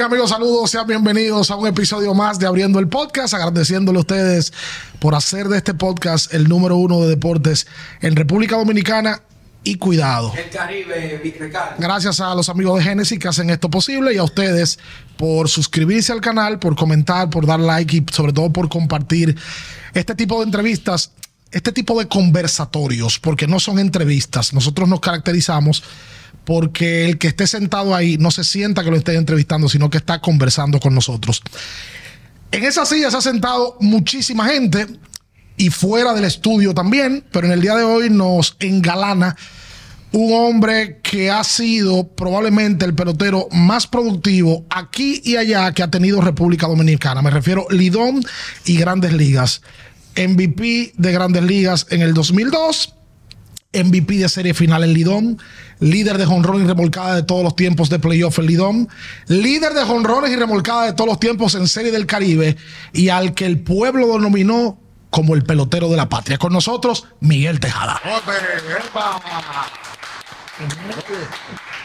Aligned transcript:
Bien 0.00 0.10
amigos, 0.10 0.30
saludos, 0.30 0.70
sean 0.70 0.86
bienvenidos 0.86 1.50
a 1.50 1.56
un 1.56 1.66
episodio 1.66 2.14
más 2.14 2.38
de 2.38 2.46
Abriendo 2.46 2.78
el 2.78 2.88
Podcast, 2.88 3.34
agradeciéndole 3.34 3.98
a 3.98 4.00
ustedes 4.00 4.50
por 4.98 5.14
hacer 5.14 5.48
de 5.48 5.58
este 5.58 5.74
podcast 5.74 6.32
el 6.32 6.48
número 6.48 6.76
uno 6.78 7.02
de 7.02 7.08
deportes 7.10 7.66
en 8.00 8.16
República 8.16 8.56
Dominicana 8.56 9.20
y 9.62 9.74
cuidado. 9.74 10.32
El 10.34 10.48
Caribe, 10.48 11.20
Ricardo. 11.38 11.76
Gracias 11.78 12.18
a 12.18 12.34
los 12.34 12.48
amigos 12.48 12.78
de 12.78 12.84
Génesis 12.84 13.18
que 13.18 13.28
hacen 13.28 13.50
esto 13.50 13.68
posible 13.68 14.14
y 14.14 14.16
a 14.16 14.22
ustedes 14.22 14.78
por 15.18 15.50
suscribirse 15.50 16.12
al 16.12 16.22
canal, 16.22 16.58
por 16.58 16.76
comentar, 16.76 17.28
por 17.28 17.44
dar 17.44 17.60
like 17.60 17.94
y 17.94 18.06
sobre 18.10 18.32
todo 18.32 18.50
por 18.50 18.70
compartir 18.70 19.36
este 19.92 20.14
tipo 20.14 20.38
de 20.38 20.46
entrevistas, 20.46 21.12
este 21.52 21.72
tipo 21.72 21.98
de 21.98 22.08
conversatorios, 22.08 23.18
porque 23.18 23.46
no 23.46 23.60
son 23.60 23.78
entrevistas. 23.78 24.54
Nosotros 24.54 24.88
nos 24.88 25.00
caracterizamos 25.00 25.82
porque 26.50 27.04
el 27.04 27.16
que 27.16 27.28
esté 27.28 27.46
sentado 27.46 27.94
ahí 27.94 28.18
no 28.18 28.32
se 28.32 28.42
sienta 28.42 28.82
que 28.82 28.90
lo 28.90 28.96
esté 28.96 29.14
entrevistando, 29.14 29.68
sino 29.68 29.88
que 29.88 29.98
está 29.98 30.20
conversando 30.20 30.80
con 30.80 30.92
nosotros. 30.92 31.42
En 32.50 32.64
esa 32.64 32.84
silla 32.84 33.08
se 33.08 33.18
ha 33.18 33.20
sentado 33.20 33.76
muchísima 33.78 34.46
gente 34.46 34.84
y 35.56 35.70
fuera 35.70 36.12
del 36.12 36.24
estudio 36.24 36.74
también, 36.74 37.24
pero 37.30 37.46
en 37.46 37.52
el 37.52 37.60
día 37.60 37.76
de 37.76 37.84
hoy 37.84 38.10
nos 38.10 38.56
engalana 38.58 39.36
un 40.10 40.32
hombre 40.32 40.98
que 41.04 41.30
ha 41.30 41.44
sido 41.44 42.08
probablemente 42.08 42.84
el 42.84 42.96
pelotero 42.96 43.46
más 43.52 43.86
productivo 43.86 44.66
aquí 44.70 45.22
y 45.24 45.36
allá 45.36 45.70
que 45.72 45.84
ha 45.84 45.90
tenido 45.92 46.20
República 46.20 46.66
Dominicana. 46.66 47.22
Me 47.22 47.30
refiero 47.30 47.68
Lidón 47.70 48.24
y 48.64 48.76
Grandes 48.76 49.12
Ligas. 49.12 49.62
MVP 50.16 50.94
de 50.96 51.12
Grandes 51.12 51.44
Ligas 51.44 51.86
en 51.90 52.02
el 52.02 52.12
2002 52.12 52.96
MVP 53.72 54.14
de 54.14 54.28
serie 54.28 54.52
final 54.52 54.82
en 54.82 54.92
Lidón, 54.92 55.38
líder 55.78 56.18
de 56.18 56.26
jonrones 56.26 56.64
y 56.64 56.66
remolcada 56.66 57.14
de 57.14 57.22
todos 57.22 57.44
los 57.44 57.54
tiempos 57.54 57.88
de 57.88 58.00
playoff 58.00 58.38
en 58.40 58.46
Lidón, 58.46 58.88
líder 59.28 59.74
de 59.74 59.84
jonrones 59.84 60.32
y 60.32 60.36
remolcada 60.36 60.86
de 60.86 60.92
todos 60.92 61.08
los 61.08 61.20
tiempos 61.20 61.54
en 61.54 61.68
Serie 61.68 61.92
del 61.92 62.06
Caribe 62.06 62.56
y 62.92 63.10
al 63.10 63.32
que 63.32 63.46
el 63.46 63.60
pueblo 63.60 64.08
denominó 64.14 64.80
como 65.10 65.34
el 65.34 65.44
pelotero 65.44 65.88
de 65.88 65.96
la 65.96 66.08
patria. 66.08 66.38
Con 66.38 66.52
nosotros, 66.52 67.06
Miguel 67.20 67.60
Tejada. 67.60 68.00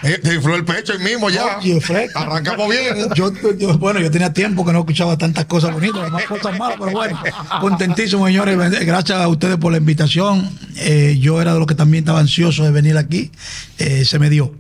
Eh, 0.06 0.20
te 0.22 0.36
infló 0.36 0.56
el 0.56 0.64
pecho 0.64 0.94
el 0.94 1.00
mismo 1.00 1.30
ya. 1.30 1.58
Oye. 1.58 1.80
Arrancamos 2.16 2.70
bien. 2.70 2.96
Yo, 3.16 3.32
yo- 3.58 3.78
bueno, 3.78 4.00
yo 4.00 4.12
tenía 4.12 4.32
tiempo 4.32 4.66
que 4.66 4.72
no 4.72 4.80
escuchaba 4.80 5.18
tantas 5.18 5.46
cosas 5.46 5.74
bonitas, 5.74 6.12
más 6.12 6.24
cosas 6.26 6.58
malas, 6.58 6.78
pero 6.80 6.92
bueno, 6.92 7.20
contentísimo, 7.60 8.26
señores. 8.28 8.58
Gracias 8.86 9.20
a 9.20 9.28
ustedes 9.28 9.58
por 9.58 9.72
la 9.72 9.80
invitación. 9.80 10.50
Eh, 10.78 11.18
yo 11.20 11.42
era 11.42 11.54
de 11.54 11.60
los 11.60 11.68
que 11.68 11.76
también 11.76 12.04
estaba 12.04 12.20
ansioso 12.20 12.64
de 12.64 12.72
venir 12.72 12.98
aquí. 12.98 13.32
Eh, 13.80 14.06
se 14.06 14.20
me 14.20 14.30
dio. 14.30 14.54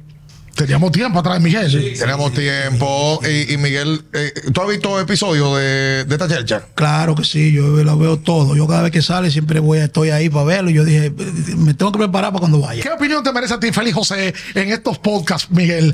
Teníamos 0.55 0.91
tiempo 0.93 1.19
atrás, 1.19 1.41
Miguel. 1.41 1.95
Tenemos 1.99 2.33
tiempo. 2.33 3.19
Y, 3.29 3.53
y 3.53 3.57
Miguel, 3.57 4.01
eh, 4.13 4.31
¿tú 4.53 4.61
has 4.61 4.69
visto 4.69 4.99
episodios 4.99 5.57
de, 5.57 6.05
de 6.05 6.15
esta 6.15 6.27
chercha? 6.29 6.63
Claro 6.75 7.13
que 7.15 7.23
sí, 7.25 7.51
yo 7.51 7.67
lo 7.83 7.97
veo 7.97 8.17
todo. 8.17 8.55
Yo 8.55 8.65
cada 8.65 8.83
vez 8.83 8.91
que 8.91 9.01
sale 9.01 9.29
siempre 9.31 9.59
voy, 9.59 9.79
estoy 9.79 10.11
ahí 10.11 10.29
para 10.29 10.45
verlo. 10.45 10.69
Yo 10.69 10.85
dije, 10.85 11.11
me 11.57 11.73
tengo 11.73 11.91
que 11.91 11.99
preparar 11.99 12.31
para 12.31 12.39
cuando 12.39 12.59
vaya. 12.61 12.81
¿Qué 12.81 12.89
opinión 12.89 13.21
te 13.23 13.33
merece 13.33 13.53
a 13.53 13.59
ti, 13.59 13.71
Félix 13.73 13.95
José, 13.95 14.33
en 14.53 14.71
estos 14.71 14.97
podcasts, 14.97 15.49
Miguel? 15.51 15.93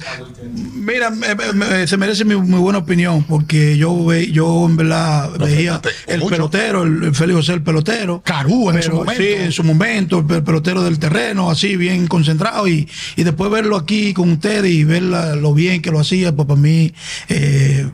Mira, 0.75 1.09
me- 1.09 1.33
me- 1.35 1.53
me- 1.53 1.87
se 1.87 1.97
merece 1.97 2.23
mi, 2.25 2.35
muy 2.35 2.59
buena 2.59 2.79
opinión 2.79 3.23
porque 3.23 3.77
yo 3.77 4.05
ve, 4.05 4.31
yo 4.31 4.65
en 4.67 4.77
verdad 4.77 5.29
veía 5.39 5.81
el 6.07 6.19
mucho. 6.19 6.29
pelotero, 6.35 6.83
el, 6.83 7.03
el 7.05 7.15
Félix 7.15 7.37
José 7.37 7.53
el 7.53 7.63
pelotero. 7.63 8.21
Carú 8.23 8.69
en 8.69 8.75
su 8.83 8.89
Pero, 8.89 8.95
momento. 8.97 9.23
Sí, 9.23 9.29
en 9.29 9.51
su 9.51 9.63
momento, 9.63 10.19
el 10.19 10.25
pe- 10.25 10.41
pelotero 10.41 10.83
del 10.83 10.99
terreno, 10.99 11.49
así 11.49 11.75
bien 11.77 12.07
concentrado 12.07 12.67
y, 12.67 12.87
y 13.15 13.23
después 13.23 13.49
verlo 13.51 13.75
aquí 13.77 14.13
con 14.13 14.39
ustedes 14.51 14.71
y 14.71 14.83
ver 14.83 15.03
la- 15.03 15.35
lo 15.35 15.53
bien 15.53 15.81
que 15.81 15.91
lo 15.91 15.99
hacía, 15.99 16.35
pues 16.35 16.47
para 16.47 16.59
mí 16.59 16.93
eh, 17.29 17.89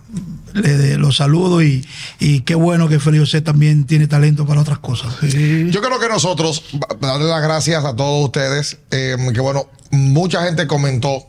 le 0.54 0.78
de- 0.78 0.98
lo 0.98 1.12
saludo 1.12 1.62
y, 1.62 1.86
y 2.20 2.42
qué 2.42 2.56
bueno 2.56 2.88
que 2.90 3.00
Félix 3.00 3.24
José 3.24 3.42
también 3.42 3.86
tiene 3.86 4.08
talento 4.08 4.46
para 4.46 4.62
otras 4.62 4.80
cosas. 4.80 5.14
Yo 5.22 5.82
creo 5.82 6.00
que 6.00 6.10
nosotros, 6.10 6.64
darle 7.00 7.26
las 7.28 7.42
gracias 7.42 7.86
a 7.86 7.96
todos 7.96 8.26
ustedes, 8.26 8.78
eh, 8.92 9.16
que 9.34 9.40
bueno, 9.42 9.68
mucha 9.92 10.44
gente 10.44 10.68
comentó 10.68 11.24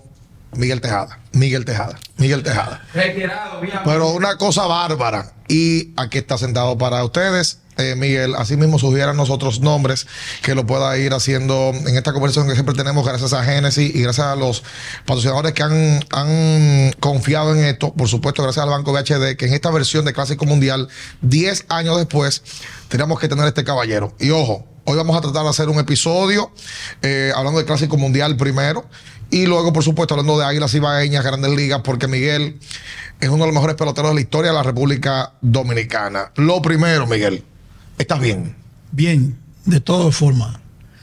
Miguel 0.55 0.81
Tejada, 0.81 1.19
Miguel 1.33 1.65
Tejada, 1.65 1.99
Miguel 2.17 2.43
Tejada. 2.43 2.83
Retirado. 2.95 3.61
Pero 3.85 4.11
una 4.11 4.37
cosa 4.39 4.67
bárbara. 4.67 5.33
Y 5.49 5.93
aquí 5.97 6.19
está 6.19 6.39
sentado 6.39 6.77
para 6.79 7.05
ustedes. 7.05 7.61
Eh, 7.79 7.95
Miguel, 7.97 8.35
así 8.35 8.57
mismo 8.57 8.79
sugieran 8.79 9.17
nosotros 9.17 9.61
nombres 9.61 10.09
que 10.43 10.57
lo 10.57 10.67
pueda 10.67 10.99
ir 10.99 11.15
haciendo 11.15 11.71
en 11.73 11.97
esta 11.97 12.13
conversación 12.13 12.49
que 12.49 12.55
siempre 12.55 12.75
tenemos 12.75 13.07
gracias 13.07 13.33
a 13.33 13.45
Genesis 13.45 13.95
y 13.95 14.03
gracias 14.03 14.27
a 14.27 14.35
los 14.35 14.65
patrocinadores 15.07 15.53
que 15.53 15.63
han, 15.63 16.01
confiado 16.99 17.55
en 17.55 17.65
esto. 17.65 17.95
Por 17.95 18.09
supuesto, 18.09 18.43
gracias 18.43 18.65
al 18.65 18.71
Banco 18.71 18.93
VHD, 18.93 19.37
que 19.37 19.47
en 19.47 19.55
esta 19.55 19.71
versión 19.71 20.05
de 20.05 20.13
Clásico 20.13 20.45
Mundial, 20.45 20.89
10 21.23 21.67
años 21.69 21.97
después, 21.99 22.43
tenemos 22.89 23.21
que 23.21 23.29
tener 23.29 23.47
este 23.47 23.63
caballero. 23.63 24.13
Y 24.19 24.31
ojo, 24.31 24.67
hoy 24.85 24.97
vamos 24.97 25.17
a 25.17 25.21
tratar 25.21 25.45
de 25.45 25.51
hacer 25.51 25.69
un 25.69 25.79
episodio 25.79 26.51
eh, 27.03 27.33
hablando 27.37 27.61
de 27.61 27.65
Clásico 27.65 27.97
Mundial 27.97 28.37
primero. 28.37 28.87
Y 29.31 29.47
luego, 29.47 29.73
por 29.73 29.85
supuesto, 29.85 30.15
hablando 30.15 30.37
de 30.39 30.47
Águilas 30.47 30.75
Ibaeñas, 30.75 31.23
Grandes 31.23 31.53
Ligas, 31.53 31.83
porque 31.85 32.09
Miguel 32.09 32.59
es 33.21 33.29
uno 33.29 33.45
de 33.45 33.47
los 33.47 33.55
mejores 33.55 33.77
peloteros 33.77 34.11
de 34.11 34.15
la 34.17 34.21
historia 34.21 34.51
de 34.51 34.57
la 34.57 34.63
República 34.65 35.35
Dominicana. 35.43 36.33
Lo 36.37 36.63
primero, 36.63 37.07
Miguel, 37.07 37.45
¿estás 37.99 38.21
bien? 38.21 38.55
Bien, 38.93 39.39
de 39.65 39.81
todas 39.81 40.15
formas. 40.17 40.57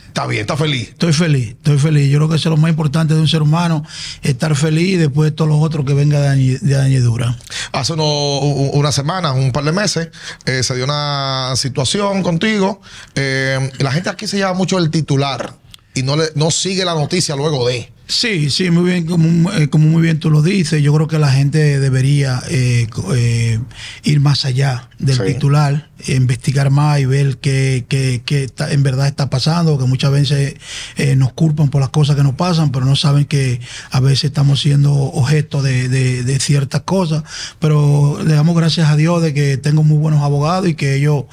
¿Estás 0.07 0.29
bien? 0.29 0.41
¿Estás 0.41 0.57
feliz? 0.59 0.89
Estoy 0.89 1.11
feliz, 1.11 1.47
estoy 1.49 1.77
feliz. 1.77 2.09
Yo 2.09 2.19
creo 2.19 2.29
que 2.29 2.35
eso 2.37 2.47
es 2.47 2.51
lo 2.51 2.57
más 2.57 2.69
importante 2.69 3.13
de 3.13 3.19
un 3.19 3.27
ser 3.27 3.41
humano, 3.41 3.83
estar 4.21 4.55
feliz 4.55 4.91
y 4.93 4.95
después 4.95 5.35
todos 5.35 5.49
los 5.49 5.59
otros 5.61 5.85
que 5.85 5.93
venga 5.93 6.21
de, 6.21 6.57
de 6.59 6.75
añadidura. 6.77 7.37
Hace 7.73 7.93
uno- 7.93 8.39
una 8.39 8.93
semana, 8.93 9.33
un 9.33 9.51
par 9.51 9.65
de 9.65 9.73
meses, 9.73 10.07
eh, 10.45 10.63
se 10.63 10.73
dio 10.75 10.85
una 10.85 11.51
situación 11.57 12.23
contigo. 12.23 12.79
eh, 13.15 13.69
la 13.79 13.91
gente 13.91 14.09
aquí 14.09 14.25
se 14.25 14.37
lleva 14.37 14.53
mucho 14.53 14.77
el 14.77 14.89
titular 14.89 15.53
y 15.93 16.03
no, 16.03 16.15
le, 16.15 16.25
no 16.35 16.49
sigue 16.49 16.85
la 16.85 16.93
noticia 16.93 17.35
luego 17.35 17.67
de. 17.67 17.91
Sí, 18.07 18.51
sí, 18.51 18.69
muy 18.69 18.83
bien, 18.91 19.07
como, 19.07 19.51
eh, 19.53 19.67
como 19.67 19.87
muy 19.87 20.03
bien 20.03 20.19
tú 20.19 20.29
lo 20.29 20.43
dices. 20.43 20.81
Yo 20.83 20.93
creo 20.93 21.07
que 21.07 21.17
la 21.17 21.31
gente 21.31 21.79
debería 21.79 22.39
eh, 22.51 22.87
eh, 23.15 23.59
ir 24.03 24.19
más 24.19 24.45
allá 24.45 24.89
del 24.99 25.17
Sí. 25.17 25.23
titular, 25.33 25.89
investigar 26.07 26.69
más 26.69 26.99
y 26.99 27.05
ver 27.05 27.37
qué, 27.39 27.85
qué- 27.89 28.21
qué 28.23 28.43
está- 28.43 28.71
en 28.71 28.83
verdad 28.83 29.07
está 29.07 29.31
pasando, 29.31 29.79
que 29.79 29.85
muchas 29.85 30.11
veces 30.11 30.53
eh, 30.97 31.15
nos 31.15 31.33
culpan 31.33 31.69
por 31.69 31.81
las 31.81 31.89
cosas 31.89 32.15
que 32.15 32.21
nos 32.21 32.35
pasan, 32.35 32.71
pero 32.71 32.85
no 32.85 32.95
saben 32.95 33.25
que 33.25 33.59
a 33.89 33.99
veces 33.99 34.25
estamos 34.25 34.59
siendo 34.61 34.93
objeto 34.93 35.63
de, 35.63 35.89
de- 35.89 36.21
de 36.23 36.39
ciertas 36.39 36.81
cosas. 36.81 37.23
Pero 37.59 38.19
le 38.23 38.35
damos 38.35 38.55
gracias 38.55 38.87
a 38.87 38.95
Dios 38.95 39.23
de 39.23 39.33
que 39.33 39.57
tengo 39.57 39.83
muy 39.83 39.97
buenos 39.97 40.21
abogados 40.21 40.69
y 40.69 40.75
que 40.75 40.93
ellos 40.95 41.23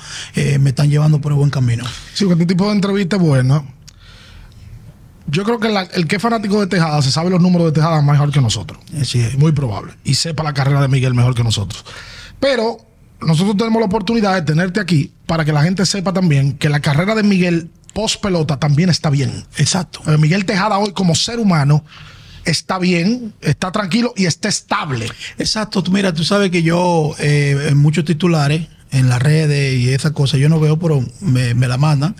me 0.58 0.70
están 0.70 0.88
llevando 0.88 1.20
por 1.20 1.32
el 1.32 1.38
buen 1.38 1.50
camino. 1.50 1.84
Sí, 2.14 2.24
porque 2.24 2.44
este 2.44 2.54
tipo 2.54 2.66
de 2.68 2.72
entrevista 2.76 3.16
es 3.16 3.22
buena. 3.22 3.62
Yo 5.26 5.44
creo 5.44 5.58
que 5.60 5.68
la- 5.68 5.82
el 5.82 6.06
que 6.06 6.16
es 6.16 6.22
fanático 6.22 6.60
de 6.60 6.66
Tejada 6.66 7.00
se 7.02 7.10
sabe 7.10 7.30
los 7.30 7.40
números 7.40 7.68
de 7.68 7.72
Tejada 7.72 8.02
mejor 8.02 8.30
que 8.32 8.40
nosotros. 8.40 8.78
Así 9.00 9.20
es. 9.20 9.38
Muy 9.38 9.52
probable. 9.52 9.94
Y 10.04 10.14
sepa 10.14 10.42
la 10.42 10.52
carrera 10.52 10.80
de 10.80 10.88
Miguel 10.88 11.14
mejor 11.14 11.34
que 11.34 11.44
nosotros. 11.44 11.84
Pero 12.40 12.78
nosotros 13.20 13.56
tenemos 13.56 13.80
la 13.80 13.86
oportunidad 13.86 14.34
de 14.34 14.42
tenerte 14.42 14.80
aquí 14.80 15.12
para 15.26 15.44
que 15.44 15.52
la 15.52 15.62
gente 15.62 15.86
sepa 15.86 16.12
también 16.12 16.54
que 16.58 16.68
la 16.68 16.80
carrera 16.80 17.14
de 17.14 17.22
Miguel 17.22 17.70
post 17.94 18.20
pelota 18.20 18.58
también 18.58 18.88
está 18.90 19.10
bien. 19.10 19.44
Exacto. 19.58 20.00
Eh, 20.12 20.18
Miguel 20.18 20.44
Tejada 20.44 20.78
hoy 20.78 20.92
como 20.92 21.14
ser 21.14 21.38
humano 21.38 21.84
está 22.44 22.78
bien, 22.78 23.32
está 23.40 23.70
tranquilo 23.70 24.12
y 24.16 24.26
está 24.26 24.48
estable. 24.48 25.06
Exacto, 25.38 25.82
mira, 25.92 26.12
tú 26.12 26.24
sabes 26.24 26.50
que 26.50 26.62
yo 26.64 27.14
eh, 27.20 27.68
en 27.70 27.78
muchos 27.78 28.04
titulares 28.04 28.66
en 28.92 29.08
las 29.08 29.20
redes 29.22 29.74
y 29.80 29.88
esas 29.88 30.12
cosas 30.12 30.38
yo 30.38 30.48
no 30.48 30.60
veo, 30.60 30.78
pero 30.78 31.04
me, 31.20 31.54
me 31.54 31.66
la 31.66 31.78
mandan 31.78 32.14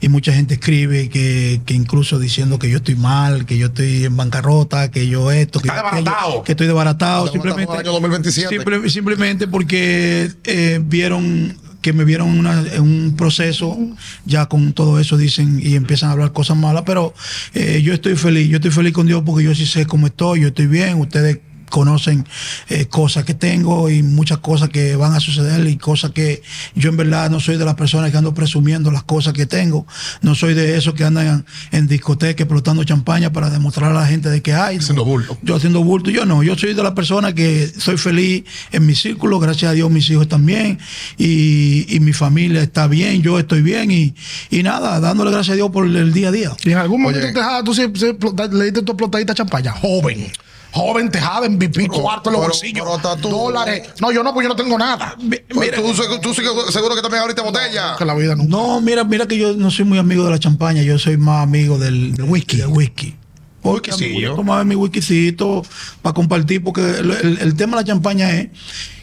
y 0.00 0.08
mucha 0.08 0.32
gente 0.32 0.54
escribe 0.54 1.08
que, 1.08 1.60
que 1.66 1.74
incluso 1.74 2.18
diciendo 2.18 2.58
que 2.58 2.70
yo 2.70 2.76
estoy 2.78 2.94
mal, 2.94 3.44
que 3.44 3.58
yo 3.58 3.66
estoy 3.66 4.04
en 4.04 4.16
bancarrota, 4.16 4.90
que 4.90 5.08
yo 5.08 5.30
esto, 5.32 5.60
que, 5.60 5.68
Está 5.68 5.98
yo 6.00 6.42
que 6.44 6.52
estoy 6.52 6.66
desbaratado, 6.68 7.26
simplemente, 7.30 7.76
año 7.76 7.92
2027. 7.92 8.48
simple- 8.56 8.88
simplemente 8.90 9.48
porque 9.48 10.30
eh, 10.44 10.80
vieron 10.84 11.56
que 11.82 11.92
me 11.92 12.04
vieron 12.04 12.28
una- 12.38 12.62
en 12.74 12.80
un 12.82 13.16
proceso 13.16 13.76
ya 14.24 14.46
con 14.46 14.72
todo 14.72 15.00
eso 15.00 15.16
dicen 15.16 15.58
y 15.60 15.74
empiezan 15.74 16.10
a 16.10 16.12
hablar 16.12 16.32
cosas 16.32 16.56
malas, 16.56 16.84
pero 16.86 17.12
eh, 17.54 17.82
yo 17.82 17.92
estoy 17.92 18.14
feliz, 18.14 18.48
yo 18.48 18.58
estoy 18.58 18.70
feliz 18.70 18.92
con 18.92 19.08
Dios 19.08 19.24
porque 19.26 19.42
yo 19.44 19.52
sí 19.56 19.66
sé 19.66 19.84
cómo 19.86 20.06
estoy, 20.06 20.42
yo 20.42 20.48
estoy 20.48 20.68
bien, 20.68 21.00
ustedes 21.00 21.40
conocen 21.72 22.26
eh, 22.68 22.84
cosas 22.86 23.24
que 23.24 23.32
tengo 23.34 23.88
y 23.88 24.02
muchas 24.02 24.38
cosas 24.38 24.68
que 24.68 24.94
van 24.94 25.14
a 25.14 25.20
suceder 25.20 25.66
y 25.66 25.76
cosas 25.78 26.10
que 26.10 26.42
yo 26.74 26.90
en 26.90 26.98
verdad 26.98 27.30
no 27.30 27.40
soy 27.40 27.56
de 27.56 27.64
las 27.64 27.74
personas 27.76 28.10
que 28.10 28.18
ando 28.18 28.34
presumiendo 28.34 28.90
las 28.90 29.02
cosas 29.04 29.32
que 29.32 29.46
tengo, 29.46 29.86
no 30.20 30.34
soy 30.34 30.52
de 30.52 30.76
esos 30.76 30.92
que 30.92 31.04
andan 31.04 31.26
en, 31.72 31.78
en 31.78 31.86
discoteca 31.88 32.42
explotando 32.42 32.84
champaña 32.84 33.32
para 33.32 33.48
demostrar 33.48 33.90
a 33.90 33.94
la 33.94 34.06
gente 34.06 34.28
de 34.28 34.42
que 34.42 34.52
hay. 34.52 34.76
Haciendo 34.76 35.04
bulto. 35.04 35.38
Yo 35.42 35.56
haciendo 35.56 35.82
bulto, 35.82 36.10
yo 36.10 36.26
no, 36.26 36.42
yo 36.42 36.56
soy 36.58 36.74
de 36.74 36.82
las 36.82 36.92
personas 36.92 37.32
que 37.32 37.66
soy 37.78 37.96
feliz 37.96 38.44
en 38.70 38.84
mi 38.84 38.94
círculo, 38.94 39.38
gracias 39.40 39.70
a 39.70 39.74
Dios 39.74 39.90
mis 39.90 40.08
hijos 40.10 40.28
también 40.28 40.78
y, 41.16 41.86
y 41.88 42.00
mi 42.00 42.12
familia 42.12 42.62
está 42.62 42.86
bien, 42.86 43.22
yo 43.22 43.38
estoy 43.38 43.62
bien 43.62 43.90
y, 43.90 44.14
y 44.50 44.62
nada, 44.62 45.00
dándole 45.00 45.30
gracias 45.30 45.54
a 45.54 45.56
Dios 45.56 45.70
por 45.70 45.86
el 45.86 46.12
día 46.12 46.28
a 46.28 46.32
día. 46.32 46.50
Y 46.64 46.72
en 46.72 46.78
algún 46.78 47.00
momento 47.02 47.24
Oye. 47.24 47.32
Tejada, 47.32 47.64
tú 47.64 47.72
sí- 47.74 47.82
sí, 47.94 48.06
le 48.52 48.64
diste 48.66 48.82
tu 48.82 48.92
explotadita 48.92 49.34
champaña, 49.34 49.72
joven. 49.72 50.26
Joven, 50.72 51.10
tejada, 51.10 51.46
MVP, 51.48 51.82
Pero- 51.88 51.92
cuarto 52.02 52.30
en 52.30 52.34
los 52.36 52.42
bolsillos, 52.46 52.86
tú- 53.20 53.28
dólares. 53.28 53.88
No, 54.00 54.10
yo 54.10 54.22
no, 54.22 54.32
pues 54.34 54.44
yo 54.44 54.48
no 54.48 54.56
tengo 54.56 54.76
nada. 54.78 55.16
Pues 55.54 55.70
tú, 55.74 55.94
se- 55.94 56.18
tú 56.20 56.32
que- 56.34 56.72
seguro 56.72 56.94
que 56.96 57.02
también 57.02 57.22
ahorita 57.22 57.42
botella. 57.42 57.94
Que 57.98 58.04
la 58.04 58.14
vida 58.14 58.34
nunca. 58.34 58.50
No, 58.50 58.80
mira, 58.80 59.04
mira 59.04 59.26
que 59.26 59.36
yo 59.38 59.52
no 59.54 59.70
soy 59.70 59.84
muy 59.84 59.98
amigo 59.98 60.24
de 60.24 60.30
la 60.30 60.38
champaña, 60.38 60.82
yo 60.82 60.98
soy 60.98 61.16
más 61.16 61.42
amigo 61.42 61.78
del, 61.78 62.14
del 62.14 62.24
whisky. 62.26 62.56
Del 62.56 62.68
whisky. 62.68 63.14
Porque 63.62 63.92
yo 64.20 64.34
tomaba 64.34 64.64
mi 64.64 64.74
whiskycito 64.74 65.62
para 66.02 66.12
compartir, 66.14 66.64
porque 66.64 66.80
el, 66.80 67.10
el- 67.12 67.38
el 67.38 67.54
tema 67.54 67.76
de 67.76 67.82
la 67.82 67.86
champaña 67.86 68.30
es 68.32 68.48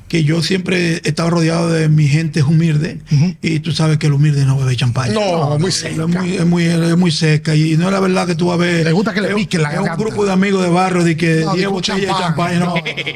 que 0.09 0.23
yo 0.23 0.41
siempre 0.43 0.95
he 1.03 1.07
estado 1.07 1.29
rodeado 1.29 1.69
de 1.69 1.87
mi 1.87 2.07
gente 2.07 2.41
humilde 2.43 2.99
y 3.41 3.59
tú 3.59 3.71
sabes 3.71 3.97
que 3.99 4.07
el 4.07 4.13
humilde 4.13 4.43
no 4.43 4.57
bebe 4.57 4.75
champaña. 4.75 5.13
No, 5.13 5.57
muy 5.59 5.69
Es 5.69 5.75
seca. 5.75 6.07
muy, 6.07 6.35
es 6.35 6.45
muy, 6.45 6.65
es 6.65 6.97
muy 6.97 7.11
seca 7.11 7.55
y 7.55 7.77
no 7.77 7.85
es 7.87 7.93
la 7.93 7.99
verdad 7.99 8.25
que 8.27 8.33
tú 8.35 8.47
vas 8.47 8.55
a 8.55 8.57
ver. 8.57 8.83
Le 8.85 8.91
gusta 8.91 9.13
que 9.13 9.21
le 9.21 9.29
es- 9.29 9.35
pique 9.35 9.57
la 9.59 9.69
Es 9.71 9.77
un 9.77 9.83
garganta. 9.85 10.03
grupo 10.03 10.25
de 10.25 10.31
amigos 10.33 10.63
de 10.63 10.69
barrio 10.69 11.03
de 11.03 11.15
que 11.15 11.35
No, 11.45 11.53
10 11.53 11.55
digo 11.57 11.71
botellas 11.71 12.01
de 12.01 12.07
champán, 12.07 12.25
champaña. 12.25 12.59
No. 12.59 12.73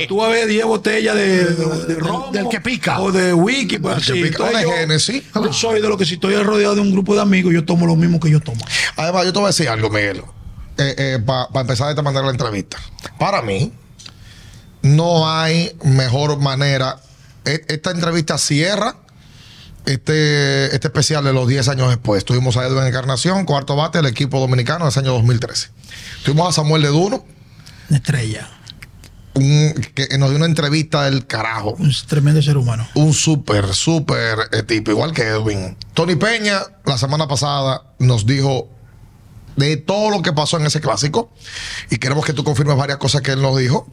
Tú 0.08 0.18
vas 0.18 0.28
a 0.30 0.32
ver 0.32 0.48
10 0.48 0.66
botellas 0.66 1.16
de, 1.16 1.46
de, 1.46 1.86
de 1.88 1.96
romo, 1.96 2.30
del 2.32 2.48
que 2.48 2.62
pica. 2.62 3.00
O 3.02 3.12
de 3.12 3.34
whisky, 3.34 3.80
pues 3.80 3.98
así. 3.98 4.14
pica. 4.14 4.44
O 4.44 4.46
de 4.56 4.62
yo- 4.64 4.72
Genesis. 4.72 5.24
yo 5.34 5.52
soy 5.52 5.82
de 5.82 5.90
lo 5.90 5.98
que 5.98 6.06
si 6.06 6.14
estoy 6.14 6.36
rodeado 6.38 6.76
de 6.76 6.82
un 6.82 6.92
grupo 6.92 7.16
de 7.16 7.22
amigos, 7.22 7.52
yo 7.54 7.66
tomo 7.66 7.88
lo 7.88 7.96
mismo 7.96 8.20
que 8.20 8.30
yo 8.30 8.40
tomo. 8.40 8.64
Además, 8.98 9.26
yo 9.26 9.34
te 9.34 9.40
voy 9.40 9.46
a 9.46 9.50
decir 9.50 9.68
algo, 9.68 9.90
Miguel. 9.90 10.22
Para 11.26 11.62
empezar 11.62 11.88
de 11.88 11.94
esta 11.94 12.02
manera 12.04 12.24
la 12.26 12.32
entrevista. 12.32 12.78
Para 13.18 13.42
mí, 13.42 13.72
no 14.84 15.30
hay 15.30 15.76
mejor 15.84 16.38
manera. 16.40 16.98
E- 17.46 17.66
Esta 17.68 17.92
entrevista 17.92 18.38
cierra 18.38 18.96
este, 19.86 20.74
este 20.74 20.88
especial 20.88 21.24
de 21.26 21.34
los 21.34 21.48
10 21.48 21.68
años 21.68 21.90
después. 21.90 22.24
Tuvimos 22.24 22.56
a 22.58 22.66
Edwin 22.66 22.86
Encarnación, 22.86 23.46
cuarto 23.46 23.76
bate 23.76 23.98
del 23.98 24.08
equipo 24.08 24.40
dominicano 24.40 24.88
ese 24.88 25.00
año 25.00 25.12
2013. 25.14 25.70
Tuvimos 26.24 26.50
a 26.50 26.52
Samuel 26.54 26.82
de 26.84 26.88
Duno, 26.90 27.26
Una 27.90 27.98
estrella, 27.98 28.48
un- 29.34 29.74
que 29.94 30.18
nos 30.18 30.30
dio 30.30 30.38
una 30.38 30.46
entrevista 30.46 31.04
del 31.04 31.26
carajo. 31.28 31.72
un 31.80 31.94
tremendo 32.08 32.42
ser 32.42 32.56
humano. 32.58 32.88
un 32.96 33.14
súper, 33.14 33.74
súper 33.74 34.38
eh, 34.54 34.64
tipo, 34.64 34.92
igual 34.92 35.12
que 35.12 35.24
Edwin. 35.24 35.76
Tony 35.94 36.16
Peña, 36.16 36.62
la 36.86 36.98
semana 36.98 37.28
pasada, 37.28 37.84
nos 38.00 38.26
dijo 38.26 38.70
de 39.56 39.78
todo 39.78 40.10
lo 40.10 40.22
que 40.22 40.34
pasó 40.34 40.58
en 40.58 40.66
ese 40.66 40.82
clásico. 40.82 41.32
Y 41.90 41.98
queremos 41.98 42.26
que 42.26 42.34
tú 42.34 42.44
confirmes 42.44 42.78
varias 42.78 42.98
cosas 42.98 43.22
que 43.22 43.32
él 43.32 43.42
nos 43.42 43.58
dijo. 43.58 43.88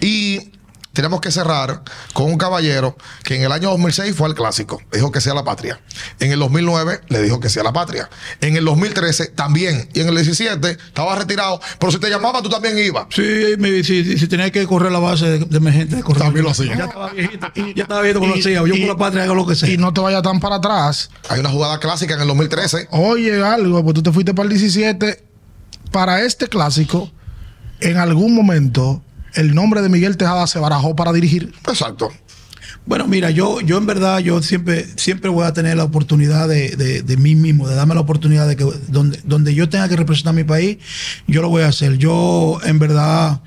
Y 0.00 0.52
tenemos 0.94 1.20
que 1.20 1.30
cerrar 1.30 1.82
con 2.14 2.26
un 2.26 2.38
caballero 2.38 2.96
que 3.22 3.36
en 3.36 3.42
el 3.42 3.52
año 3.52 3.68
2006 3.70 4.14
fue 4.16 4.28
al 4.28 4.34
clásico. 4.34 4.80
Dijo 4.92 5.12
que 5.12 5.20
sea 5.20 5.34
la 5.34 5.44
patria. 5.44 5.80
En 6.20 6.32
el 6.32 6.38
2009 6.38 7.00
le 7.08 7.22
dijo 7.22 7.40
que 7.40 7.50
sea 7.50 7.62
la 7.62 7.72
patria. 7.72 8.08
En 8.40 8.56
el 8.56 8.64
2013 8.64 9.26
también. 9.26 9.88
Y 9.92 10.00
en 10.00 10.08
el 10.08 10.14
17 10.14 10.70
estaba 10.70 11.14
retirado. 11.16 11.60
Pero 11.78 11.92
si 11.92 11.98
te 11.98 12.08
llamaba, 12.08 12.40
tú 12.40 12.48
también 12.48 12.78
ibas. 12.78 13.06
Sí, 13.10 13.22
me- 13.58 13.82
si, 13.84 14.04
si- 14.04 14.18
si 14.18 14.26
tenía 14.28 14.50
que 14.50 14.66
correr 14.66 14.90
la 14.92 15.00
base 15.00 15.26
de, 15.26 15.38
de 15.40 15.56
emergente, 15.58 15.96
de 15.96 16.02
correr. 16.02 16.22
También 16.22 16.44
lo 16.44 16.50
hacía. 16.52 16.74
Ya 16.76 16.84
estaba 16.84 17.10
viejito, 17.10 17.46
ya 17.74 17.82
estaba 17.82 18.00
viejito 18.02 18.20
cuando 18.20 18.36
lo 18.36 18.40
hacía. 18.40 18.54
Yo 18.60 18.66
y- 18.74 18.80
por 18.80 18.88
la 18.88 18.96
patria 18.96 19.24
hago 19.24 19.34
lo 19.34 19.46
que 19.46 19.54
sea. 19.54 19.68
Y 19.68 19.76
no 19.76 19.92
te 19.92 20.00
vayas 20.00 20.22
tan 20.22 20.40
para 20.40 20.56
atrás. 20.56 21.10
Hay 21.28 21.40
una 21.40 21.50
jugada 21.50 21.78
clásica 21.80 22.14
en 22.14 22.20
el 22.20 22.28
2013. 22.28 22.88
Oye, 22.92 23.42
algo, 23.42 23.82
pues 23.82 23.94
tú 23.94 24.02
te 24.02 24.12
fuiste 24.12 24.32
para 24.32 24.44
el 24.44 24.50
17. 24.50 25.24
Para 25.90 26.22
este 26.22 26.48
clásico, 26.48 27.10
en 27.80 27.98
algún 27.98 28.34
momento, 28.34 29.02
el 29.34 29.54
nombre 29.54 29.82
de 29.82 29.88
Miguel 29.88 30.16
Tejada 30.16 30.46
se 30.46 30.58
barajó 30.58 30.94
para 30.96 31.12
dirigir. 31.12 31.52
Exacto. 31.68 32.10
Bueno, 32.86 33.06
mira, 33.08 33.30
yo, 33.30 33.60
yo 33.60 33.78
en 33.78 33.86
verdad, 33.86 34.18
yo 34.18 34.42
siempre, 34.42 34.86
siempre 34.96 35.30
voy 35.30 35.46
a 35.46 35.54
tener 35.54 35.76
la 35.76 35.84
oportunidad 35.84 36.48
de, 36.48 36.76
de, 36.76 37.02
de 37.02 37.16
mí 37.16 37.34
mismo, 37.34 37.66
de 37.66 37.74
darme 37.74 37.94
la 37.94 38.02
oportunidad 38.02 38.46
de 38.46 38.56
que 38.56 38.64
donde, 38.88 39.18
donde 39.24 39.54
yo 39.54 39.70
tenga 39.70 39.88
que 39.88 39.96
representar 39.96 40.34
mi 40.34 40.44
país, 40.44 40.78
yo 41.26 41.40
lo 41.40 41.48
voy 41.48 41.62
a 41.62 41.68
hacer. 41.68 41.96
Yo, 41.96 42.58
en 42.62 42.78
verdad, 42.78 43.40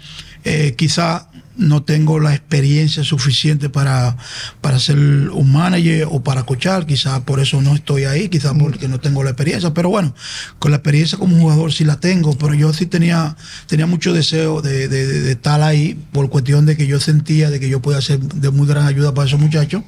eh, 0.44 0.74
quizá 0.76 1.30
no 1.58 1.84
tengo 1.84 2.20
la 2.20 2.34
experiencia 2.36 3.04
suficiente 3.04 3.70
para, 3.70 4.16
para 4.62 4.80
ser 4.80 4.98
un 4.98 5.52
manager 5.52 6.08
o 6.12 6.24
para 6.24 6.44
coachar, 6.44 6.86
quizás 6.86 7.20
por 7.22 7.40
eso 7.40 7.62
no 7.62 7.74
estoy 7.76 8.04
ahí, 8.06 8.30
quizás 8.30 8.54
porque 8.60 8.88
no 8.88 9.00
tengo 9.00 9.24
la 9.24 9.32
experiencia, 9.32 9.74
pero 9.74 9.90
bueno, 9.90 10.14
con 10.60 10.72
la 10.72 10.78
experiencia 10.78 11.18
como 11.18 11.36
jugador 11.38 11.74
sí 11.74 11.84
la 11.84 12.00
tengo, 12.00 12.38
pero 12.38 12.54
yo 12.54 12.72
sí 12.74 12.86
tenía, 12.86 13.36
tenía 13.68 13.88
mucho 13.88 14.14
deseo 14.14 14.62
de, 14.62 14.88
de- 14.88 15.08
de- 15.08 15.22
de 15.22 15.32
estar 15.32 15.62
ahí 15.62 15.98
por 16.12 16.30
cuestión 16.30 16.66
de 16.66 16.78
que 16.78 16.86
yo 16.86 17.00
sentía 17.00 17.50
de 17.50 17.60
que 17.60 17.70
yo 17.70 17.82
podía 17.82 18.02
ser 18.02 18.20
de 18.20 18.50
muy 18.52 18.68
gran 18.68 18.86
ayuda 18.86 19.14
para 19.14 19.28
esos 19.28 19.40
muchachos 19.40 19.82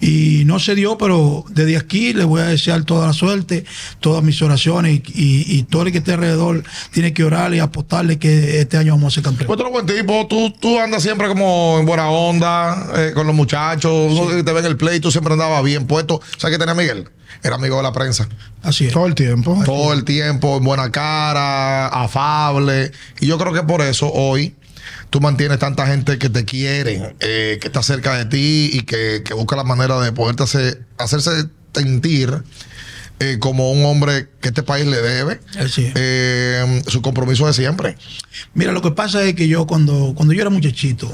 y 0.00 0.42
no 0.46 0.58
se 0.58 0.74
dio, 0.74 0.98
pero 0.98 1.44
desde 1.50 1.76
aquí 1.76 2.12
les 2.12 2.26
voy 2.26 2.42
a 2.42 2.46
desear 2.46 2.84
toda 2.84 3.06
la 3.06 3.12
suerte, 3.12 3.64
todas 4.00 4.22
mis 4.22 4.40
oraciones 4.42 5.00
y, 5.14 5.22
y- 5.22 5.44
y 5.58 5.62
todo 5.62 5.82
el 5.84 5.92
que 5.92 5.98
esté 5.98 6.12
alrededor 6.12 6.62
tiene 6.92 7.12
que 7.12 7.24
orar 7.24 7.54
y 7.54 7.60
apostarle 7.60 8.18
que 8.18 8.60
este 8.60 8.76
año 8.76 8.92
vamos 8.94 9.12
a 9.12 9.14
ser 9.14 9.24
campeones. 9.24 9.46
Tú 9.56 9.62
eres 9.62 9.72
buen 9.72 9.86
tipo, 9.86 10.26
tú, 10.28 10.52
tú 10.60 10.78
andas 10.78 11.02
siempre 11.02 11.13
como 11.16 11.78
en 11.78 11.86
buena 11.86 12.10
onda 12.10 12.88
eh, 12.96 13.12
con 13.14 13.26
los 13.26 13.34
muchachos, 13.34 13.92
uno 13.92 14.44
te 14.44 14.52
ve 14.52 14.60
en 14.60 14.66
el 14.66 14.76
play, 14.76 15.00
tú 15.00 15.10
siempre 15.10 15.32
andabas 15.32 15.62
bien 15.62 15.86
puesto. 15.86 16.20
¿Sabes 16.36 16.56
qué 16.56 16.58
tenía 16.58 16.74
Miguel? 16.74 17.08
Era 17.42 17.56
amigo 17.56 17.76
de 17.76 17.82
la 17.82 17.92
prensa. 17.92 18.28
Así 18.62 18.86
es. 18.86 18.92
Todo 18.92 19.06
el 19.06 19.14
tiempo. 19.14 19.60
Todo 19.64 19.92
el 19.92 20.04
tiempo, 20.04 20.56
en 20.56 20.64
buena 20.64 20.90
cara, 20.90 21.88
afable. 21.88 22.92
Y 23.20 23.26
yo 23.26 23.38
creo 23.38 23.52
que 23.52 23.62
por 23.62 23.82
eso 23.82 24.10
hoy 24.12 24.54
tú 25.10 25.20
mantienes 25.20 25.58
tanta 25.58 25.86
gente 25.86 26.18
que 26.18 26.28
te 26.28 26.44
quiere, 26.44 27.14
eh, 27.20 27.58
que 27.60 27.66
está 27.66 27.82
cerca 27.82 28.14
de 28.14 28.24
ti 28.24 28.70
y 28.72 28.82
que, 28.82 29.22
que 29.24 29.34
busca 29.34 29.56
la 29.56 29.64
manera 29.64 30.00
de 30.00 30.12
poderte 30.12 30.42
hacer, 30.42 30.84
hacerse 30.98 31.48
sentir 31.74 32.42
eh, 33.20 33.38
como 33.38 33.70
un 33.70 33.84
hombre 33.84 34.28
que 34.40 34.48
este 34.48 34.62
país 34.62 34.86
le 34.86 35.00
debe. 35.00 35.40
Eh, 35.76 36.82
su 36.86 37.02
compromiso 37.02 37.46
de 37.46 37.52
siempre. 37.52 37.96
Mira, 38.54 38.72
lo 38.72 38.82
que 38.82 38.90
pasa 38.90 39.22
es 39.22 39.34
que 39.34 39.48
yo 39.48 39.66
cuando, 39.66 40.12
cuando 40.16 40.34
yo 40.34 40.40
era 40.40 40.50
muchachito, 40.50 41.10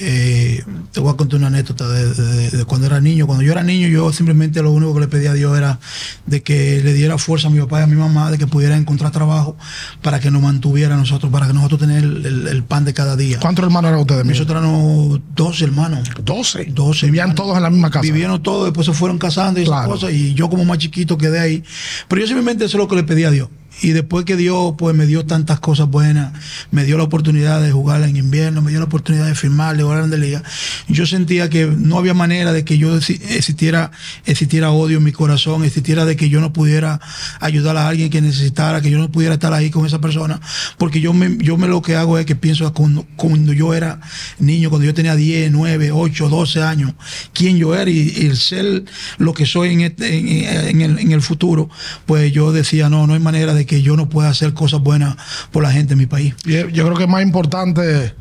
eh, 0.00 0.64
te 0.92 1.00
voy 1.00 1.12
a 1.12 1.16
contar 1.16 1.38
una 1.38 1.48
anécdota 1.48 1.88
de, 1.88 2.12
de- 2.14 2.50
de 2.50 2.64
cuando 2.64 2.86
era 2.86 3.00
niño. 3.00 3.26
Cuando 3.26 3.44
yo 3.44 3.52
era 3.52 3.62
niño, 3.62 3.88
yo 3.88 4.12
simplemente 4.12 4.62
lo 4.62 4.72
único 4.72 4.94
que 4.94 5.00
le 5.00 5.08
pedía 5.08 5.30
a 5.30 5.34
Dios 5.34 5.56
era 5.56 5.78
de 6.26 6.42
que 6.42 6.80
le 6.82 6.92
diera 6.94 7.18
fuerza 7.18 7.48
a 7.48 7.50
mi 7.50 7.60
papá 7.60 7.80
y 7.80 7.82
a 7.84 7.86
mi 7.86 7.96
mamá, 7.96 8.30
de 8.30 8.38
que 8.38 8.46
pudiera 8.46 8.76
encontrar 8.76 9.10
trabajo 9.12 9.56
para 10.02 10.20
que 10.20 10.30
nos 10.30 10.42
mantuviera 10.42 10.94
a 10.94 10.98
nosotros, 10.98 11.30
para 11.30 11.46
que 11.46 11.52
nosotros 11.52 11.80
tener 11.80 12.02
el, 12.02 12.26
el- 12.26 12.48
el 12.48 12.62
pan 12.64 12.84
de 12.84 12.94
cada 12.94 13.16
día. 13.16 13.38
¿Cuántos 13.40 13.64
hermanos 13.64 13.88
eran 13.90 14.00
ustedes? 14.00 14.24
Nosotros 14.26 14.58
éramos 14.62 15.20
12 15.36 15.64
hermanos. 15.64 16.08
12. 16.24 16.64
12 16.72 17.06
Vivían 17.06 17.30
hermanos. 17.30 17.44
todos 17.44 17.56
en 17.56 17.62
la 17.62 17.70
misma 17.70 17.90
casa. 17.90 18.02
Vivieron 18.02 18.42
todos, 18.42 18.64
después 18.66 18.86
se 18.86 18.92
fueron 18.92 19.18
casando 19.18 19.60
y 19.60 19.64
esas 19.64 19.74
Claro. 19.74 19.90
cosas, 19.92 20.12
y 20.12 20.34
yo 20.34 20.48
como 20.50 20.64
más 20.64 20.78
chiquito 20.78 21.16
quedé 21.18 21.38
ahí. 21.40 21.62
Pero 22.08 22.20
yo 22.22 22.26
simplemente 22.26 22.64
eso 22.64 22.76
es 22.76 22.82
lo 22.82 22.88
que 22.88 22.96
le 22.96 23.04
pedí 23.04 23.24
a 23.24 23.30
Dios. 23.30 23.48
Y 23.82 23.90
después 23.90 24.24
que 24.24 24.36
Dios 24.36 24.74
pues 24.76 24.94
me 24.94 25.06
dio 25.06 25.24
tantas 25.24 25.58
cosas 25.60 25.88
buenas, 25.88 26.32
me 26.70 26.84
dio 26.84 26.98
la 26.98 27.04
oportunidad 27.04 27.62
de 27.62 27.72
jugar 27.72 28.02
en 28.02 28.16
invierno, 28.16 28.60
me 28.60 28.70
dio 28.70 28.78
la 28.80 28.84
oportunidad 28.86 29.26
de 29.26 29.34
firmar, 29.34 29.76
de 29.76 29.84
jugar 29.84 30.04
en 30.04 30.10
la 30.10 30.16
liga, 30.18 30.42
yo 30.88 31.06
sentía 31.06 31.48
que 31.48 31.66
no 31.66 31.96
había 31.96 32.12
manera 32.12 32.52
de 32.52 32.64
que 32.64 32.76
yo 32.76 32.94
exi- 32.96 33.20
existiera, 33.30 33.90
existiera 34.26 34.70
odio 34.70 34.98
en 34.98 35.04
mi 35.04 35.12
corazón, 35.12 35.64
existiera 35.64 36.04
de 36.04 36.16
que 36.16 36.28
yo 36.28 36.40
no 36.40 36.52
pudiera 36.52 37.00
ayudar 37.40 37.76
a 37.78 37.88
alguien 37.88 38.10
que 38.10 38.20
necesitara, 38.20 38.82
que 38.82 38.90
yo 38.90 38.98
no 38.98 39.10
pudiera 39.10 39.34
estar 39.34 39.52
ahí 39.54 39.70
con 39.70 39.86
esa 39.86 40.00
persona, 40.00 40.40
porque 40.76 41.00
yo 41.00 41.12
me, 41.14 41.38
yo 41.38 41.56
me 41.56 41.66
lo 41.66 41.80
que 41.80 41.96
hago 41.96 42.18
es 42.18 42.26
que 42.26 42.36
pienso 42.36 42.70
cuando, 42.74 43.06
cuando 43.16 43.52
yo 43.54 43.72
era 43.72 44.00
niño, 44.38 44.68
cuando 44.68 44.84
yo 44.84 44.94
tenía 44.94 45.16
10, 45.16 45.52
9, 45.52 45.90
8, 45.92 46.28
12 46.28 46.62
años, 46.62 46.92
quién 47.32 47.56
yo 47.56 47.74
era 47.74 47.90
y, 47.90 48.26
el 48.26 48.36
ser 48.36 48.84
lo 49.16 49.32
que 49.32 49.46
soy 49.46 49.82
este, 49.82 50.70
en 50.70 50.80
el, 50.82 50.98
en 50.98 51.12
el 51.12 51.22
futuro, 51.22 51.70
pues 52.04 52.30
yo 52.32 52.52
decía, 52.52 52.90
no, 52.90 53.06
no 53.06 53.14
hay 53.14 53.20
manera 53.20 53.54
de 53.54 53.59
que 53.66 53.82
yo 53.82 53.96
no 53.96 54.08
pueda 54.08 54.28
hacer 54.28 54.54
cosas 54.54 54.80
buenas 54.80 55.16
por 55.50 55.62
la 55.62 55.72
gente 55.72 55.94
en 55.94 55.98
mi 55.98 56.06
país. 56.06 56.34
Y 56.44 56.52
Yo 56.72 56.84
creo 56.84 56.94
que 56.96 57.04
es 57.04 57.08
más 57.08 57.22
importante 57.22 58.14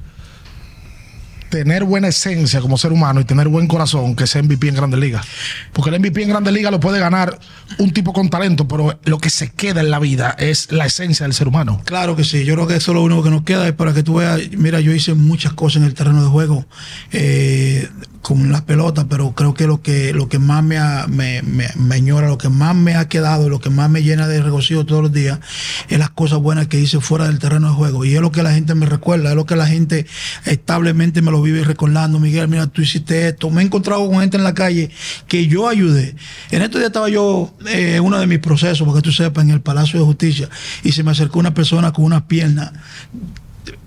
tener 1.49 1.83
buena 1.83 2.07
esencia 2.07 2.61
como 2.61 2.77
ser 2.77 2.91
humano 2.93 3.19
y 3.21 3.25
tener 3.25 3.47
buen 3.47 3.67
corazón 3.67 4.15
que 4.15 4.27
ser 4.27 4.43
MVP 4.43 4.67
en 4.69 4.75
Grandes 4.75 4.99
Ligas. 4.99 5.25
Porque 5.73 5.89
el 5.89 5.99
MVP 5.99 6.23
en 6.23 6.29
Grandes 6.29 6.53
Ligas 6.53 6.71
lo 6.71 6.79
puede 6.79 6.99
ganar 6.99 7.39
un 7.77 7.91
tipo 7.91 8.13
con 8.13 8.29
talento, 8.29 8.67
pero 8.67 8.99
lo 9.05 9.17
que 9.19 9.29
se 9.29 9.49
queda 9.51 9.81
en 9.81 9.89
la 9.91 9.99
vida 9.99 10.35
es 10.39 10.71
la 10.71 10.85
esencia 10.85 11.25
del 11.25 11.33
ser 11.33 11.47
humano. 11.47 11.81
Claro 11.85 12.15
que 12.15 12.23
sí, 12.23 12.45
yo 12.45 12.53
creo 12.55 12.67
que 12.67 12.75
eso 12.75 12.91
es 12.91 12.95
lo 12.95 13.03
único 13.03 13.23
que 13.23 13.29
nos 13.29 13.43
queda, 13.43 13.67
es 13.67 13.73
para 13.73 13.93
que 13.93 14.03
tú 14.03 14.15
veas, 14.15 14.39
mira, 14.57 14.79
yo 14.79 14.91
hice 14.93 15.13
muchas 15.13 15.53
cosas 15.53 15.81
en 15.81 15.87
el 15.87 15.93
terreno 15.93 16.21
de 16.23 16.29
juego 16.29 16.65
eh, 17.11 17.89
con 18.21 18.51
las 18.51 18.61
pelotas, 18.63 19.05
pero 19.09 19.31
creo 19.33 19.53
que 19.53 19.65
lo 19.65 19.81
que 19.81 20.13
lo 20.13 20.27
que 20.27 20.39
más 20.39 20.63
me, 20.63 20.77
ha- 20.77 21.07
me, 21.07 21.41
me, 21.41 21.69
lo 22.01 22.37
que 22.37 22.49
más 22.49 22.75
me 22.75 22.95
ha 22.95 23.07
quedado, 23.07 23.47
lo 23.49 23.59
que 23.59 23.69
más 23.69 23.89
me 23.89 24.03
llena 24.03 24.27
de 24.27 24.41
regocijo 24.41 24.85
todos 24.85 25.01
los 25.03 25.13
días, 25.13 25.39
es 25.87 25.97
las 25.99 26.09
cosas 26.09 26.39
buenas 26.39 26.67
que 26.67 26.79
hice 26.79 26.99
fuera 26.99 27.25
del 27.25 27.39
terreno 27.39 27.69
de 27.69 27.75
juego. 27.75 28.03
Y 28.05 28.15
es 28.15 28.21
lo 28.21 28.31
que 28.31 28.43
la 28.43 28.51
gente 28.53 28.75
me 28.75 28.85
recuerda, 28.85 29.29
es 29.29 29.35
lo 29.35 29.45
que 29.45 29.55
la 29.55 29.67
gente 29.67 30.05
establemente 30.45 31.21
me 31.21 31.31
lo 31.31 31.38
vive 31.41 31.63
recordando. 31.63 32.19
Miguel, 32.19 32.47
mira, 32.47 32.67
tú 32.67 32.81
hiciste 32.81 33.27
esto. 33.29 33.49
Me 33.49 33.61
he 33.61 33.65
encontrado 33.65 34.07
con 34.07 34.19
gente 34.19 34.37
en 34.37 34.43
la 34.43 34.53
calle 34.53 34.89
que 35.27 35.47
yo 35.47 35.67
ayudé. 35.67 36.15
En 36.51 36.61
estos 36.61 36.79
días 36.79 36.89
estaba 36.89 37.09
yo 37.09 37.53
eh, 37.67 37.95
en 37.95 38.03
uno 38.03 38.19
de 38.19 38.27
mis 38.27 38.39
procesos, 38.39 38.85
porque 38.85 39.01
tú 39.01 39.11
sepas, 39.11 39.43
en 39.43 39.51
el 39.51 39.61
Palacio 39.61 39.99
de 39.99 40.05
Justicia, 40.05 40.49
y 40.83 40.91
se 40.91 41.03
me 41.03 41.11
acercó 41.11 41.39
una 41.39 41.53
persona 41.53 41.91
con 41.91 42.05
una 42.05 42.27
pierna 42.27 42.73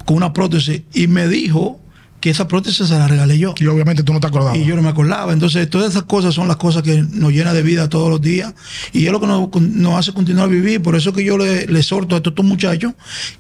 con 0.05 0.17
una 0.17 0.33
prótesis 0.33 0.83
y 0.93 1.07
me 1.07 1.29
dijo 1.29 1.79
que 2.21 2.31
esa 2.31 2.47
prótesis 2.47 2.87
se 2.87 2.95
la 2.95 3.09
regalé 3.09 3.37
yo. 3.37 3.53
Y 3.59 3.67
obviamente 3.67 4.05
tú 4.05 4.13
no 4.13 4.21
te 4.21 4.29
acordabas. 4.29 4.57
Y 4.57 4.65
yo 4.65 4.77
no 4.77 4.83
me 4.83 4.89
acordaba. 4.89 5.33
Entonces, 5.33 5.69
todas 5.69 5.91
esas 5.91 6.05
cosas 6.05 6.33
son 6.33 6.47
las 6.47 6.57
cosas 6.57 6.85
que 6.85 7.03
nos 7.03 7.33
llenan 7.33 7.53
de 7.53 7.63
vida 7.63 7.89
todos 7.89 8.09
los 8.09 8.21
días. 8.21 8.55
Y 8.93 9.07
es 9.07 9.13
lo 9.13 9.21
que 9.21 9.27
nos, 9.27 9.51
nos 9.61 9.95
hace 9.95 10.13
continuar 10.13 10.47
a 10.47 10.49
vivir. 10.49 10.81
Por 10.81 10.95
eso 10.95 11.13
que 11.13 11.25
yo 11.25 11.37
le, 11.37 11.67
le 11.67 11.79
exhorto 11.81 12.15
a 12.15 12.19
estos 12.19 12.45
muchachos 12.45 12.93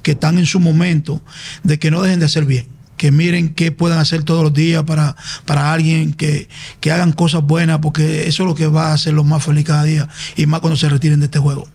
que 0.02 0.10
están 0.10 0.36
en 0.36 0.46
su 0.46 0.58
momento 0.58 1.22
de 1.62 1.78
que 1.78 1.92
no 1.92 2.02
dejen 2.02 2.18
de 2.18 2.26
hacer 2.26 2.44
bien. 2.44 2.66
Que 3.02 3.10
miren 3.10 3.52
qué 3.52 3.72
puedan 3.72 3.98
hacer 3.98 4.22
todos 4.22 4.44
los 4.44 4.54
días 4.54 4.84
para, 4.84 5.16
para 5.44 5.72
alguien, 5.72 6.12
que, 6.12 6.48
que 6.78 6.92
hagan 6.92 7.10
cosas 7.10 7.42
buenas, 7.42 7.80
porque 7.80 8.28
eso 8.28 8.44
es 8.44 8.48
lo 8.48 8.54
que 8.54 8.68
va 8.68 8.90
a 8.90 8.92
hacerlos 8.92 9.24
más 9.24 9.44
feliz 9.44 9.64
cada 9.64 9.82
día. 9.82 10.08
Y 10.36 10.46
más 10.46 10.60
cuando 10.60 10.76
se 10.76 10.88
retiren 10.88 11.18
de 11.18 11.24
este 11.26 11.40
juego. 11.40 11.66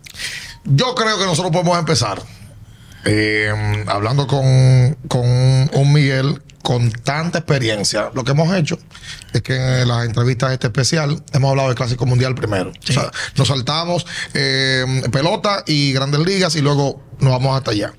Yo 0.64 0.94
creo 0.94 1.18
que 1.18 1.26
nosotros 1.26 1.52
podemos 1.52 1.78
empezar 1.78 2.22
eh, 3.04 3.84
hablando 3.88 4.26
con, 4.26 4.96
con 5.06 5.26
un 5.26 5.92
Miguel 5.92 6.40
con 6.62 6.90
tanta 6.90 7.40
experiencia. 7.40 8.10
Lo 8.14 8.24
que 8.24 8.30
hemos 8.30 8.50
hecho 8.56 8.78
es 9.34 9.42
que 9.42 9.82
en 9.82 9.88
las 9.88 10.06
entrevistas 10.06 10.48
de 10.48 10.54
este 10.54 10.68
especial 10.68 11.22
hemos 11.34 11.50
hablado 11.50 11.68
del 11.68 11.76
Clásico 11.76 12.06
Mundial 12.06 12.34
primero. 12.34 12.70
O 12.70 12.92
sea, 12.92 13.10
nos 13.36 13.48
saltamos 13.48 14.06
eh, 14.32 15.02
pelota 15.12 15.62
y 15.66 15.92
grandes 15.92 16.20
ligas 16.20 16.56
y 16.56 16.62
luego 16.62 17.02
nos 17.20 17.32
vamos 17.32 17.54
hasta 17.54 17.72
allá. 17.72 17.92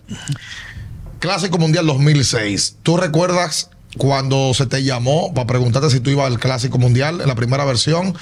Clásico 1.19 1.57
Mundial 1.57 1.85
2006. 1.85 2.77
¿Tú 2.83 2.97
recuerdas 2.97 3.69
cuando 3.97 4.53
se 4.53 4.65
te 4.65 4.83
llamó 4.83 5.33
para 5.33 5.47
preguntarte 5.47 5.89
si 5.89 5.99
tú 5.99 6.09
ibas 6.09 6.27
al 6.27 6.39
Clásico 6.39 6.77
Mundial 6.77 7.21
en 7.21 7.27
la 7.27 7.35
primera 7.35 7.65
versión? 7.65 8.15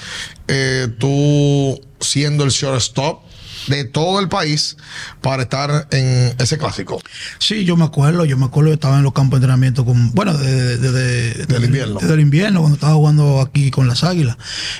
eh, 0.48 0.88
tú 0.98 1.80
siendo 2.00 2.44
el 2.44 2.50
shortstop 2.50 3.22
de 3.68 3.84
todo 3.84 4.20
el 4.20 4.28
país 4.28 4.76
para 5.20 5.42
estar 5.42 5.88
en 5.90 6.34
ese 6.38 6.58
clásico. 6.58 7.00
Sí, 7.38 7.64
yo 7.64 7.76
me 7.76 7.84
acuerdo, 7.84 8.24
yo 8.24 8.36
me 8.36 8.46
acuerdo 8.46 8.70
que 8.70 8.74
estaba 8.74 8.98
en 8.98 9.02
los 9.02 9.12
campos 9.12 9.40
de 9.40 9.44
entrenamiento 9.44 9.84
con, 9.84 10.12
bueno, 10.12 10.36
desde 10.36 10.78
de, 10.78 11.34
de, 11.34 11.46
Del 11.46 11.64
invierno. 11.64 11.98
Desde 12.00 12.14
el 12.14 12.20
invierno, 12.20 12.60
cuando 12.60 12.74
estaba 12.76 12.94
jugando 12.94 13.40
aquí 13.40 13.70
con 13.70 13.88
las 13.88 14.04
águilas. 14.04 14.36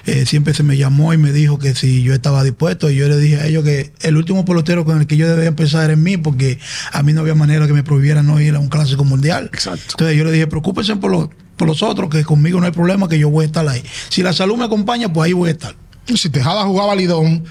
Eh, 0.07 0.27
siempre 0.27 0.55
se 0.55 0.63
me 0.63 0.77
llamó 0.77 1.13
y 1.13 1.19
me 1.19 1.33
dijo 1.33 1.59
que 1.59 1.75
si 1.75 2.03
yo 2.03 2.15
estaba 2.15 2.45
dispuesto, 2.45 2.91
y 2.91 2.97
yo 2.97 3.09
le 3.09 3.17
dije 3.19 3.37
a 3.37 3.47
ellos 3.47 3.65
que 3.65 3.93
el 4.01 4.17
último 4.17 4.45
pelotero 4.45 4.85
con 4.85 5.01
el 5.01 5.07
que 5.07 5.17
yo 5.17 5.29
debía 5.29 5.49
empezar 5.49 5.85
era 5.85 5.93
en 5.93 6.03
mí, 6.03 6.17
porque 6.17 6.59
a 6.93 7.03
mí 7.03 7.13
no 7.13 7.21
había 7.21 7.35
manera 7.35 7.67
que 7.67 7.73
me 7.73 7.83
prohibiera 7.83 8.23
no 8.23 8.41
ir 8.41 8.55
a 8.55 8.59
un 8.59 8.69
clásico 8.69 9.05
mundial. 9.05 9.51
Exacto. 9.53 9.85
Entonces 9.91 10.17
yo 10.17 10.25
le 10.25 10.33
dije, 10.33 10.47
preocúpense 10.47 10.97
por 10.97 11.11
los, 11.11 11.29
por 11.57 11.69
los 11.69 11.83
otros, 11.83 12.11
que 12.11 12.25
conmigo 12.25 12.61
no 12.61 12.67
hay 12.67 12.73
problema, 12.73 13.09
que 13.09 13.19
yo 13.19 13.31
voy 13.31 13.45
a 13.45 13.47
estar 13.47 13.67
ahí. 13.69 13.83
Si 14.09 14.23
la 14.23 14.33
salud 14.33 14.57
me 14.57 14.65
acompaña, 14.65 15.13
pues 15.13 15.27
ahí 15.27 15.33
voy 15.33 15.49
a 15.49 15.53
estar. 15.53 15.75
Si 16.15 16.31
Tejada 16.31 16.65
jugaba 16.65 16.95
Lidón 16.95 17.45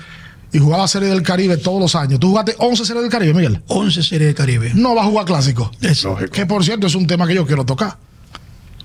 y 0.51 0.59
jugaba 0.59 0.87
Serie 0.87 1.09
del 1.09 1.23
Caribe 1.23 1.57
todos 1.57 1.79
los 1.79 1.95
años, 1.95 2.19
tú 2.19 2.29
jugaste 2.29 2.55
11 2.57 2.85
Series 2.85 3.03
del 3.03 3.11
Caribe, 3.11 3.33
Miguel. 3.33 3.61
11 3.67 4.03
series 4.03 4.29
de 4.29 4.35
Caribe. 4.35 4.71
No 4.73 4.95
va 4.95 5.03
a 5.03 5.05
jugar 5.05 5.25
clásico. 5.25 5.71
Eso. 5.81 6.15
Que 6.31 6.45
por 6.45 6.63
cierto 6.63 6.87
es 6.87 6.95
un 6.95 7.07
tema 7.07 7.27
que 7.27 7.35
yo 7.35 7.45
quiero 7.45 7.65
tocar. 7.65 7.97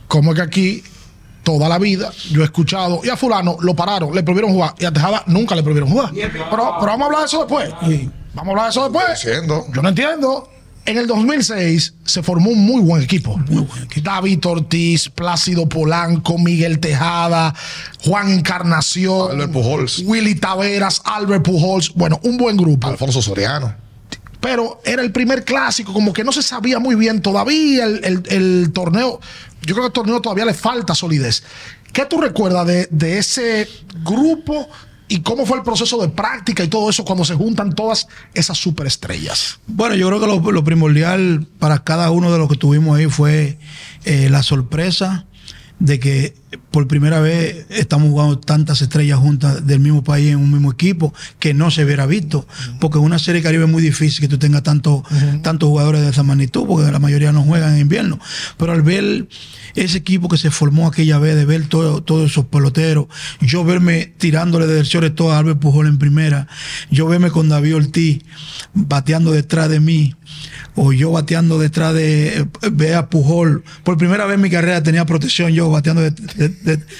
Como 0.09 0.33
es 0.33 0.37
que 0.37 0.43
aquí 0.43 0.83
toda 1.43 1.69
la 1.69 1.79
vida 1.79 2.11
yo 2.31 2.43
he 2.43 2.45
escuchado 2.45 3.01
y 3.03 3.09
a 3.09 3.17
fulano 3.17 3.57
lo 3.61 3.75
pararon, 3.75 4.15
le 4.15 4.23
prohibieron 4.23 4.53
jugar 4.53 4.75
y 4.79 4.85
a 4.85 4.93
Tejada 4.93 5.23
nunca 5.27 5.55
le 5.55 5.63
prohibieron 5.63 5.91
jugar. 5.91 6.11
Pero, 6.13 6.31
pero 6.51 6.67
vamos 6.79 7.03
a 7.03 7.05
hablar 7.07 7.21
de 7.21 7.27
eso 7.27 7.39
después. 7.39 7.71
Vamos 8.35 8.49
a 8.49 8.51
hablar 8.51 8.65
de 8.65 8.71
eso 8.71 8.89
después. 8.89 9.47
Yo 9.75 9.83
no 9.83 9.89
entiendo. 9.89 10.49
En 10.85 10.99
el 10.99 11.07
2006 11.07 11.95
se 12.05 12.23
formó 12.25 12.51
un 12.51 12.65
muy 12.67 12.81
buen 12.83 13.03
equipo. 13.03 13.37
Muy 13.49 13.63
buen 13.63 13.83
equipo. 13.85 14.05
David 14.05 14.45
Ortiz, 14.47 15.09
Plácido 15.09 15.69
Polanco, 15.69 16.39
Miguel 16.39 16.81
Tejada, 16.81 17.55
Juan 18.05 18.31
Encarnación, 18.31 19.31
Albert 19.31 19.53
Pujols. 19.53 20.03
Willy 20.05 20.35
Taveras, 20.35 21.01
Albert 21.05 21.45
Pujols. 21.45 21.95
Bueno, 21.95 22.19
un 22.25 22.37
buen 22.37 22.57
grupo 22.57 22.89
Alfonso 22.89 23.23
Soriano. 23.23 23.75
pero 24.41 24.81
era 24.85 25.03
el 25.03 25.13
primer 25.13 25.45
clásico, 25.45 25.93
como 25.93 26.13
que 26.13 26.25
no 26.25 26.33
se 26.33 26.43
sabía 26.43 26.81
muy 26.81 26.97
bien 26.97 27.23
todavía 27.23 27.85
el, 27.85 28.01
el- 28.05 28.23
el 28.29 28.73
torneo. 28.73 29.21
Yo 29.65 29.75
creo 29.75 29.83
que 29.83 29.87
el 29.87 29.93
torneo 29.93 30.21
todavía 30.21 30.45
le 30.47 30.55
falta 30.55 30.97
solidez. 30.97 31.45
¿Qué 31.93 32.07
tú 32.07 32.21
recuerdas 32.21 32.67
de, 32.67 32.89
de 32.91 33.19
ese 33.19 33.69
grupo 34.03 34.69
y 35.13 35.21
cómo 35.21 35.45
fue 35.45 35.59
el 35.59 35.63
proceso 35.63 36.01
de 36.01 36.09
práctica 36.09 36.65
y 36.65 36.69
todo 36.69 36.89
eso 36.89 37.05
cuando 37.05 37.23
se 37.27 37.35
juntan 37.35 37.75
todas 37.75 38.09
esas 38.33 38.57
superestrellas? 38.57 39.61
Bueno, 39.67 39.95
yo 39.95 40.09
creo 40.09 40.21
que 40.21 40.53
lo, 40.53 40.65
primordial 40.65 41.47
para 41.59 41.85
cada 41.85 42.11
uno 42.11 42.33
de 42.33 42.39
los 42.39 42.49
que 42.49 42.57
tuvimos 42.57 42.97
ahí 42.97 43.11
fue 43.11 43.59
eh, 44.05 44.31
la 44.31 44.43
sorpresa 44.43 45.27
de 45.81 46.01
que 46.01 46.35
por 46.71 46.87
primera 46.89 47.21
vez 47.21 47.67
estamos 47.71 48.09
jugando 48.11 48.39
tantas 48.39 48.83
estrellas 48.83 49.19
juntas 49.19 49.67
del 49.67 49.81
mismo 49.81 50.03
país 50.05 50.31
en 50.33 50.39
un 50.39 50.51
mismo 50.53 50.71
equipo 50.73 51.13
que 51.39 51.55
no 51.55 51.71
se 51.71 51.85
hubiera 51.85 52.07
visto. 52.07 52.47
Porque 52.81 52.99
en 52.99 53.05
una 53.05 53.19
serie 53.19 53.43
Caribe 53.43 53.65
es 53.65 53.71
muy 53.71 53.83
difícil 53.83 54.21
que 54.21 54.29
tú 54.29 54.39
tengas 54.39 54.63
tanto, 54.63 55.05
tantos 55.43 55.69
jugadores 55.69 56.03
de 56.03 56.11
esa 56.11 56.23
magnitud, 56.23 56.65
porque 56.67 56.91
la 56.91 56.99
mayoría 56.99 57.33
no 57.33 57.43
juegan 57.43 57.75
en 57.75 57.81
invierno. 57.81 58.19
Pero 58.57 58.73
al 58.73 58.83
ver 58.83 59.27
ese 59.75 59.99
equipo 59.99 60.29
que 60.29 60.37
se 60.39 60.51
formó 60.51 60.87
aquella 60.87 61.19
vez, 61.19 61.37
de 61.37 61.45
ver 61.47 61.67
todo- 61.69 62.03
todos 62.03 62.31
esos 62.31 62.45
peloteros, 62.47 63.07
yo 63.41 63.65
verme 63.65 64.13
tirándole 64.19 64.67
del 64.67 64.85
shortstop 64.85 65.31
a 65.31 65.39
Albert 65.39 65.59
Pujol 65.61 65.87
en 65.87 65.99
primera, 65.99 66.47
yo 66.91 67.07
verme 67.07 67.31
con 67.31 67.49
David 67.49 67.77
Ortiz 67.77 68.19
bateando 68.75 69.33
detrás 69.33 69.69
de 69.69 69.81
mí, 69.81 70.15
o 70.75 70.93
yo 70.93 71.11
bateando 71.13 71.59
detrás 71.59 71.95
de 71.95 72.39
eh, 72.41 72.45
ve 72.73 72.95
a 72.95 73.09
Pujol. 73.11 73.63
Por 73.85 73.97
primera 73.99 74.25
vez 74.27 74.37
en 74.37 74.41
mi 74.41 74.51
carrera 74.51 74.83
tenía 74.83 75.05
protección 75.05 75.53
yo 75.53 75.71
bateando 75.71 76.03
de- 76.03 76.42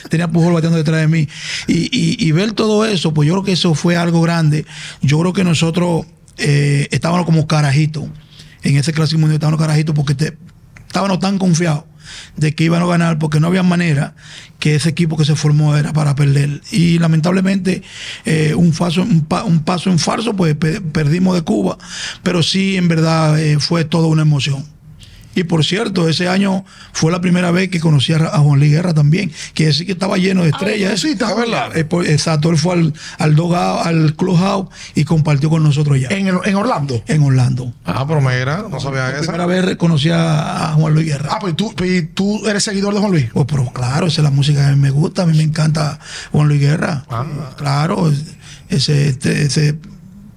tenía 0.09 0.29
Pujol 0.29 0.53
bateando 0.55 0.79
detrás 0.79 1.01
de 1.01 1.09
mí. 1.09 1.29
Y, 1.67 2.31
ver 2.33 2.53
todo 2.53 2.85
eso, 2.85 3.13
pues 3.15 3.27
yo 3.27 3.35
creo 3.35 3.45
que 3.45 3.53
eso 3.53 3.75
fue 3.75 3.97
algo 3.97 4.21
grande. 4.23 4.65
Yo 5.03 5.19
creo 5.21 5.33
que 5.33 5.45
nosotros 5.45 6.07
eh, 6.39 6.89
estábamos 6.91 7.27
como 7.27 7.47
carajitos. 7.47 8.05
En 8.63 8.77
ese 8.77 8.93
clásico 8.93 9.19
mundial 9.21 9.37
estábamos 9.37 9.61
carajitos 9.61 9.95
porque 9.95 10.15
te- 10.15 10.37
estábamos 10.87 11.19
tan 11.21 11.39
confiados 11.39 11.85
de 12.37 12.55
que 12.55 12.65
iban 12.65 12.83
a 12.83 12.87
ganar 12.87 13.19
porque 13.19 13.41
no 13.41 13.47
había 13.47 13.63
manera 13.63 14.15
que 14.59 14.75
ese 14.75 14.89
equipo 14.91 15.17
que 15.17 15.25
se 15.25 15.35
formó 15.35 15.77
era 15.77 15.93
para 15.93 16.15
perder. 16.15 16.61
Y 16.71 16.99
lamentablemente 16.99 17.83
eh, 18.25 18.55
un, 18.55 18.73
paso, 18.73 19.03
un, 19.03 19.25
pa- 19.25 19.45
un 19.45 19.61
paso 19.65 19.91
en 19.91 19.99
falso, 19.99 20.35
pues 20.37 20.55
pe- 20.55 20.81
perdimos 20.81 21.35
de 21.35 21.43
Cuba, 21.43 21.79
pero 22.23 22.43
sí 22.43 22.77
en 22.77 22.89
verdad 22.89 23.41
eh, 23.41 23.59
fue 23.61 23.85
toda 23.85 24.07
una 24.09 24.23
emoción. 24.23 24.65
Y 25.35 25.45
por 25.45 25.65
cierto, 25.65 26.09
ese 26.09 26.29
año 26.29 26.65
fue 26.93 27.11
la 27.11 27.21
primera 27.21 27.51
vez 27.51 27.71
que 27.71 27.81
conocí 27.81 28.13
a, 28.13 28.19
Juan 28.39 28.59
Luis 28.59 28.71
Guerra 28.73 28.93
también, 28.95 29.33
que 29.55 29.67
decir 29.67 29.87
que 29.87 29.93
estaba 29.93 30.17
lleno 30.19 30.43
de 30.43 30.51
estrellas. 30.51 31.01
sí, 31.01 31.11
está 31.11 31.35
verdad. 31.35 31.77
Eh, 31.77 31.85
por- 31.85 32.07
exacto, 32.07 32.51
él 32.51 32.59
fue 32.59 32.75
al, 32.75 32.95
al, 33.19 33.35
doghouse, 33.35 33.87
al 33.87 34.15
clubhouse 34.15 34.69
y 34.95 35.05
compartió 35.05 35.49
con 35.51 35.63
nosotros 35.63 35.99
ya 36.01 36.09
en, 36.09 36.29
En, 36.29 36.35
el- 36.35 36.41
en 36.45 36.55
Orlando. 36.57 37.03
Orlando. 37.23 37.73
Ah, 37.85 38.05
pero 38.07 38.21
mira, 38.21 38.65
no 38.71 38.79
sabía 38.81 39.05
La 39.05 39.11
esa. 39.11 39.21
primera 39.33 39.47
vez 39.47 39.77
conocí 39.77 40.11
a, 40.11 40.71
a 40.71 40.73
Juan 40.75 40.93
Luis 40.95 41.07
Guerra. 41.07 41.29
Ah, 41.33 41.39
pues 41.41 41.57
tú, 41.57 41.73
pues 41.77 42.13
tú 42.15 42.47
eres 42.47 42.63
seguidor 42.63 42.93
de 42.95 43.01
Juan 43.01 43.13
Luis. 43.13 43.27
Oh, 43.35 43.47
pero 43.47 43.73
claro, 43.73 44.07
esa 44.09 44.21
es 44.21 44.25
la 44.25 44.31
música 44.31 44.61
que 44.61 44.67
a 44.67 44.71
mí 44.75 44.81
me 44.81 44.91
gusta, 44.91 45.23
a 45.23 45.27
mí 45.27 45.37
me 45.37 45.43
encanta 45.45 45.99
Juan 46.33 46.49
Luis 46.49 46.61
Guerra. 46.61 47.05
Ah. 47.09 47.25
Claro, 47.57 48.13
ese, 48.69 49.09
este- 49.09 49.43
ese 49.43 49.77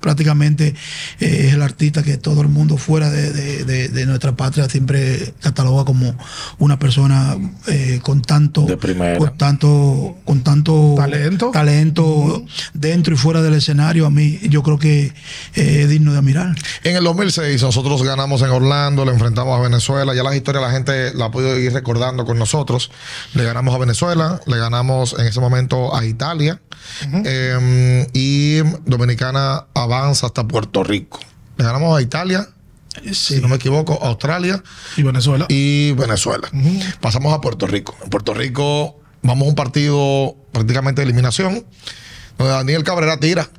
prácticamente 0.05 0.75
eh, 1.19 1.45
es 1.47 1.53
el 1.55 1.63
artista 1.63 2.03
que 2.03 2.17
todo 2.17 2.41
el 2.41 2.47
mundo 2.47 2.77
fuera 2.77 3.09
de, 3.09 3.33
de- 3.33 3.63
de- 3.65 3.89
de 3.89 4.05
nuestra 4.05 4.35
patria 4.35 4.69
siempre 4.69 5.33
cataloga 5.41 5.83
como 5.83 6.15
una 6.59 6.77
persona 6.77 7.35
eh, 7.67 7.99
con 8.03 8.21
tanto 8.21 8.67
con 9.17 9.35
tanto 9.35 10.15
con 10.23 10.43
tanto 10.43 10.93
Talento. 10.95 11.49
talento 11.51 12.45
dentro 12.75 13.15
y 13.15 13.17
fuera 13.17 13.41
del 13.41 13.55
escenario 13.55 14.05
a 14.05 14.11
mí 14.11 14.39
yo 14.47 14.61
creo 14.61 14.77
que 14.77 15.05
eh, 15.55 15.81
es 15.81 15.89
digno 15.89 16.11
de 16.11 16.19
admirar 16.19 16.55
En 16.83 16.95
el 16.95 17.03
2006 17.03 17.63
nosotros 17.63 18.03
ganamos 18.03 18.43
en 18.43 18.49
Orlando, 18.51 19.05
le 19.05 19.11
enfrentamos 19.11 19.57
a 19.57 19.61
Venezuela. 19.63 20.13
Ya 20.13 20.21
las 20.21 20.35
historias 20.35 20.63
la 20.63 20.69
gente 20.71 21.13
la 21.15 21.25
ha 21.25 21.31
podido 21.31 21.57
ir 21.59 21.73
recordando 21.73 22.25
con 22.25 22.37
nosotros. 22.37 22.91
Le 23.33 23.43
ganamos 23.43 23.73
a 23.73 23.79
Venezuela, 23.79 24.39
le 24.45 24.57
ganamos 24.57 25.15
en 25.17 25.25
ese 25.25 25.39
momento 25.39 25.95
a 25.95 26.05
Italia 26.05 26.61
eh, 27.25 28.07
y 28.13 28.57
Dominicana 28.85 29.65
avanza 29.99 30.27
hasta 30.27 30.47
Puerto 30.47 30.83
Rico. 30.83 31.19
Le 31.57 31.63
ganamos 31.65 31.97
a 31.97 32.01
Italia, 32.01 32.47
si 33.13 33.39
no 33.41 33.47
me 33.47 33.55
equivoco, 33.55 33.99
a 34.01 34.07
Australia 34.07 34.61
Y 34.97 35.03
Venezuela. 35.03 35.45
y 35.49 35.91
Venezuela. 35.93 36.49
Pasamos 37.01 37.33
a 37.33 37.41
Puerto 37.41 37.67
Rico. 37.67 37.95
En 38.03 38.09
Puerto 38.09 38.33
Rico 38.33 38.99
vamos 39.21 39.45
a 39.45 39.49
un 39.49 39.55
partido 39.55 40.35
prácticamente 40.51 41.01
de 41.01 41.05
eliminación, 41.05 41.65
donde 42.37 42.53
Daniel 42.53 42.83
Cabrera 42.83 43.17
tira. 43.19 43.49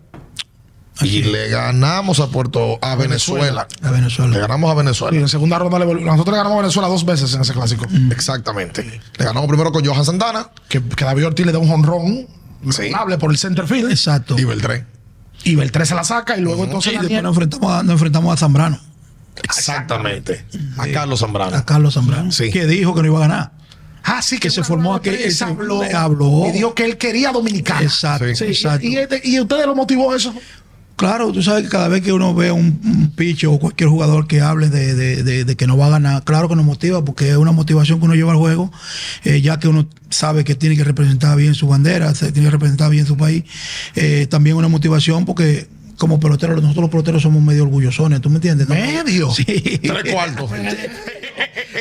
Y 1.02 1.22
le 1.24 1.50
ganamos 1.50 2.20
a 2.20 2.28
Puerto, 2.28 2.78
a 2.80 2.94
Venezuela. 2.96 3.68
a 3.82 3.86
Le 3.86 3.92
Venezuela 3.92 4.38
ganamos 4.38 4.70
a 4.70 4.72
Y 4.72 4.76
Venezuela. 4.78 5.18
en 5.18 5.28
segunda 5.28 5.58
ronda 5.58 5.78
le 5.78 5.84
nosotros 5.86 6.32
le 6.32 6.38
ganamos 6.38 6.58
a 6.58 6.62
Venezuela 6.62 6.88
dos 6.88 7.04
veces 7.04 7.34
en 7.34 7.42
ese 7.42 7.52
clásico. 7.52 7.84
Exactamente. 8.10 8.82
Le 9.18 9.24
ganamos 9.24 9.46
primero 9.48 9.72
con 9.72 9.84
Johan 9.84 10.06
Santana 10.06 10.48
Que, 10.70 10.82
que 10.82 11.04
David 11.04 11.26
Ortiz 11.26 11.44
le 11.44 11.52
da 11.52 11.58
un 11.58 11.68
jonrón 11.68 12.26
Sí. 12.70 12.90
hable 12.96 13.18
por 13.18 13.30
el 13.30 13.36
center 13.36 13.66
field. 13.66 13.90
exacto 13.90 14.38
y 14.38 14.44
Beltrán. 14.44 14.86
Y 15.50 15.54
Beltré 15.56 15.86
se 15.86 15.94
la 15.94 16.04
saca 16.04 16.36
y 16.36 16.40
luego 16.40 16.64
entonces 16.64 16.92
y 16.92 16.96
después 16.98 17.22
nos 17.22 17.30
enfrentamos 17.36 17.72
a, 17.72 17.82
nos 17.82 17.92
enfrentamos 17.92 18.32
a 18.34 18.36
Zambrano 18.36 18.80
Exactamente. 19.42 20.44
A 20.78 20.86
Carlos 20.88 21.20
Zambrano. 21.20 21.56
a 21.56 21.64
Carlos 21.64 21.94
Zambrano 21.94 22.32
Sí. 22.32 22.50
que 22.50 22.66
dijo 22.66 22.94
que 22.94 23.02
no 23.02 23.08
iba 23.08 23.18
a 23.18 23.28
ganar 23.28 23.52
Ah, 24.08 24.22
sí, 24.22 24.38
que 24.38 24.50
se 24.50 24.62
formó 24.62 24.94
aquel- 24.94 25.16
ese- 25.16 25.42
habló, 25.42 25.82
habló. 25.82 26.46
Y 26.48 26.52
dijo 26.52 26.74
que 26.74 26.84
él 26.84 26.96
quería 26.96 27.32
Dominicana. 27.32 27.82
exacto 27.82 28.24
Sí. 28.36 28.44
exacto 28.44 28.86
Y, 28.86 28.96
y, 28.98 29.34
y 29.34 29.40
ustedes 29.40 29.66
lo 29.66 29.74
motivó 29.74 30.14
eso. 30.14 30.32
Claro, 30.96 31.30
tú 31.30 31.42
sabes 31.42 31.64
que 31.64 31.68
cada 31.68 31.88
vez 31.88 32.00
que 32.00 32.10
uno 32.14 32.34
ve 32.34 32.50
un, 32.50 32.80
un 32.82 33.10
picho 33.14 33.52
o 33.52 33.58
cualquier 33.58 33.90
jugador 33.90 34.26
que 34.26 34.40
hable 34.40 34.70
de, 34.70 34.94
de- 35.44 35.56
que 35.56 35.66
no 35.66 35.76
va 35.76 35.88
a 35.88 35.90
ganar, 35.90 36.24
claro 36.24 36.48
que 36.48 36.56
nos 36.56 36.64
motiva 36.64 37.04
porque 37.04 37.28
es 37.30 37.36
una 37.36 37.52
motivación 37.52 37.98
que 37.98 38.06
uno 38.06 38.14
lleva 38.14 38.32
al 38.32 38.38
juego, 38.38 38.72
eh, 39.24 39.42
ya 39.42 39.58
que 39.58 39.68
uno 39.68 39.86
sabe 40.08 40.42
que 40.44 40.54
tiene 40.54 40.74
que 40.74 40.84
representar 40.84 41.36
bien 41.36 41.54
su 41.54 41.66
bandera, 41.68 42.14
tiene 42.14 42.32
que 42.44 42.50
representar 42.50 42.90
bien 42.90 43.04
su 43.04 43.14
país. 43.18 43.44
Eh, 43.94 44.26
también 44.30 44.56
una 44.56 44.68
motivación 44.68 45.26
porque 45.26 45.68
como 45.96 46.20
peloteros, 46.20 46.56
nosotros 46.62 46.82
los 46.82 46.90
peloteros 46.90 47.22
somos 47.22 47.42
medio 47.42 47.62
orgullosones, 47.64 48.20
¿tú 48.20 48.30
me 48.30 48.36
entiendes? 48.36 48.68
no? 48.68 48.74
¿Medio? 48.74 49.30
Sí. 49.30 49.44
Tres 49.44 50.12
cuartos. 50.12 50.50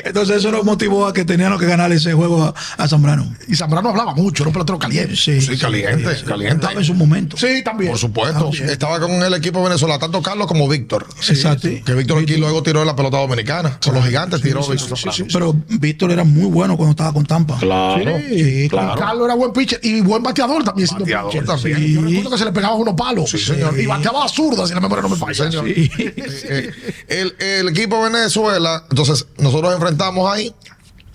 Entonces 0.04 0.38
eso 0.38 0.52
nos 0.52 0.64
motivó 0.66 1.08
a 1.08 1.14
que 1.14 1.24
teníamos 1.26 1.60
que 1.60 1.66
ganar 1.66 1.92
ese 1.92 2.14
juego 2.14 2.44
a, 2.44 2.54
a 2.78 2.88
Zambrano. 2.88 3.34
Y 3.48 3.56
Zambrano 3.56 3.90
hablaba 3.90 4.14
mucho, 4.14 4.44
era 4.44 4.50
un 4.50 4.54
pelotero 4.54 4.78
caliente. 4.78 5.16
Sí, 5.16 5.40
Sí, 5.42 5.58
caliente, 5.58 6.10
caliente. 6.26 6.56
Estaba 6.56 6.74
en 6.80 6.84
su 6.84 6.94
momento. 6.94 7.38
Sí, 7.38 7.64
también. 7.64 7.92
Por 7.92 8.00
supuesto. 8.00 8.40
También. 8.46 8.70
Estaba 8.70 9.00
con 9.00 9.12
el 9.12 9.34
equipo 9.34 9.64
venezolano, 9.64 10.00
tanto 10.00 10.22
Carlos 10.22 10.48
como 10.48 10.68
Víctor. 10.68 11.08
Exacto. 11.28 11.70
Que 11.86 11.94
Víctor 11.94 12.22
aquí 12.22 12.38
luego 12.38 12.62
tiró 12.62 12.82
en 12.82 12.88
la 12.88 12.96
pelota 12.96 13.18
dominicana. 13.18 13.80
Con 13.84 13.94
los 13.94 14.06
gigantes 14.06 14.42
tiró 14.42 14.68
Víctor. 14.68 14.98
Pero 15.32 15.56
Víctor 15.70 16.12
era 16.12 16.24
muy 16.24 16.46
bueno 16.50 16.76
cuando 16.78 16.92
estaba 16.92 17.14
con 17.14 17.26
Tampa. 17.26 17.58
Claro. 17.58 18.18
Sí, 18.30 18.68
claro. 18.70 19.00
Carlos 19.00 19.26
era 19.26 19.36
buen 19.36 19.54
pitcher 19.54 19.80
y 19.82 20.02
buen 20.02 20.22
bateador 20.24 20.64
también. 20.64 20.88
siendo 20.88 21.06
Bateador 21.06 21.46
también. 21.46 21.78
Sí. 21.78 21.94
Yo 21.94 22.02
recuerdo 22.02 22.30
que 22.32 22.38
se 22.38 22.46
le 22.46 22.52
pegaba 22.52 22.76
unos 22.76 22.96
palos. 22.96 23.30
Sí, 23.30 23.38
señor. 23.38 23.80
Y 23.80 23.86
bateaba 24.06 24.30
zurda, 24.30 24.68
si 24.68 24.74
la 24.74 24.80
memoria 24.80 25.02
no 25.04 25.10
me 25.10 25.18
falla. 25.18 25.34
Señor. 25.34 25.66
Sí. 25.76 26.14
Eh, 26.48 26.72
el, 27.08 27.36
el 27.40 27.70
equipo 27.70 28.04
de 28.04 28.12
Venezuela, 28.12 28.84
entonces 28.90 29.28
nosotros 29.38 29.72
nos 29.72 29.76
enfrentamos 29.76 30.32
ahí 30.32 30.54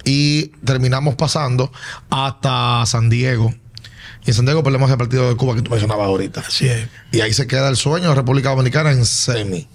y 0.04 0.48
terminamos 0.64 1.14
pasando 1.14 1.72
hasta 2.10 2.84
San 2.86 3.10
Diego. 3.10 3.54
Y 4.24 4.30
en 4.30 4.34
San 4.34 4.44
Diego 4.44 4.62
perdemos 4.62 4.90
el 4.90 4.98
partido 4.98 5.28
de 5.28 5.36
Cuba 5.36 5.54
que 5.54 5.62
tú 5.62 5.70
mencionabas 5.70 6.06
ahorita. 6.06 6.40
Así 6.46 6.68
es. 6.68 6.88
Y 7.12 7.20
ahí 7.20 7.32
se 7.32 7.46
queda 7.46 7.68
el 7.68 7.76
sueño 7.76 8.10
de 8.10 8.14
República 8.14 8.50
Dominicana 8.50 8.90
en 8.90 9.04
semi. 9.04 9.66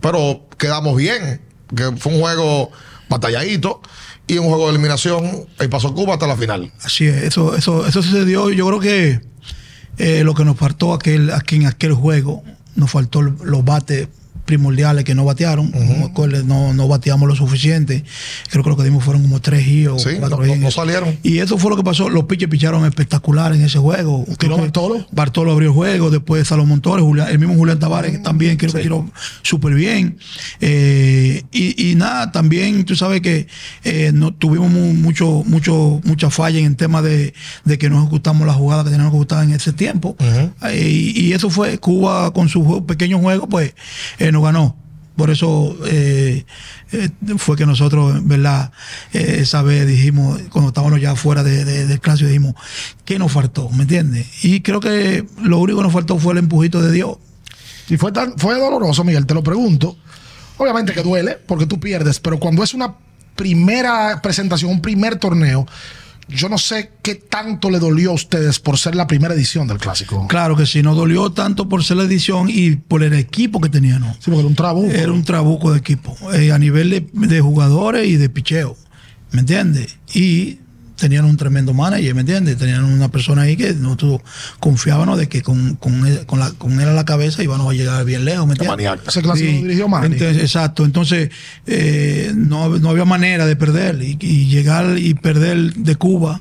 Pero 0.00 0.46
quedamos 0.58 0.96
bien, 0.96 1.40
que 1.74 1.92
fue 1.96 2.12
un 2.12 2.20
juego 2.20 2.70
batalladito 3.08 3.80
y 4.26 4.38
un 4.38 4.48
juego 4.48 4.66
de 4.66 4.72
eliminación. 4.72 5.46
Ahí 5.58 5.68
pasó 5.68 5.94
Cuba 5.94 6.14
hasta 6.14 6.26
la 6.26 6.36
final. 6.36 6.72
Así 6.82 7.06
es. 7.06 7.22
Eso, 7.22 7.56
eso, 7.56 7.86
eso 7.86 8.02
sucedió. 8.02 8.50
Yo 8.50 8.66
creo 8.66 8.80
que 8.80 9.20
eh, 9.98 10.24
lo 10.24 10.34
que 10.34 10.44
nos 10.44 10.56
faltó 10.56 10.94
aquel, 10.94 11.30
aquí 11.30 11.56
en 11.56 11.66
aquel 11.66 11.92
juego, 11.92 12.42
nos 12.76 12.90
faltó 12.90 13.22
los 13.22 13.64
bates 13.64 14.08
primordiales 14.56 15.04
que 15.04 15.14
no 15.14 15.24
batearon. 15.24 15.70
No 15.72 16.26
no, 16.44 16.74
no 16.74 16.88
bateamos 16.88 17.26
lo 17.28 17.34
suficiente. 17.34 18.04
Creo 18.50 18.62
que 18.62 18.70
lo 18.70 18.76
que 18.76 18.84
dimos 18.84 19.02
fueron 19.02 19.22
como 19.22 19.40
tres 19.40 19.66
y 19.66 19.86
o 19.86 19.98
Sí, 19.98 20.10
cuatro 20.18 20.44
no- 20.44 20.70
salieron. 20.70 21.16
Y 21.22 21.38
eso 21.38 21.56
fue 21.58 21.70
lo 21.70 21.76
que 21.76 21.82
pasó. 21.84 22.08
Los 22.10 22.24
pitchers 22.24 22.50
picharon 22.50 22.84
espectacular 22.84 23.54
en 23.54 23.62
ese 23.62 23.78
juego. 23.78 24.24
¿Tiró 24.38 24.58
Bartolo? 24.58 25.06
Bartolo 25.10 25.52
abrió 25.52 25.68
el 25.70 25.74
juego, 25.74 26.10
después 26.10 26.46
Salomón 26.48 26.80
Torres, 26.80 27.04
Julián- 27.04 27.28
el 27.30 27.38
mismo 27.38 27.54
Julián 27.54 27.78
Tavares 27.78 28.12
que 28.12 28.18
también 28.18 28.56
creo 28.56 28.72
que 28.72 28.80
tiró 28.82 29.10
súper 29.42 29.74
bien. 29.74 30.18
Eh, 30.60 31.42
y, 31.50 31.90
y 31.90 31.94
nada, 31.94 32.30
también 32.32 32.84
tú 32.84 32.94
sabes 32.96 33.20
que 33.20 33.46
eh, 33.84 34.10
no, 34.14 34.32
tuvimos 34.32 34.70
mu- 34.70 34.92
mucho, 34.94 35.42
mucho, 35.46 36.00
mucha 36.04 36.30
falla 36.30 36.58
en 36.58 36.66
el 36.66 36.76
tema 36.76 37.02
de, 37.02 37.34
de 37.64 37.78
que 37.78 37.90
no 37.90 38.00
ejecutamos 38.00 38.46
la 38.46 38.54
jugada 38.54 38.84
que 38.84 38.90
teníamos 38.90 39.12
que 39.12 39.16
ejecutar 39.16 39.44
en 39.44 39.52
ese 39.52 39.72
tiempo. 39.72 40.16
Eh, 40.20 41.12
y, 41.16 41.20
y 41.20 41.32
eso 41.32 41.50
fue 41.50 41.78
Cuba 41.78 42.32
con 42.32 42.48
su 42.48 42.62
jue- 42.62 42.84
pequeño 42.86 43.18
juego, 43.18 43.48
pues 43.48 43.74
eh, 44.18 44.30
ganó. 44.42 44.76
Por 45.16 45.28
eso 45.30 45.76
eh, 45.86 46.44
eh, 46.92 47.10
fue 47.36 47.56
que 47.56 47.66
nosotros, 47.66 48.26
¿verdad? 48.26 48.72
Eh, 49.12 49.38
esa 49.40 49.60
vez 49.62 49.86
dijimos, 49.86 50.40
cuando 50.50 50.68
estábamos 50.68 51.00
ya 51.00 51.14
fuera 51.16 51.42
de, 51.42 51.64
de- 51.66 51.86
del 51.86 52.00
clásico, 52.00 52.28
dijimos, 52.28 52.54
¿qué 53.04 53.18
nos 53.18 53.30
faltó? 53.30 53.68
¿Me 53.70 53.82
entiendes? 53.82 54.26
Y 54.42 54.60
creo 54.62 54.80
que 54.80 55.26
lo 55.42 55.58
único 55.58 55.78
que 55.78 55.84
nos 55.84 55.92
faltó 55.92 56.18
fue 56.18 56.32
el 56.32 56.38
empujito 56.38 56.80
de 56.80 56.90
Dios. 56.92 57.16
Y 57.90 57.98
fue 57.98 58.10
tan, 58.10 58.38
fue 58.38 58.58
doloroso, 58.58 59.04
Miguel, 59.04 59.26
te 59.26 59.34
lo 59.34 59.42
pregunto. 59.42 59.98
Obviamente 60.56 60.94
que 60.94 61.02
duele, 61.02 61.38
porque 61.46 61.66
tú 61.66 61.78
pierdes, 61.78 62.18
pero 62.18 62.38
cuando 62.38 62.62
es 62.64 62.72
una 62.72 62.94
primera 63.36 64.20
presentación, 64.22 64.70
un 64.70 64.80
primer 64.80 65.16
torneo, 65.16 65.66
yo 66.34 66.48
no 66.48 66.58
sé 66.58 66.92
qué 67.02 67.14
tanto 67.14 67.70
le 67.70 67.78
dolió 67.78 68.10
a 68.10 68.14
ustedes 68.14 68.58
por 68.58 68.78
ser 68.78 68.94
la 68.94 69.06
primera 69.06 69.34
edición 69.34 69.66
del 69.66 69.78
clásico. 69.78 70.26
Claro 70.28 70.56
que 70.56 70.66
sí, 70.66 70.82
nos 70.82 70.96
dolió 70.96 71.30
tanto 71.30 71.68
por 71.68 71.84
ser 71.84 71.98
la 71.98 72.04
edición 72.04 72.48
y 72.50 72.76
por 72.76 73.02
el 73.02 73.12
equipo 73.12 73.60
que 73.60 73.68
teníamos. 73.68 74.16
Sí, 74.16 74.30
porque 74.30 74.40
era 74.40 74.48
un 74.48 74.54
trabuco. 74.54 74.90
Era 74.90 75.12
un 75.12 75.24
trabuco 75.24 75.72
de 75.72 75.78
equipo, 75.78 76.16
eh, 76.32 76.52
a 76.52 76.58
nivel 76.58 76.90
de, 76.90 77.06
de 77.12 77.40
jugadores 77.40 78.08
y 78.08 78.16
de 78.16 78.28
picheo, 78.28 78.76
¿me 79.30 79.40
entiendes? 79.40 79.98
Y 80.14 80.58
tenían 81.02 81.24
un 81.24 81.36
tremendo 81.36 81.74
manager, 81.74 82.14
¿me 82.14 82.20
entiendes? 82.20 82.56
Tenían 82.56 82.84
una 82.84 83.10
persona 83.10 83.42
ahí 83.42 83.56
que 83.56 83.72
nosotros 83.74 84.20
confiábamos 84.60 85.18
de 85.18 85.28
que 85.28 85.42
con, 85.42 85.74
con, 85.74 86.06
él, 86.06 86.24
con, 86.26 86.38
la- 86.38 86.52
con 86.52 86.80
él 86.80 86.88
a 86.88 86.92
la 86.92 87.04
cabeza 87.04 87.42
íbamos 87.42 87.68
a 87.68 87.74
llegar 87.76 88.04
bien 88.04 88.24
lejos, 88.24 88.46
¿me 88.46 88.52
entiendes? 88.54 88.76
Ese 89.08 89.20
clásico 89.20 89.50
lo 89.50 89.62
dirigió 89.64 89.88
Manny. 89.88 90.06
Entonces, 90.14 90.42
exacto, 90.42 90.84
entonces 90.84 91.30
eh, 91.66 92.32
no, 92.36 92.68
no 92.78 92.90
había 92.90 93.04
manera 93.04 93.46
de 93.46 93.56
perder 93.56 94.00
y, 94.02 94.16
y 94.20 94.46
llegar 94.46 94.96
y 94.96 95.14
perder 95.14 95.74
de 95.74 95.96
Cuba 95.96 96.40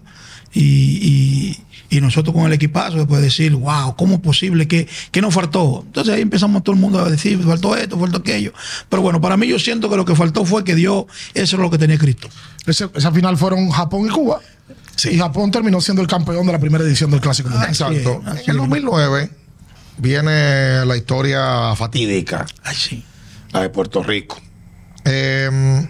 y, 0.54 0.62
y- 0.62 1.58
y 1.92 2.02
nosotros 2.02 2.34
con 2.34 2.46
el 2.48 2.54
equipazo 2.54 2.98
después 2.98 3.22
decir, 3.22 3.54
wow, 3.54 3.96
¿cómo 3.96 4.16
es 4.16 4.22
posible? 4.22 4.68
¿Qué, 4.68 4.88
qué 5.12 5.22
nos 5.22 5.34
faltó? 5.34 5.84
Entonces 5.86 6.14
ahí 6.16 6.22
empezamos 6.22 6.64
todo 6.64 6.74
el 6.74 6.82
mundo 6.82 7.00
a 7.00 7.10
decir, 7.10 7.40
faltó 7.44 7.76
esto, 7.76 8.00
faltó 8.00 8.18
aquello. 8.18 8.54
Pero 8.90 9.04
bueno, 9.04 9.22
para 9.22 9.38
mí 9.38 9.48
yo 9.48 9.60
siento 9.60 9.90
que 9.90 9.98
lo 9.98 10.06
que 10.06 10.16
faltó 10.16 10.44
fue 10.46 10.64
que 10.64 10.74
Dios, 10.74 11.06
eso 11.36 11.56
es 11.58 11.62
lo 11.62 11.70
que 11.70 11.78
tenía 11.78 11.98
Cristo. 12.00 12.30
Ese- 12.66 12.90
esa 12.96 13.12
final 13.12 13.38
fueron 13.38 13.70
Japón 13.70 14.08
y 14.08 14.10
Cuba. 14.10 14.40
Y 15.04 15.18
Japón 15.18 15.52
terminó 15.52 15.82
siendo 15.82 16.02
el 16.02 16.08
campeón 16.08 16.46
de 16.48 16.54
la 16.54 16.60
primera 16.60 16.84
edición 16.84 17.12
del 17.12 17.20
clásico 17.22 17.50
mundial. 17.50 17.70
Exacto. 17.72 18.22
en 18.26 18.28
el 18.30 18.38
es. 18.38 18.56
2009 18.56 19.30
viene 19.98 20.86
la 20.86 20.96
historia 20.98 21.76
fatídica, 21.76 22.46
Ay, 22.64 22.76
sí. 22.76 23.06
la 23.52 23.62
de 23.62 23.70
Puerto 23.70 24.02
Rico. 24.04 24.40
Eh, 25.06 25.88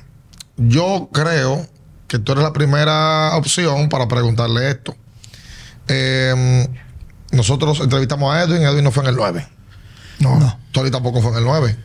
yo 0.58 1.10
creo 1.14 1.68
que 2.08 2.20
tú 2.20 2.32
eres 2.34 2.44
la 2.44 2.54
primera 2.54 3.36
opción 3.36 3.90
para 3.90 4.08
preguntarle 4.08 4.70
esto. 4.72 4.96
Eh, 5.88 6.68
nosotros 7.32 7.80
entrevistamos 7.82 8.34
a 8.34 8.44
Edwin, 8.44 8.64
Edwin 8.64 8.84
no 8.84 8.92
fue 8.92 9.04
en 9.04 9.10
el 9.10 9.16
9. 9.16 9.48
No, 10.20 10.36
no. 10.36 10.40
No. 10.40 10.60
Tony 10.72 10.92
tampoco 10.92 11.22
fue 11.22 11.32
en 11.32 11.38
el 11.38 11.44
9, 11.44 11.76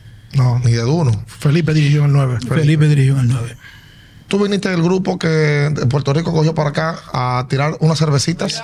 ni 0.63 0.71
de 0.71 0.83
uno. 0.85 1.23
Felipe 1.27 1.73
dirigió 1.73 1.99
en 1.99 2.05
el 2.05 2.13
9. 2.13 2.37
Felipe 2.47 2.87
dirigió 2.87 3.13
en 3.13 3.21
el 3.21 3.27
9. 3.29 3.57
Tú 4.27 4.37
viniste 4.43 4.69
del 4.69 4.83
grupo 4.83 5.17
que 5.17 5.27
de 5.27 5.85
Puerto 5.85 6.11
Rico 6.11 6.33
cogió 6.33 6.53
para 6.53 6.71
acá 6.71 6.99
a 7.13 7.45
tirar 7.49 7.77
unas 7.79 7.97
cervecitas. 7.97 8.61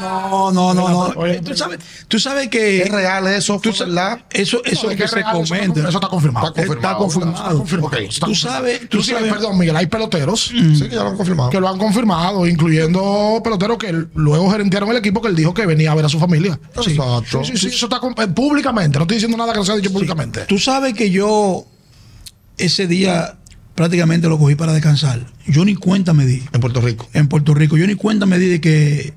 No, 0.00 0.50
no, 0.50 0.74
no, 0.74 0.88
no. 0.88 1.00
Oye, 1.16 1.40
tú, 1.40 1.54
sabes, 1.56 1.78
tú 2.08 2.18
sabes 2.18 2.48
que... 2.48 2.82
¿Es 2.82 2.90
real 2.90 3.26
eso? 3.28 3.60
Tú. 3.62 3.70
Eso, 3.70 3.84
eso 3.84 4.86
No, 4.86 4.90
es 4.90 4.96
que 4.96 5.06
se 5.08 5.14
real, 5.16 5.30
eso 5.36 5.42
está- 5.44 5.56
comenta. 5.56 5.80
Eso 5.88 5.98
está 5.98 6.08
confirmado. 6.08 6.46
Está 6.48 6.62
confirmado. 6.66 6.74
Está 6.74 6.96
confirmado. 6.98 7.36
Está 7.44 7.54
confirmado. 7.58 7.86
Ok. 7.86 7.94
Eso 8.00 8.08
está 8.10 8.26
Tú 8.26 8.34
sabes, 8.34 8.88
tú 8.88 9.02
sabes. 9.04 9.32
perdón, 9.32 9.56
Miguel, 9.58 9.76
hay 9.76 9.86
peloteros 9.86 10.46
Sí, 10.50 10.82
que 10.82 10.88
ya 10.96 11.02
lo 11.04 11.10
han 11.10 11.16
confirmado. 11.16 11.50
que 11.50 11.60
lo 11.60 11.68
han 11.68 11.78
confirmado, 11.78 12.46
incluyendo 12.46 13.40
peloteros 13.44 13.78
que 13.78 14.06
luego 14.14 14.50
gerentearon 14.50 14.90
el 14.90 14.96
equipo 14.96 15.22
que 15.22 15.28
él 15.28 15.36
dijo 15.36 15.54
que 15.54 15.64
venía 15.66 15.92
a 15.92 15.94
ver 15.94 16.06
a 16.06 16.08
su 16.08 16.18
familia. 16.18 16.58
Exacto. 16.74 17.44
Sí, 17.44 17.52
sí, 17.52 17.56
sí, 17.58 17.66
eso 17.76 17.86
está 17.86 18.00
eh, 18.22 18.28
públicamente. 18.28 18.98
No 18.98 19.04
estoy 19.04 19.16
diciendo 19.18 19.36
nada 19.36 19.52
que 19.52 19.60
no 19.60 19.64
se 19.64 19.72
ha 19.72 19.76
dicho 19.76 19.92
públicamente. 19.92 20.40
Tú 20.46 20.58
sabes 20.58 20.92
que 20.94 21.08
yo 21.10 21.66
ese 22.58 22.86
día 22.86 23.36
prácticamente 23.74 24.28
lo 24.28 24.38
cogí 24.38 24.54
para 24.54 24.72
descansar. 24.72 25.20
Yo 25.46 25.64
ni 25.64 25.74
cuenta 25.74 26.12
me 26.12 26.26
di 26.26 26.42
En 26.52 26.60
Puerto 26.60 26.80
Rico. 26.80 27.08
en 27.12 27.28
Puerto 27.28 27.54
Rico. 27.54 27.76
Yo 27.76 27.86
ni 27.86 27.94
cuenta 27.94 28.26
me 28.26 28.38
di 28.38 28.46
de 28.46 28.60
que 28.60 29.14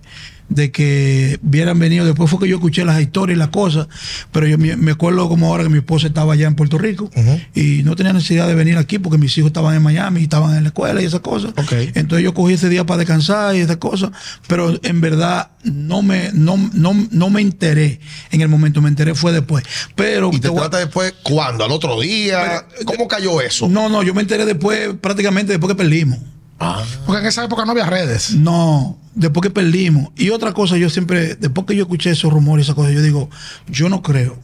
de 0.49 0.71
que 0.71 1.39
hubieran 1.43 1.77
venido. 1.79 2.05
Después 2.05 2.29
fue 2.29 2.39
que 2.39 2.47
yo 2.47 2.55
escuché 2.55 2.85
las 2.85 3.01
historias 3.01 3.35
y 3.35 3.39
las 3.39 3.49
cosas, 3.49 3.87
pero 4.31 4.47
yo 4.47 4.57
me 4.57 4.87
me 4.87 4.91
acuerdo 4.93 5.27
como 5.27 5.47
ahora 5.47 5.63
que 5.63 5.69
mi 5.69 5.79
esposa 5.79 6.07
estaba 6.07 6.33
allá 6.33 6.47
en 6.47 6.55
Puerto 6.55 6.77
Rico 6.77 7.09
y 7.53 7.83
no 7.83 7.95
tenía 7.95 8.13
necesidad 8.13 8.47
de 8.47 8.55
venir 8.55 8.77
aquí 8.77 8.99
porque 8.99 9.17
mis 9.17 9.37
hijos 9.37 9.49
estaban 9.49 9.75
en 9.75 9.83
Miami 9.83 10.21
y 10.21 10.23
estaban 10.23 10.55
en 10.55 10.63
la 10.63 10.69
escuela 10.69 11.01
y 11.01 11.05
esas 11.05 11.19
cosas. 11.19 11.51
Entonces 11.93 12.23
yo 12.23 12.33
cogí 12.33 12.53
ese 12.53 12.69
día 12.69 12.85
para 12.85 12.99
descansar 12.99 13.55
y 13.55 13.59
esas 13.59 13.77
cosas, 13.77 14.11
pero 14.47 14.79
en 14.81 15.01
verdad 15.01 15.49
no 15.63 16.01
me, 16.01 16.31
no, 16.33 16.57
no, 16.73 17.07
no 17.11 17.29
me 17.29 17.41
enteré 17.41 17.99
en 18.31 18.41
el 18.41 18.47
momento, 18.47 18.81
me 18.81 18.89
enteré 18.89 19.13
fue 19.13 19.33
después. 19.33 19.65
Pero 19.95 20.29
¿Y 20.31 20.39
te 20.39 20.49
te 20.49 20.55
trata 20.55 20.77
después 20.77 21.13
cuándo? 21.23 21.65
¿Al 21.65 21.71
otro 21.71 21.99
día? 21.99 22.65
¿Cómo 22.85 23.07
cayó 23.07 23.41
eso? 23.41 23.67
no, 23.67 23.89
no, 23.89 24.03
yo 24.03 24.13
me 24.13 24.21
enteré 24.21 24.45
después, 24.45 24.91
prácticamente 25.01 25.51
después 25.51 25.73
que 25.73 25.77
perdimos. 25.77 26.19
Ah, 26.59 26.83
Porque 27.05 27.21
en 27.21 27.27
esa 27.27 27.43
época 27.43 27.65
no 27.65 27.71
había 27.71 27.85
redes. 27.85 28.31
No, 28.33 28.97
después 29.13 29.43
que 29.43 29.49
perdimos. 29.51 30.09
Y 30.17 30.29
otra 30.31 30.53
cosa, 30.53 30.75
yo 30.77 30.89
siempre, 30.89 31.35
después 31.35 31.67
que 31.67 31.75
yo 31.75 31.83
escuché 31.83 32.09
esos 32.11 32.33
rumores 32.33 32.63
y 32.63 32.65
esas 32.65 32.75
cosas, 32.75 32.93
yo 32.93 33.01
digo, 33.01 33.29
yo 33.67 33.89
no 33.89 34.01
creo 34.01 34.39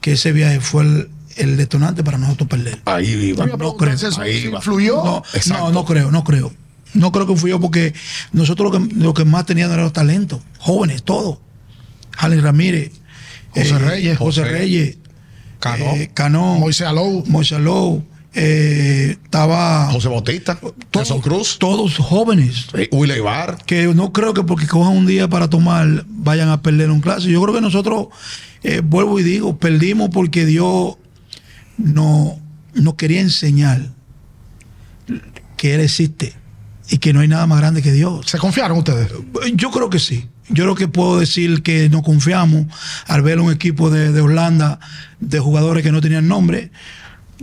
que 0.00 0.12
ese 0.12 0.32
viaje 0.32 0.60
fue 0.60 0.82
el, 0.84 1.10
el 1.36 1.56
detonante 1.56 2.04
para 2.04 2.18
nosotros 2.18 2.48
perder. 2.48 2.80
ahí 2.84 3.06
iba. 3.08 3.46
Iba 3.46 3.56
no 3.56 3.76
creo. 3.76 3.94
eso 3.94 4.20
Ahí 4.20 4.46
va. 4.48 4.58
influyó. 4.58 4.96
No, 5.02 5.22
no, 5.48 5.70
no 5.70 5.84
creo, 5.84 6.10
no 6.10 6.22
creo. 6.24 6.52
No 6.94 7.12
creo 7.12 7.26
que 7.26 7.36
fui 7.36 7.50
yo 7.50 7.60
porque 7.60 7.92
nosotros 8.32 8.72
lo 8.72 8.78
que, 8.88 8.94
lo 8.94 9.14
que 9.14 9.24
más 9.24 9.44
teníamos 9.46 9.72
eran 9.74 9.84
los 9.84 9.92
talentos, 9.92 10.40
jóvenes, 10.58 11.02
todos. 11.02 11.38
Jalín 12.16 12.42
Ramírez, 12.42 12.92
José 13.50 13.78
Reyes. 13.78 14.18
José 14.18 14.40
José. 14.42 14.52
Reyes, 14.52 14.96
Cano. 15.60 15.84
eh, 15.84 16.10
Cano, 16.14 16.54
Moisés 16.58 16.86
Alou. 16.86 17.24
Moisés 17.26 17.58
Alou, 17.58 18.04
eh, 18.34 19.16
estaba 19.22 19.90
José 19.90 20.08
Bautista, 20.08 20.58
Nelson 20.94 21.20
Cruz, 21.20 21.58
todos 21.58 21.96
jóvenes. 21.96 22.66
eh, 22.74 22.88
Willy 22.92 23.14
Ibar. 23.14 23.58
que 23.64 23.86
no 23.94 24.12
creo 24.12 24.34
que 24.34 24.42
porque 24.44 24.66
cojan 24.66 24.96
un 24.96 25.06
día 25.06 25.28
para 25.28 25.48
tomar 25.48 26.04
vayan 26.06 26.48
a 26.50 26.62
perder 26.62 26.90
un 26.90 27.00
clásico. 27.00 27.30
Yo 27.32 27.42
creo 27.42 27.54
que 27.54 27.60
nosotros, 27.60 28.08
eh, 28.62 28.80
vuelvo 28.84 29.18
y 29.18 29.22
digo, 29.22 29.58
perdimos 29.58 30.10
porque 30.10 30.44
Dios 30.46 30.96
no, 31.78 32.38
no 32.74 32.96
quería 32.96 33.20
enseñar 33.20 33.90
que 35.56 35.74
Él 35.74 35.80
existe 35.80 36.34
y 36.90 36.98
que 36.98 37.12
no 37.12 37.20
hay 37.20 37.28
nada 37.28 37.46
más 37.46 37.58
grande 37.58 37.82
que 37.82 37.92
Dios. 37.92 38.26
¿Se 38.26 38.38
confiaron 38.38 38.78
ustedes? 38.78 39.08
Yo 39.54 39.70
creo 39.70 39.90
que 39.90 39.98
sí. 39.98 40.28
Yo 40.50 40.64
creo 40.64 40.74
que 40.74 40.88
puedo 40.88 41.18
decir 41.20 41.62
que 41.62 41.90
nos 41.90 42.02
confiamos 42.02 42.66
al 43.06 43.20
ver 43.22 43.38
un 43.38 43.52
equipo 43.52 43.90
de, 43.90 44.12
de 44.12 44.20
Holanda 44.22 44.80
de 45.20 45.40
jugadores 45.40 45.82
que 45.82 45.92
no 45.92 46.00
tenían 46.00 46.26
nombre. 46.26 46.70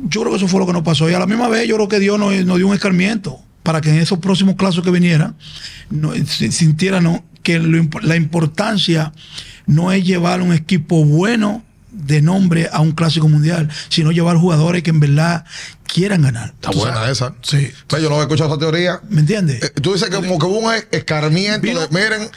Yo 0.04 0.22
creo 0.22 0.32
que 0.32 0.38
eso 0.38 0.48
fue 0.48 0.60
lo 0.60 0.66
que 0.68 0.74
nos 0.74 0.84
pasó. 0.84 1.10
Y 1.10 1.14
a 1.14 1.20
la 1.20 1.26
misma 1.28 1.48
vez 1.48 1.68
yo 1.68 1.76
creo 1.76 1.88
que 1.88 2.00
Dios 2.00 2.20
nos, 2.20 2.32
dio 2.58 2.68
un 2.68 2.74
escarmiento 2.74 3.40
para 3.64 3.82
que 3.82 3.90
en 3.90 3.98
esos 3.98 4.20
próximos 4.20 4.56
clases 4.56 4.84
que 4.84 4.92
vinieran 4.92 5.36
no, 5.90 6.14
si- 6.26 6.52
sintiéramos 6.52 7.22
que 7.44 7.60
la 7.60 8.16
importancia 8.16 9.12
no 9.68 9.92
es 9.92 10.04
llevar 10.06 10.42
un 10.42 10.54
equipo 10.54 11.04
bueno 11.06 11.64
de 11.96 12.22
nombre 12.22 12.70
a 12.72 12.82
un 12.82 12.92
clásico 12.92 13.28
mundial, 13.30 13.70
sino 13.90 14.12
llevar 14.12 14.38
jugadores 14.38 14.84
que 14.84 14.90
en 14.92 15.00
verdad 15.00 15.46
quieran 15.88 16.24
ganar. 16.24 16.54
Está 16.56 16.72
buena 16.72 17.10
esa. 17.10 17.34
Sí. 17.42 17.70
O 17.88 17.90
sea, 17.90 18.00
yo 18.00 18.10
no 18.10 18.18
he 18.18 18.22
escuchado 18.22 18.50
esa 18.50 18.60
teoría. 18.60 19.00
¿Me 19.10 19.22
entiendes? 19.22 19.64
Eh, 19.64 19.70
Tú 19.82 19.94
dices 19.94 20.10
que 20.10 20.16
como 20.16 20.38
que 20.38 20.46
hubo 20.46 20.60
un 20.60 20.74
escarmiento 20.92 21.62
Vino- 21.62 21.80
de, 21.80 21.88
miren, 21.90 22.30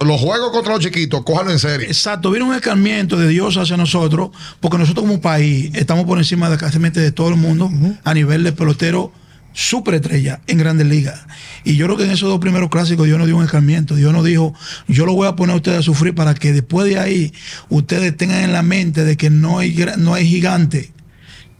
los 0.00 0.20
juegos 0.20 0.50
contra 0.50 0.74
los 0.74 0.82
chiquitos, 0.82 1.22
cójanlo 1.24 1.52
en 1.52 1.58
serio. 1.58 1.86
Exacto, 1.86 2.30
viene 2.30 2.44
un 2.46 2.54
escarmiento 2.54 3.16
de 3.16 3.28
Dios 3.28 3.56
hacia 3.56 3.76
nosotros, 3.76 4.30
porque 4.60 4.78
nosotros 4.78 5.04
como 5.06 5.20
país 5.20 5.70
estamos 5.74 6.04
por 6.06 6.18
encima 6.18 6.50
de 6.50 6.56
casi 6.56 6.78
de 6.78 7.12
todo 7.12 7.28
el 7.28 7.36
mundo 7.36 7.70
a 8.02 8.14
nivel 8.14 8.42
de 8.42 8.52
pelotero 8.52 9.12
superestrella 9.54 10.40
en 10.46 10.58
grandes 10.58 10.86
ligas. 10.86 11.20
Y 11.64 11.76
yo 11.76 11.86
creo 11.86 11.96
que 11.96 12.04
en 12.04 12.10
esos 12.10 12.28
dos 12.28 12.40
primeros 12.40 12.68
clásicos 12.68 13.06
Dios 13.06 13.16
nos 13.16 13.26
dio 13.26 13.36
un 13.36 13.44
escarmiento. 13.44 13.94
Dios 13.94 14.12
nos 14.12 14.24
dijo, 14.24 14.52
yo 14.88 15.06
lo 15.06 15.14
voy 15.14 15.26
a 15.26 15.36
poner 15.36 15.54
a 15.54 15.56
ustedes 15.56 15.78
a 15.78 15.82
sufrir 15.82 16.14
para 16.14 16.34
que 16.34 16.52
después 16.52 16.86
de 16.86 16.98
ahí 16.98 17.32
ustedes 17.70 18.14
tengan 18.16 18.42
en 18.42 18.52
la 18.52 18.62
mente 18.62 19.04
de 19.04 19.16
que 19.16 19.30
no 19.30 19.60
hay, 19.60 19.74
no 19.96 20.12
hay 20.12 20.26
gigante 20.26 20.92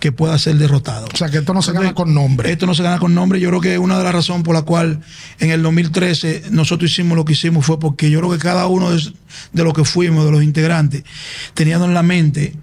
que 0.01 0.13
pueda 0.13 0.37
ser 0.39 0.57
derrotado. 0.57 1.07
O 1.15 1.17
sea, 1.17 1.31
que 1.31 1.39
esto 1.39 1.55
no 1.55 1.63
se 1.63 1.73
gana 1.73 1.95
con 1.95 2.13
nombre. 2.13 2.53
Esto 2.53 2.67
no 2.67 2.75
se 2.75 2.83
gana 2.83 2.99
con 2.99 3.15
nombre. 3.15 3.41
Yo 3.41 3.49
creo 3.49 3.61
que 3.63 3.79
una 3.79 3.97
de 3.97 4.05
las 4.05 4.13
razones 4.13 4.43
por 4.43 4.55
la 4.55 4.63
cual 4.63 5.01
en 5.39 5.51
el 5.51 5.63
2013 5.63 6.49
nosotros 6.51 6.91
hicimos 6.91 7.17
lo 7.17 7.25
que 7.25 7.33
hicimos 7.33 7.65
fue 7.65 7.79
porque 7.79 8.11
yo 8.11 8.19
creo 8.19 8.33
que 8.33 8.39
cada 8.39 8.67
uno 8.67 8.91
de, 8.91 9.01
de 9.53 9.65
los 9.65 9.73
que 9.73 9.85
fuimos, 9.85 10.27
de 10.27 10.33
los 10.33 10.43
integrantes, 10.43 11.05
teníamos 11.55 11.89
en 11.89 11.95
la 11.95 12.03
mente 12.03 12.55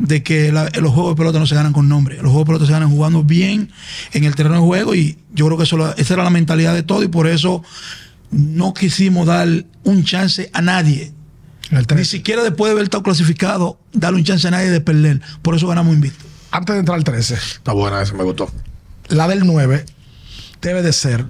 de 0.00 0.22
que 0.22 0.50
la- 0.50 0.70
los 0.80 0.92
juegos 0.94 1.12
de 1.12 1.16
pelota 1.18 1.38
no 1.38 1.46
se 1.46 1.54
ganan 1.54 1.72
con 1.74 1.88
nombre. 1.88 2.16
Los 2.16 2.32
juegos 2.32 2.40
de 2.40 2.46
pelota 2.46 2.66
se 2.66 2.72
ganan 2.72 2.90
jugando 2.90 3.22
bien 3.22 3.70
en 4.12 4.24
el 4.24 4.34
terreno 4.34 4.56
de 4.56 4.62
juego 4.62 4.94
y 4.94 5.18
yo 5.34 5.44
creo 5.46 5.58
que 5.58 5.64
eso, 5.64 5.94
esa 5.96 6.14
era 6.14 6.24
la 6.24 6.30
mentalidad 6.30 6.74
de 6.74 6.82
todo 6.82 7.02
y 7.02 7.08
por 7.08 7.26
eso 7.26 7.62
no 8.30 8.72
quisimos 8.74 9.26
dar 9.26 9.46
un 9.84 10.04
chance 10.04 10.50
a 10.54 10.62
nadie. 10.62 11.12
Ni 11.70 11.82
13. 11.84 12.04
siquiera 12.04 12.42
después 12.42 12.68
de 12.68 12.72
haber 12.72 12.84
estado 12.84 13.02
clasificado, 13.04 13.78
darle 13.92 14.18
un 14.18 14.24
chance 14.24 14.48
a 14.48 14.50
nadie 14.50 14.70
de 14.70 14.80
perder. 14.80 15.20
Por 15.42 15.54
eso 15.54 15.68
ganamos 15.68 15.94
invicto. 15.94 16.24
Antes 16.50 16.74
de 16.74 16.80
entrar 16.80 16.96
al 16.98 17.04
13, 17.04 17.34
Está 17.34 17.72
buena 17.72 18.02
esa, 18.02 18.14
me 18.14 18.24
gustó. 18.24 18.50
la 19.08 19.28
del 19.28 19.46
9 19.46 19.84
debe 20.62 20.82
de 20.82 20.92
ser 20.92 21.26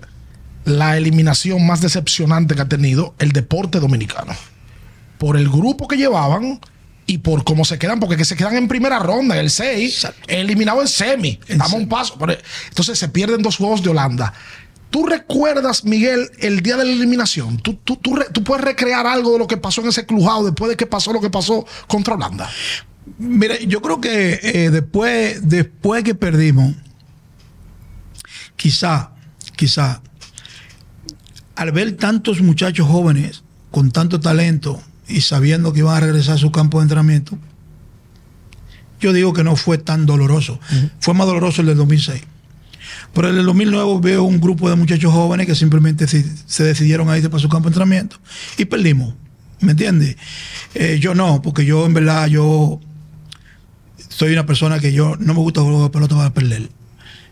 la 0.65 0.97
eliminación 0.97 1.67
más 1.67 1.81
decepcionante 1.81 2.55
que 2.55 2.63
ha 2.63 2.69
tenido 2.69 3.15
el 3.19 3.33
deporte 3.33 3.81
dominicano. 3.81 4.33
Por 5.19 5.37
el 5.37 5.49
grupo 5.51 5.89
que 5.89 5.97
llevaban 5.97 6.61
y 7.11 7.19
por 7.19 7.43
cómo 7.43 7.65
se 7.65 7.77
quedan, 7.77 7.99
porque 7.99 8.17
que 8.17 8.25
se 8.25 8.37
quedan 8.37 8.57
en 8.57 8.69
primera 8.69 9.01
ronda, 9.01 9.35
en 9.35 9.41
el 9.41 9.51
6, 9.51 9.95
Exacto. 9.95 10.21
eliminado 10.29 10.81
en 10.81 10.87
semi. 10.87 11.41
En 11.49 11.59
Damos 11.59 11.73
semi. 11.73 11.83
un 11.83 11.89
paso. 11.89 12.17
Entonces 12.69 12.97
se 13.01 13.09
pierden 13.09 13.43
dos 13.43 13.57
juegos 13.57 13.83
de 13.83 13.91
Holanda. 13.91 14.33
¿Tú 14.91 15.05
recuerdas, 15.07 15.85
Miguel, 15.85 16.31
el 16.39 16.61
día 16.63 16.77
de 16.77 16.85
la 16.85 16.93
eliminación? 16.93 17.59
¿Tú, 17.59 17.75
tú, 17.83 17.97
tú 17.97 18.45
puedes 18.45 18.65
recrear 18.65 19.09
algo 19.09 19.33
de 19.33 19.41
lo 19.41 19.49
que 19.49 19.57
pasó 19.57 19.81
en 19.81 19.89
ese 19.89 20.07
clujado 20.07 20.45
después 20.45 20.69
de 20.69 20.77
que 20.77 20.87
pasó 20.87 21.13
lo 21.13 21.21
que 21.21 21.31
pasó 21.31 21.67
contra 21.89 22.15
Holanda? 22.15 22.49
Mira, 23.19 23.59
yo 23.59 23.83
creo 23.83 24.01
que 24.01 24.39
eh, 24.41 24.71
después, 24.71 25.49
después 25.49 26.05
que 26.05 26.15
perdimos, 26.15 26.77
quizá, 28.55 29.11
quizá, 29.57 30.01
al 31.57 31.73
ver 31.73 31.97
tantos 31.97 32.41
muchachos 32.41 32.87
jóvenes 32.87 33.43
con 33.73 33.91
tanto 33.91 34.21
talento 34.21 34.81
y 35.11 35.21
sabiendo 35.21 35.73
que 35.73 35.81
iban 35.81 35.97
a 35.97 36.01
regresar 36.01 36.35
a 36.35 36.39
su 36.39 36.51
campo 36.53 36.79
de 36.79 36.85
entrenamiento, 36.85 37.39
yo 39.01 39.13
digo 39.13 39.33
que 39.33 39.45
no 39.45 39.57
fue 39.57 39.79
tan 39.79 40.07
doloroso. 40.07 40.61
Fue 41.01 41.15
más 41.15 41.27
doloroso 41.27 41.63
el 41.63 41.69
del 41.69 41.77
2006. 41.79 42.23
Pero 43.15 43.29
en 43.31 43.39
el 43.39 43.47
2009 43.47 44.01
veo 44.03 44.25
un 44.25 44.41
grupo 44.41 44.69
de 44.69 44.77
muchachos 44.77 45.13
jóvenes 45.13 45.47
que 45.47 45.55
simplemente 45.55 46.07
se, 46.07 46.25
se 46.47 46.65
decidieron 46.65 47.09
a 47.09 47.17
irse 47.17 47.29
para 47.29 47.41
su 47.41 47.49
campo 47.49 47.69
de 47.69 47.71
entrenamiento 47.71 48.17
y 48.57 48.67
perdimos. 48.67 49.15
¿Me 49.61 49.73
entiendes? 49.73 50.17
Eh, 50.75 50.99
yo 51.01 51.15
no, 51.15 51.43
porque 51.43 51.65
yo 51.65 51.85
en 51.87 51.95
verdad 51.95 52.27
yo 52.29 52.81
soy 54.09 54.33
una 54.33 54.47
persona 54.47 54.81
que 54.81 54.93
yo 54.93 55.17
no 55.19 55.35
me 55.35 55.41
gusta 55.41 55.61
jugar 55.61 55.91
pelota 55.91 56.17
para 56.17 56.33
perder. 56.33 56.71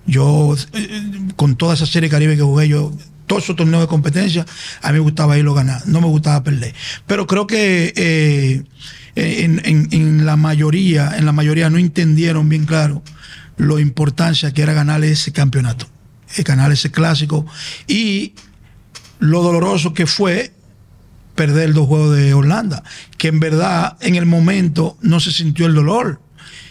Yo, 0.06 0.56
eh, 0.72 1.02
con 1.36 1.56
toda 1.56 1.74
esa 1.74 1.86
serie 1.86 2.08
Caribe 2.08 2.36
que 2.36 2.42
jugué, 2.42 2.68
yo, 2.68 2.92
todos 3.28 3.44
esos 3.44 3.54
torneos 3.54 3.82
de 3.82 3.86
competencia, 3.86 4.44
a 4.82 4.88
mí 4.88 4.94
me 4.94 4.98
gustaba 5.00 5.38
irlo 5.38 5.52
a 5.52 5.56
ganar, 5.62 5.86
no 5.86 6.00
me 6.00 6.08
gustaba 6.08 6.42
perder. 6.42 6.74
Pero 7.06 7.26
creo 7.28 7.46
que 7.46 7.92
eh, 7.94 8.64
en, 9.14 9.60
en- 9.64 10.26
la 10.26 10.36
mayoría, 10.36 11.12
en 11.16 11.24
la 11.26 11.32
mayoría 11.32 11.70
no 11.70 11.78
entendieron 11.78 12.48
bien 12.48 12.64
claro 12.66 13.02
lo 13.56 13.78
importancia 13.78 14.52
que 14.52 14.62
era 14.62 14.72
ganar 14.72 15.02
ese 15.04 15.30
campeonato, 15.32 15.86
eh, 16.36 16.42
ganar 16.42 16.72
ese 16.72 16.90
clásico 16.90 17.46
y 17.86 18.34
lo 19.20 19.42
doloroso 19.42 19.94
que 19.94 20.06
fue 20.06 20.52
perder 21.34 21.72
dos 21.72 21.86
juegos 21.86 22.16
de 22.16 22.34
Holanda, 22.34 22.82
que 23.16 23.28
en 23.28 23.38
verdad 23.40 23.96
en 24.00 24.16
el 24.16 24.26
momento 24.26 24.96
no 25.02 25.20
se 25.20 25.30
sintió 25.32 25.66
el 25.66 25.74
dolor. 25.74 26.20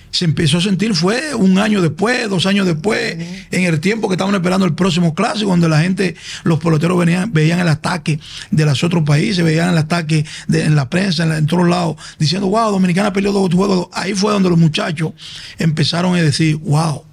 Se 0.09 0.25
empezó 0.25 0.57
a 0.57 0.61
sentir 0.61 0.95
fue 0.95 1.35
un 1.35 1.59
año 1.59 1.81
después, 1.81 2.29
dos 2.29 2.45
años 2.45 2.65
después, 2.65 3.15
en 3.51 3.63
el 3.65 3.79
tiempo 3.79 4.07
que 4.07 4.13
estaban 4.15 4.33
esperando 4.33 4.65
el 4.65 4.73
próximo 4.73 5.13
clásico, 5.13 5.49
donde 5.49 5.69
la 5.69 5.81
gente, 5.81 6.15
los 6.43 6.59
peloteros 6.59 6.97
venían, 6.97 7.31
veían 7.33 7.59
el 7.59 7.67
ataque 7.67 8.19
de 8.49 8.65
los 8.65 8.83
otros 8.83 9.03
países, 9.03 9.43
veían 9.43 9.69
el 9.69 9.77
ataque 9.77 10.25
de- 10.47 10.63
en 10.63 10.75
la 10.75 10.89
prensa, 10.89 11.23
en, 11.23 11.29
la- 11.29 11.37
en 11.37 11.45
todos 11.45 11.67
lados, 11.67 11.97
diciendo, 12.17 12.47
wow, 12.47 12.71
Dominicana 12.71 13.11
perdió 13.13 13.31
dos 13.31 13.53
juegos. 13.53 13.89
Ahí 13.93 14.13
fue 14.13 14.31
donde 14.33 14.49
los 14.49 14.57
muchachos 14.57 15.11
empezaron 15.59 16.15
a 16.15 16.21
decir, 16.21 16.55
wow, 16.57 17.03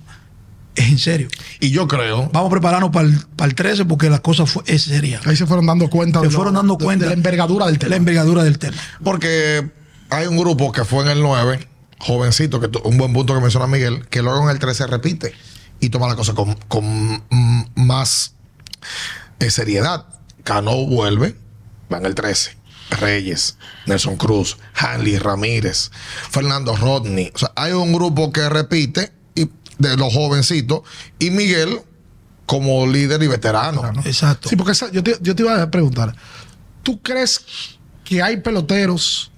es 0.77 0.89
en 0.89 0.99
serio. 0.99 1.29
Y 1.61 1.71
yo 1.71 1.87
creo, 1.87 2.31
Vamos 2.33 2.49
a 2.49 2.51
prepararnos 2.51 2.91
para 2.91 3.07
el, 3.09 3.19
para 3.37 3.49
el 3.49 3.55
13 3.55 3.85
porque 3.85 4.09
la 4.11 4.21
cosa 4.21 4.47
fue, 4.47 4.63
es 4.67 4.83
seria. 4.83 5.21
Ahí 5.25 5.37
se 5.37 5.47
fueron 5.47 5.67
dando 5.67 5.89
cuenta, 5.91 6.21
Se 6.21 6.27
de, 6.27 6.33
lo- 6.33 6.37
fueron 6.37 6.55
dando 6.55 6.77
de- 6.77 6.85
cuenta 6.85 7.05
de 7.05 7.11
la 7.11 7.15
envergadura 7.17 7.67
del 7.67 7.79
tema. 7.79 7.91
La 7.91 7.97
envergadura 7.97 8.45
del 8.45 8.59
tema. 8.59 8.77
porque 9.03 9.69
hay 10.11 10.27
un 10.27 10.37
grupo 10.37 10.71
que 10.73 10.85
fue 10.85 11.03
en 11.05 11.11
el 11.11 11.21
9, 11.23 11.69
jovencito, 12.05 12.61
que 12.61 12.71
un 12.85 12.97
buen 12.99 13.13
punto 13.13 13.35
que 13.35 13.41
menciona 13.41 13.67
Miguel, 13.67 14.07
que 14.09 14.23
luego 14.23 14.43
en 14.45 14.51
el 14.51 14.59
13 14.59 14.87
repite 14.87 15.33
y 15.81 15.89
toma 15.89 16.07
la 16.09 16.17
cosa 16.17 16.35
con, 16.35 16.55
con 16.69 16.85
mm, 17.31 17.63
más 17.77 18.35
eh, 19.41 19.51
seriedad. 19.51 20.07
Cano 20.45 20.87
vuelve, 20.87 21.35
va 21.93 21.99
en 21.99 22.07
el 22.07 22.15
13. 22.15 22.57
Reyes, 22.91 23.57
Nelson 23.87 24.17
Cruz, 24.17 24.59
Hanley 24.75 25.19
Ramírez, 25.19 25.91
Fernando 26.31 26.77
Rodney. 26.77 27.33
O 27.35 27.39
sea, 27.39 27.51
hay 27.57 27.73
un 27.73 27.93
grupo 27.93 28.31
que 28.31 28.49
repite 28.49 29.13
y, 29.35 29.49
de 29.79 29.97
los 29.97 30.13
jovencitos 30.13 30.83
y 31.19 31.31
Miguel 31.31 31.81
como 32.47 32.87
líder 32.87 33.23
y 33.23 33.27
veterano. 33.27 33.83
Exacto. 34.05 34.49
Sí, 34.51 34.57
porque 34.57 34.73
esa- 34.73 34.93
yo, 34.93 35.03
te, 35.03 35.17
yo 35.23 35.35
te 35.35 35.43
iba 35.43 35.61
a 35.61 35.71
preguntar, 35.71 36.15
¿tú 36.83 37.01
crees 37.01 37.41
que 38.05 38.23
hay 38.23 38.37
peloteros 38.37 39.33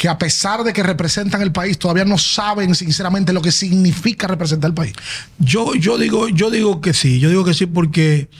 que 0.00 0.08
a 0.08 0.16
pesar 0.16 0.64
de 0.64 0.72
que 0.72 0.82
representan 0.82 1.42
el 1.42 1.52
país 1.52 1.78
todavía 1.78 2.06
no 2.06 2.16
saben 2.16 2.74
sinceramente 2.74 3.34
lo 3.34 3.42
que 3.42 3.52
significa 3.52 4.26
representar 4.26 4.70
el 4.70 4.74
país? 4.74 4.94
Yo, 5.38 5.74
yo 5.74 5.98
digo, 5.98 6.30
yo 6.30 6.48
digo 6.48 6.80
que 6.80 6.94
sí, 6.94 7.20
yo 7.20 7.28
digo 7.28 7.44
que 7.44 7.52
sí 7.52 7.66
porque 7.66 8.30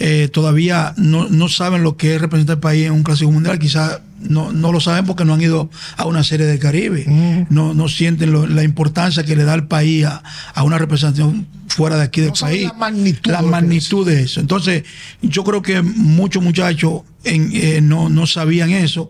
eh, 0.00 0.28
todavía 0.32 0.94
no, 0.96 1.28
no 1.28 1.48
saben 1.48 1.82
lo 1.84 1.96
que 1.96 2.14
es 2.16 2.20
representar 2.20 2.54
el 2.56 2.60
país 2.60 2.86
en 2.86 2.92
un 2.92 3.02
clásico 3.04 3.30
mundial, 3.30 3.58
quizás 3.58 4.00
no, 4.20 4.50
no 4.52 4.72
lo 4.72 4.80
saben 4.80 5.06
porque 5.06 5.24
no 5.24 5.34
han 5.34 5.40
ido 5.40 5.70
a 5.96 6.06
una 6.06 6.24
serie 6.24 6.44
del 6.46 6.58
Caribe, 6.58 7.06
no, 7.48 7.72
no 7.74 7.88
sienten 7.88 8.32
lo- 8.32 8.46
la 8.46 8.64
importancia 8.64 9.24
que 9.24 9.34
le 9.36 9.44
da 9.44 9.54
el 9.54 9.64
país 9.66 10.04
a, 10.06 10.22
a 10.54 10.62
una 10.62 10.76
representación 10.78 11.46
fuera 11.68 11.96
de 11.96 12.02
aquí 12.02 12.20
del 12.20 12.30
No 12.30 12.34
país. 12.36 12.64
la 12.64 12.72
magnitud 12.74 13.30
La 13.30 13.40
de 13.42 13.46
magnitud 13.48 14.08
eso. 14.10 14.40
Entonces, 14.40 14.82
yo 15.22 15.44
creo 15.44 15.62
que 15.62 15.80
muchos 15.82 16.42
muchachos 16.42 17.02
en- 17.24 17.50
eh, 17.54 17.80
no, 17.82 18.08
no 18.10 18.26
sabían 18.26 18.70
eso. 18.70 19.08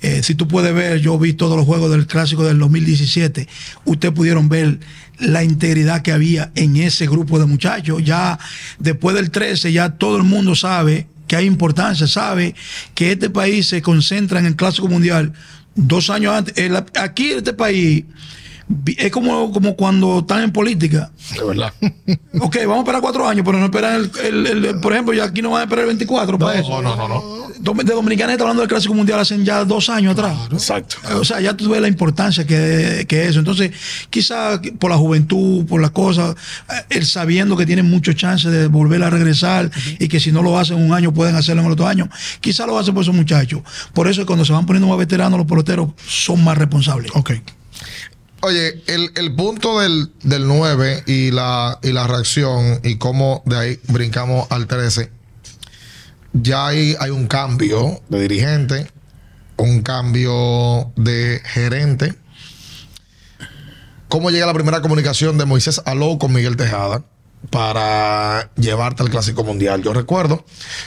Eh, 0.00 0.22
si 0.22 0.34
tú 0.36 0.46
puedes 0.46 0.72
ver, 0.74 1.00
yo 1.00 1.18
vi 1.18 1.32
todos 1.32 1.56
los 1.56 1.64
juegos 1.66 1.90
del 1.90 2.06
clásico 2.06 2.44
del 2.44 2.58
2017, 2.58 3.48
ustedes 3.84 4.14
pudieron 4.14 4.48
ver 4.48 4.78
la 5.22 5.44
integridad 5.44 6.02
que 6.02 6.12
había 6.12 6.50
en 6.54 6.76
ese 6.76 7.06
grupo 7.06 7.38
de 7.38 7.46
muchachos. 7.46 8.02
Ya 8.04 8.38
después 8.78 9.16
del 9.16 9.30
13, 9.30 9.72
ya 9.72 9.90
todo 9.90 10.16
el 10.16 10.24
mundo 10.24 10.54
sabe 10.54 11.06
que 11.26 11.36
hay 11.36 11.46
importancia, 11.46 12.06
sabe 12.06 12.54
que 12.94 13.12
este 13.12 13.30
país 13.30 13.68
se 13.68 13.80
concentra 13.80 14.38
en 14.38 14.46
el 14.46 14.56
clásico 14.56 14.88
mundial 14.88 15.32
dos 15.74 16.10
años 16.10 16.34
antes. 16.34 16.54
Aquí 16.94 17.30
este 17.30 17.52
país 17.52 18.04
es 18.96 19.10
como, 19.10 19.52
como 19.52 19.76
cuando 19.76 20.20
están 20.20 20.42
en 20.42 20.52
política. 20.52 21.10
De 21.36 21.44
verdad. 21.44 21.72
Ok, 22.40 22.56
vamos 22.62 22.76
a 22.78 22.80
esperar 22.80 23.00
cuatro 23.02 23.28
años, 23.28 23.44
pero 23.44 23.58
no 23.58 23.66
esperan 23.66 24.10
el, 24.24 24.46
el- 24.46 24.64
el- 24.66 24.80
por 24.80 24.92
ejemplo, 24.92 25.12
ya 25.14 25.24
aquí 25.24 25.42
no 25.42 25.50
van 25.50 25.60
a 25.60 25.64
esperar 25.64 25.82
el 25.82 25.88
24 25.88 26.38
para 26.38 26.58
eso. 26.58 26.80
No, 26.82 26.96
no, 26.96 27.08
no, 27.08 27.08
no. 27.08 27.42
De 27.84 27.92
Dominicana 27.92 28.32
está 28.32 28.42
hablando 28.44 28.62
del 28.62 28.68
Clásico 28.68 28.94
Mundial 28.94 29.20
hace 29.20 29.42
ya 29.44 29.64
dos 29.64 29.88
años 29.90 30.14
atrás. 30.14 30.36
Exacto. 30.50 30.96
O 31.20 31.24
sea, 31.24 31.40
ya 31.40 31.54
tú 31.56 31.68
ves 31.70 31.80
la 31.80 31.88
importancia 31.88 32.44
que, 32.46 33.04
que 33.06 33.26
eso. 33.28 33.38
Entonces, 33.38 33.70
quizá 34.10 34.60
por 34.78 34.90
la 34.90 34.96
juventud, 34.96 35.64
por 35.66 35.80
las 35.80 35.90
cosas, 35.92 36.34
eh, 36.70 36.84
él 36.90 37.06
sabiendo 37.06 37.56
que 37.56 37.66
tienen 37.66 37.88
muchos 37.88 38.16
chances 38.16 38.50
de 38.50 38.66
volver 38.66 39.02
a 39.04 39.10
regresar 39.10 39.70
y 39.98 40.08
que 40.08 40.18
si 40.18 40.32
no 40.32 40.42
lo 40.42 40.58
hacen 40.58 40.78
un 40.82 40.92
año 40.94 41.12
pueden 41.12 41.36
hacerlo 41.36 41.60
en 41.60 41.66
el 41.66 41.72
otro 41.74 41.86
año, 41.86 42.08
quizá 42.40 42.66
lo 42.66 42.78
hacen 42.78 42.94
por 42.94 43.02
esos 43.02 43.14
muchachos. 43.14 43.60
Por 43.92 44.08
eso 44.08 44.24
cuando 44.26 44.44
se 44.44 44.52
van 44.54 44.64
poniendo 44.66 44.88
más 44.88 44.98
veteranos, 44.98 45.38
los 45.38 45.46
peloteros 45.46 45.90
son 46.06 46.42
más 46.42 46.56
responsables. 46.58 47.12
Ok. 47.14 47.32
Oye, 48.44 48.82
el, 48.88 49.12
el 49.14 49.34
punto 49.36 49.78
del, 49.78 50.12
del 50.24 50.48
9 50.48 51.04
y 51.06 51.30
la, 51.30 51.78
y 51.80 51.92
la 51.92 52.08
reacción 52.08 52.80
y 52.82 52.96
cómo 52.96 53.42
de 53.46 53.56
ahí 53.56 53.80
brincamos 53.86 54.50
al 54.50 54.66
13, 54.66 55.12
ya 56.32 56.66
hay, 56.66 56.96
un 57.10 57.28
cambio 57.28 58.00
de 58.08 58.20
dirigente, 58.20 58.90
un 59.58 59.82
cambio 59.82 60.92
de 60.96 61.40
gerente. 61.44 62.14
¿Cómo 64.08 64.30
llega 64.30 64.46
la 64.46 64.54
primera 64.54 64.80
comunicación 64.80 65.38
de 65.38 65.44
Moisés 65.44 65.80
Alou 65.84 66.18
con 66.18 66.32
Miguel 66.32 66.56
Tejada 66.56 67.04
para 67.50 68.50
llevarte 68.56 69.04
al 69.04 69.10
Clásico 69.10 69.44
Mundial? 69.44 69.82
Yo 69.82 69.92
recuerdo 69.92 70.44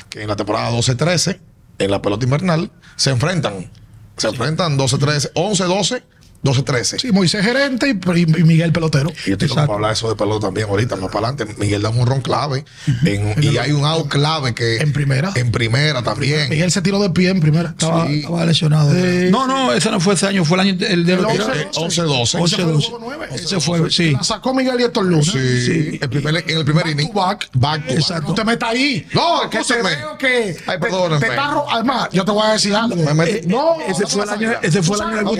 que 0.09 0.23
en 0.23 0.27
la 0.27 0.35
temporada 0.35 0.71
12-13, 0.71 1.39
en 1.79 1.91
la 1.91 2.01
pelota 2.01 2.25
invernal, 2.25 2.71
se 2.97 3.11
enfrentan. 3.11 3.71
Se 4.17 4.27
enfrentan 4.27 4.77
12-13, 4.77 5.31
11-12, 5.33 6.03
12-13. 6.45 6.99
Sí, 6.99 7.11
Moisés 7.11 7.43
gerente 7.43 7.89
y, 7.89 8.21
y 8.21 8.43
Miguel 8.43 8.71
pelotero. 8.71 9.09
Y 9.25 9.29
yo 9.29 9.33
estoy 9.33 9.47
como 9.49 9.61
Exacto. 9.61 9.67
para 9.67 9.75
hablar 9.75 9.89
de 9.91 9.93
eso 9.95 10.09
de 10.09 10.15
pelota 10.15 10.47
también 10.47 10.69
ahorita, 10.69 10.95
más 10.95 11.11
para 11.11 11.27
adelante. 11.29 11.55
Miguel 11.59 11.81
da 11.81 11.89
un 11.89 12.05
ron 12.05 12.21
clave. 12.21 12.63
en- 13.05 13.43
y 13.43 13.57
hay 13.57 13.71
un 13.71 13.85
out 13.85 14.07
clave 14.07 14.53
que. 14.53 14.77
En 14.77 14.93
primera. 14.93 15.31
En 15.35 15.51
primera 15.51 16.03
también. 16.03 16.49
Miguel 16.49 16.71
se 16.71 16.81
tiró 16.81 16.99
de 17.01 17.09
pie 17.09 17.29
en 17.29 17.39
primera. 17.39 17.69
Estaba, 17.69 18.07
Sí. 18.07 18.19
estaba 18.19 18.45
lesionado. 18.45 18.91
Sí, 18.93 19.27
no, 19.31 19.47
no, 19.47 19.73
ese 19.73 19.89
no 19.91 19.99
fue 19.99 20.13
ese 20.13 20.27
año, 20.27 20.45
fue 20.45 20.55
el 20.61 20.61
año 20.69 20.77
el 20.87 21.05
de 21.05 21.13
El 21.13 21.21
los 21.21 21.31
11, 21.31 21.51
Eh, 21.61 21.67
11-12. 21.73 22.37
11, 22.37 22.37
Ese 22.37 22.55
fue 22.55 22.65
el 22.65 22.73
12. 22.73 22.89
juego 22.89 23.05
nueve. 23.05 23.27
Ese 23.33 23.59
fue, 23.59 23.91
sí. 23.91 24.11
La 24.11 24.23
sacó 24.23 24.53
Miguel 24.53 24.79
y 24.79 24.83
Héctor 24.83 25.05
Luna. 25.05 25.23
Sí. 25.23 25.65
Sí. 25.65 25.99
El 26.01 26.09
primer, 26.09 26.35
en 26.47 26.57
el 26.57 26.65
primer 26.65 26.83
Back 26.83 26.91
inning. 26.93 27.07
to 27.07 27.13
back. 27.13 27.49
Back 27.53 27.81
to 27.81 27.87
back. 27.87 27.97
Exacto. 27.97 28.27
No 28.29 28.33
te 28.35 28.43
metas 28.45 28.69
ahí. 28.69 29.07
No, 29.13 29.49
que 29.49 29.59
te 29.63 29.81
veo 29.81 30.17
que. 30.17 30.57
Ay, 30.67 30.79
te- 30.79 31.19
te 31.19 31.27
está 31.27 31.51
ro- 31.51 31.65
Además, 31.69 32.09
yo 32.11 32.23
te 32.23 32.31
voy 32.31 32.43
a 32.47 32.51
decir 32.53 32.75
algo. 32.75 32.95
Me 32.95 33.13
metí- 33.13 33.45
no, 33.47 33.77
Ese 33.81 34.05
fue 34.07 34.23
el 34.23 34.29
a 34.29 34.33
año, 34.33 34.51
ese 34.61 34.83
fue 34.83 34.97
el 34.97 35.01
año 35.03 35.31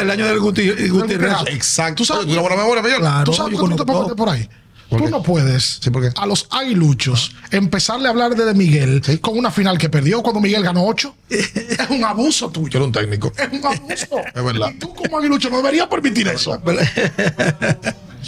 el 0.00 0.10
año 0.10 0.26
del 0.28 0.40
Guti. 0.40 0.62
Exacto. 1.50 1.94
Tú 1.96 2.04
sabes- 2.04 2.22
¿Tú 2.22 2.26
tienes 2.26 2.42
buena 2.42 2.56
memoria, 2.62 2.82
Miguel? 2.82 2.98
Claro. 3.00 3.24
Tú 3.24 3.32
sabes 3.32 3.52
yo 3.52 3.64
que 3.64 3.76
tú 3.76 3.84
te 3.84 3.92
meter 3.92 4.16
por 4.16 4.28
ahí. 4.28 4.48
¿Por 4.88 5.00
Tú 5.00 5.04
qué? 5.04 5.10
no 5.10 5.22
puedes 5.22 5.80
Sí, 5.82 5.90
a 6.16 6.24
los 6.26 6.46
aguiluchos 6.50 7.32
empezarle 7.50 8.06
a 8.06 8.10
hablar 8.10 8.34
de, 8.34 8.46
de 8.46 8.54
Miguel 8.54 9.02
con 9.20 9.36
una 9.36 9.50
final 9.50 9.76
que 9.76 9.90
perdió 9.90 10.22
cuando 10.22 10.40
Miguel 10.40 10.62
ganó 10.62 10.86
8. 10.86 11.14
es 11.28 11.90
un 11.90 12.02
abuso 12.04 12.46
Yo 12.46 12.52
tuyo. 12.52 12.70
era 12.78 12.84
un 12.86 12.92
técnico. 12.92 13.30
Es 13.36 13.48
un 13.52 13.66
abuso. 13.66 14.18
Es 14.34 14.42
verdad. 14.44 14.70
Y 14.74 14.78
tú 14.78 14.94
como 14.94 15.18
aguilucho 15.18 15.50
no 15.50 15.58
deberías 15.58 15.88
permitir 15.88 16.28
eso. 16.28 16.58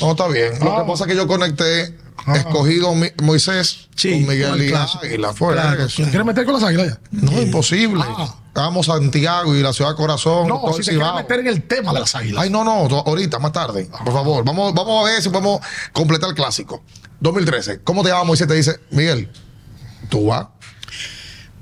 No, 0.00 0.12
está 0.12 0.28
bien. 0.28 0.52
Lo 0.62 0.76
que 0.76 0.84
pasa 0.86 1.04
es 1.04 1.08
que 1.10 1.16
yo 1.16 1.26
conecté 1.26 1.96
escogido 2.34 2.94
Mi- 2.94 3.10
Moisés 3.22 3.88
Sí, 3.96 4.10
con 4.12 4.20
Miguel 4.28 4.54
el 4.54 4.64
y 4.64 4.68
clásico. 4.68 5.04
Águila. 5.04 5.32
Fue 5.32 5.52
Claro, 5.54 5.84
eso. 5.84 5.96
claro. 5.96 6.10
¿Quieres 6.10 6.26
meter 6.26 6.44
con 6.44 6.54
las 6.54 6.62
águilas 6.62 6.88
ya? 6.88 7.00
No, 7.10 7.40
imposible. 7.42 8.02
Ah. 8.06 8.34
Vamos 8.54 8.88
a 8.88 8.94
Santiago 8.98 9.54
y 9.54 9.62
la 9.62 9.72
ciudad 9.72 9.94
corazón. 9.94 10.48
No, 10.48 10.60
todo 10.60 10.72
si 10.74 10.82
te 10.82 10.90
quieres 10.96 11.14
meter 11.14 11.40
en 11.40 11.46
el 11.46 11.62
tema 11.62 11.92
de 11.92 12.00
las 12.00 12.14
águilas. 12.14 12.42
Ay, 12.42 12.50
no, 12.50 12.64
no, 12.64 12.72
ahorita, 12.72 13.38
más 13.38 13.52
tarde, 13.52 13.88
por 14.04 14.12
favor. 14.12 14.44
Vamos, 14.44 14.74
vamos 14.74 15.02
a 15.08 15.10
ver 15.12 15.22
si 15.22 15.28
podemos 15.28 15.60
completar 15.92 16.28
el 16.30 16.34
clásico. 16.34 16.82
2013. 17.20 17.80
¿Cómo 17.82 18.02
te 18.02 18.08
llama 18.08 18.24
Moisés? 18.24 18.48
Te 18.48 18.54
dice, 18.54 18.80
Miguel, 18.90 19.28
tú 20.08 20.26
vas. 20.26 20.46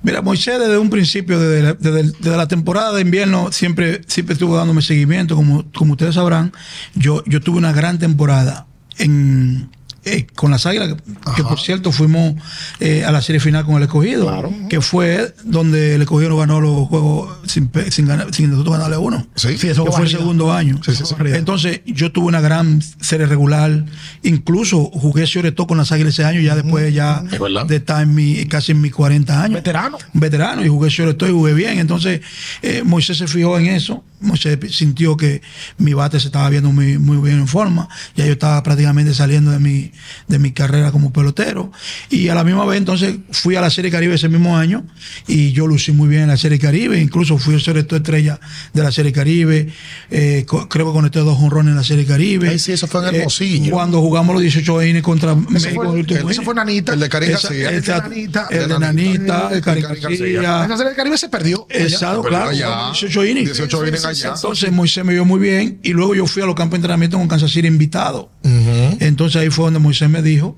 Mira, 0.02 0.22
Moisés 0.22 0.58
desde 0.60 0.78
un 0.78 0.90
principio, 0.90 1.38
desde 1.40 1.62
la, 1.62 1.74
desde 1.74 2.36
la 2.36 2.46
temporada 2.46 2.92
de 2.92 3.02
invierno, 3.02 3.50
siempre, 3.52 4.00
siempre 4.06 4.34
estuvo 4.34 4.56
dándome 4.56 4.80
seguimiento. 4.80 5.34
Como, 5.34 5.64
como 5.72 5.92
ustedes 5.92 6.14
sabrán, 6.14 6.52
yo, 6.94 7.22
yo 7.26 7.40
tuve 7.40 7.58
una 7.58 7.72
gran 7.72 7.98
temporada 7.98 8.66
en, 8.96 9.70
eh, 10.04 10.26
con 10.34 10.50
las 10.50 10.64
águilas, 10.66 10.94
que, 10.94 11.32
que, 11.36 11.42
por 11.42 11.58
cierto 11.60 11.92
fuimos 11.92 12.34
eh, 12.80 13.04
a 13.04 13.12
la 13.12 13.20
serie 13.20 13.40
final 13.40 13.64
con 13.64 13.76
el 13.76 13.82
escogido, 13.82 14.50
que 14.68 14.80
fue 14.80 15.34
donde 15.44 15.94
el 15.96 16.02
escogido 16.02 16.30
no 16.30 16.36
ganó 16.38 16.60
los 16.60 16.88
juegos 16.88 17.36
sin, 17.46 17.68
pe- 17.68 17.90
sin, 17.90 18.06
ganar, 18.06 18.32
sin 18.34 18.50
nosotros 18.50 18.74
ganarle 18.76 18.96
uno. 18.96 19.26
Sí. 19.34 19.58
Sí, 19.58 19.68
eso 19.68 19.84
que 19.84 19.92
fue 19.92 20.02
el 20.04 20.08
segundo 20.10 20.52
año. 20.52 20.80
Sí, 20.84 20.94
sí, 20.94 21.04
sí. 21.04 21.14
Entonces, 21.34 21.80
yo 21.86 22.12
tuve 22.12 22.26
una 22.26 22.40
gran 22.40 22.80
serie 23.00 23.26
regular. 23.26 23.84
Incluso 24.22 24.84
jugué 24.86 25.26
sobre 25.26 25.52
todo 25.52 25.66
con 25.66 25.78
las 25.78 25.92
águilas 25.92 26.14
ese 26.14 26.24
año, 26.24 26.40
ya 26.40 26.54
después 26.56 26.92
ya 26.94 27.22
Es 27.30 27.68
de 27.68 27.76
estar 27.76 28.02
en 28.02 28.14
mi, 28.14 28.46
casi 28.46 28.72
en 28.72 28.80
mis 28.80 28.92
40 28.92 29.42
años 29.42 29.54
Veterano. 29.56 29.98
veterano 30.12 30.64
y 30.64 30.68
jugué 30.68 30.90
sobre 30.90 31.14
todo 31.14 31.28
y 31.28 31.32
jugué 31.32 31.54
bien. 31.54 31.78
Entonces, 31.78 32.20
eh, 32.62 32.82
Moisés 32.84 33.18
se 33.18 33.26
fijó 33.26 33.58
en 33.58 33.66
eso. 33.66 34.04
Moisés 34.20 34.58
sintió 34.70 35.16
que 35.16 35.42
mi 35.78 35.94
bate 35.94 36.18
se 36.18 36.26
estaba 36.26 36.48
viendo 36.50 36.72
muy, 36.72 36.98
muy 36.98 37.18
bien 37.18 37.38
en 37.38 37.48
forma. 37.48 37.88
Ya 38.16 38.26
yo 38.26 38.32
estaba 38.32 38.62
prácticamente 38.62 39.14
saliendo 39.14 39.50
de 39.52 39.58
mi, 39.60 39.87
de 40.26 40.38
mi 40.38 40.52
carrera 40.52 40.92
como 40.92 41.12
pelotero. 41.12 41.70
Y 42.10 42.28
a 42.28 42.34
la 42.34 42.44
misma 42.44 42.64
vez, 42.64 42.78
entonces, 42.78 43.16
fui 43.30 43.56
a 43.56 43.60
la 43.60 43.70
Serie 43.70 43.90
Caribe 43.90 44.14
ese 44.14 44.28
mismo 44.28 44.56
año 44.56 44.84
y 45.26 45.52
yo 45.52 45.66
lucí 45.66 45.92
muy 45.92 46.08
bien 46.08 46.22
en 46.22 46.28
la 46.28 46.36
Serie 46.36 46.58
Caribe. 46.58 47.00
Incluso 47.00 47.38
fui 47.38 47.54
el 47.54 47.62
todo 47.86 47.96
estrella 47.96 48.40
de 48.72 48.82
la 48.82 48.90
Serie 48.92 49.12
Caribe. 49.12 49.68
Eh, 50.10 50.44
creo 50.68 50.86
que 50.86 50.92
conecté 50.92 51.18
dos 51.20 51.38
honrones 51.40 51.70
en 51.72 51.76
la 51.76 51.84
Serie 51.84 52.04
Caribe. 52.06 52.48
Ay, 52.48 52.58
sí, 52.58 52.72
eso 52.72 52.86
fue 52.86 53.06
en 53.08 53.14
Eh, 53.14 53.18
Hermosillo. 53.18 53.72
cuando 53.72 54.00
jugamos 54.00 54.34
los 54.34 54.42
18 54.42 54.82
innings 54.84 55.02
contra 55.04 55.32
Ese 55.32 55.50
México 55.50 55.84
fue, 55.84 56.00
el 56.00 56.06
ese 56.06 56.20
inning. 56.22 56.42
fue 56.44 56.54
Nanita. 56.54 56.92
El 56.94 57.00
de 57.00 57.08
Karim 57.08 57.30
García. 57.32 57.72
exacto. 57.76 58.08
Nanita. 58.10 58.46
El 58.50 58.58
de 58.60 58.66
De 58.68 58.78
Nanita. 58.78 59.48
El 59.52 59.60
García. 59.60 60.64
Esa 60.64 60.76
serie 60.76 60.94
Caribe 60.94 61.18
se 61.18 61.28
perdió. 61.28 61.66
Exacto, 61.70 62.22
claro. 62.22 62.50
allá, 62.50 62.66
fueron 62.66 62.92
18 62.92 63.24
innings. 63.26 63.46
18 63.56 63.86
innings 63.86 64.04
allá. 64.04 64.32
Entonces 64.34 64.72
Moisés 64.72 65.04
me 65.04 65.12
vio 65.12 65.24
muy 65.24 65.40
bien 65.40 65.78
y 65.82 65.90
luego 65.92 66.14
yo 66.14 66.26
fui 66.26 66.42
a 66.42 66.46
los 66.46 66.54
campos 66.54 66.72
de 66.72 66.76
entrenamiento 66.78 67.18
con 67.18 67.28
Kansas 67.28 67.50
City 67.50 67.68
invitado. 67.68 68.30
Entonces 68.42 69.40
ahí 69.42 69.50
fue 69.50 69.64
donde 69.66 69.80
Moisés 69.80 70.08
me 70.08 70.22
dijo, 70.22 70.56